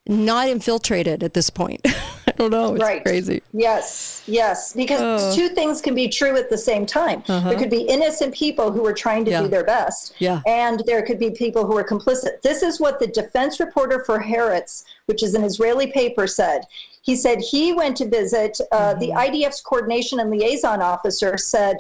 not 0.08 0.50
infiltrated 0.50 1.24
at 1.24 1.34
this 1.34 1.50
point? 1.50 1.86
Don't 2.38 2.52
know. 2.52 2.74
It's 2.76 2.84
right. 2.84 3.04
crazy. 3.04 3.42
Yes, 3.54 4.24
yes. 4.28 4.74
Because 4.74 5.02
Oh. 5.02 5.36
two 5.36 5.50
things 5.50 5.82
can 5.82 5.96
be 5.96 6.08
true 6.08 6.36
at 6.38 6.50
the 6.50 6.58
same 6.58 6.86
time. 6.86 7.24
There 7.28 7.58
could 7.58 7.70
be 7.70 7.82
innocent 7.82 8.34
people 8.34 8.72
who 8.72 8.86
are 8.86 8.94
trying 8.94 9.26
to 9.26 9.32
Uh-huh. 9.32 9.42
Yeah. 9.42 9.48
do 9.48 9.50
their 9.50 9.64
best. 9.64 10.14
Yeah. 10.20 10.42
And 10.46 10.82
there 10.86 11.02
could 11.02 11.20
be 11.20 11.32
people 11.32 11.66
who 11.66 11.78
are 11.78 11.84
complicit. 11.84 12.42
This 12.44 12.62
is 12.64 12.80
what 12.80 13.00
the 13.00 13.08
defense 13.08 13.60
reporter 13.60 14.04
for 14.06 14.20
Haaretz, 14.20 14.84
which 15.08 15.22
is 15.24 15.34
an 15.34 15.44
Israeli 15.44 15.88
paper, 15.88 16.28
said. 16.28 16.62
He 17.02 17.16
said 17.16 17.40
he 17.40 17.74
went 17.74 17.96
to 17.98 18.06
visit 18.08 18.60
uh, 18.72 18.94
the 18.96 19.08
Mm-hmm. 19.10 19.18
IDF's 19.18 19.62
coordination 19.62 20.20
and 20.20 20.30
liaison 20.30 20.82
officer 20.82 21.38
said 21.38 21.78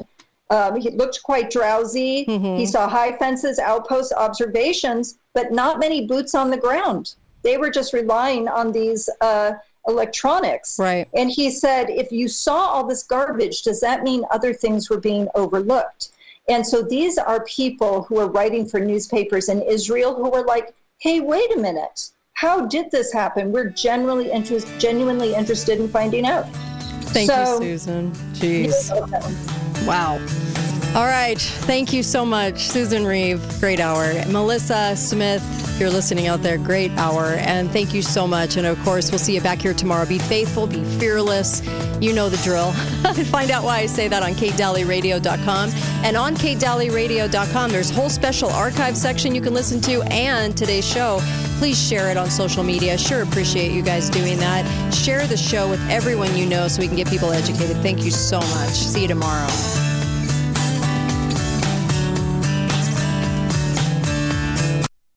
um, 0.49 0.79
he 0.79 0.89
looked 0.91 1.21
quite 1.23 1.49
drowsy. 1.51 2.25
Mm-hmm. 2.25 2.55
He 2.55 2.65
saw 2.65 2.87
high 2.87 3.11
fences, 3.17 3.59
outposts, 3.59 4.13
observations, 4.13 5.17
but 5.33 5.51
not 5.51 5.77
many 5.79 6.07
boots 6.07 6.33
on 6.33 6.49
the 6.49 6.57
ground. 6.57 7.15
They 7.43 7.57
were 7.57 7.69
just 7.69 7.91
relying 7.93 8.47
on 8.47 8.71
these 8.71 9.09
uh, 9.21 9.51
electronics. 9.87 10.77
Right. 10.79 11.07
And 11.13 11.29
he 11.29 11.49
said, 11.49 11.89
if 11.89 12.11
you 12.11 12.27
saw 12.27 12.67
all 12.67 12.85
this 12.85 13.03
garbage, 13.03 13.63
does 13.63 13.79
that 13.81 14.03
mean 14.03 14.23
other 14.31 14.53
things 14.53 14.89
were 14.89 14.99
being 14.99 15.27
overlooked? 15.35 16.09
And 16.49 16.65
so 16.65 16.81
these 16.81 17.17
are 17.17 17.43
people 17.45 18.03
who 18.03 18.19
are 18.19 18.27
writing 18.29 18.65
for 18.65 18.79
newspapers 18.79 19.49
in 19.49 19.61
Israel 19.61 20.15
who 20.15 20.29
were 20.29 20.43
like, 20.43 20.73
hey, 20.99 21.19
wait 21.19 21.53
a 21.55 21.59
minute. 21.59 22.09
How 22.33 22.65
did 22.65 22.91
this 22.91 23.11
happen? 23.11 23.51
We're 23.51 23.69
generally 23.69 24.31
interest, 24.31 24.67
genuinely 24.77 25.33
interested 25.33 25.79
in 25.79 25.89
finding 25.89 26.25
out. 26.25 26.45
Thank 27.11 27.31
So- 27.31 27.61
you, 27.61 27.77
Susan. 27.77 28.11
Jeez. 28.33 29.87
Wow. 29.87 30.19
All 30.95 31.05
right. 31.05 31.39
Thank 31.39 31.93
you 31.93 32.01
so 32.01 32.25
much, 32.25 32.61
Susan 32.61 33.05
Reeve. 33.05 33.41
Great 33.59 33.79
hour. 33.79 34.13
Melissa 34.27 34.95
Smith, 34.95 35.43
if 35.69 35.79
you're 35.79 35.91
listening 35.91 36.25
out 36.25 36.41
there, 36.41 36.57
great 36.57 36.91
hour. 36.93 37.35
And 37.35 37.69
thank 37.69 37.93
you 37.93 38.01
so 38.01 38.25
much. 38.25 38.57
And 38.57 38.65
of 38.65 38.81
course, 38.83 39.11
we'll 39.11 39.19
see 39.19 39.35
you 39.35 39.41
back 39.41 39.59
here 39.59 39.75
tomorrow. 39.75 40.07
Be 40.07 40.17
faithful, 40.17 40.65
be 40.65 40.83
fearless. 40.97 41.61
You 42.01 42.13
know 42.13 42.29
the 42.29 42.37
drill. 42.37 42.71
Find 43.25 43.51
out 43.51 43.63
why 43.63 43.79
I 43.79 43.85
say 43.85 44.07
that 44.07 44.23
on 44.23 44.31
katedalleyradio.com. 44.31 45.69
And 46.03 46.17
on 46.17 46.35
katedalleyradio.com, 46.35 47.71
there's 47.71 47.91
a 47.91 47.93
whole 47.93 48.09
special 48.09 48.49
archive 48.49 48.97
section 48.97 49.35
you 49.35 49.41
can 49.41 49.53
listen 49.53 49.79
to 49.81 50.01
and 50.11 50.57
today's 50.57 50.87
show. 50.87 51.19
Please 51.59 51.79
share 51.79 52.09
it 52.09 52.17
on 52.17 52.31
social 52.31 52.63
media. 52.63 52.97
Sure 52.97 53.21
appreciate 53.21 53.71
you 53.71 53.83
guys 53.83 54.09
doing 54.09 54.39
that. 54.39 54.91
Share 54.91 55.27
the 55.27 55.37
show 55.37 55.69
with 55.69 55.81
everyone 55.89 56.35
you 56.35 56.47
know 56.47 56.67
so 56.67 56.81
we 56.81 56.87
can 56.87 56.97
get 56.97 57.07
people 57.07 57.31
educated. 57.31 57.77
Thank 57.77 58.03
you 58.03 58.09
so 58.11 58.39
much. 58.39 58.73
See 58.73 59.03
you 59.03 59.07
tomorrow. 59.07 59.47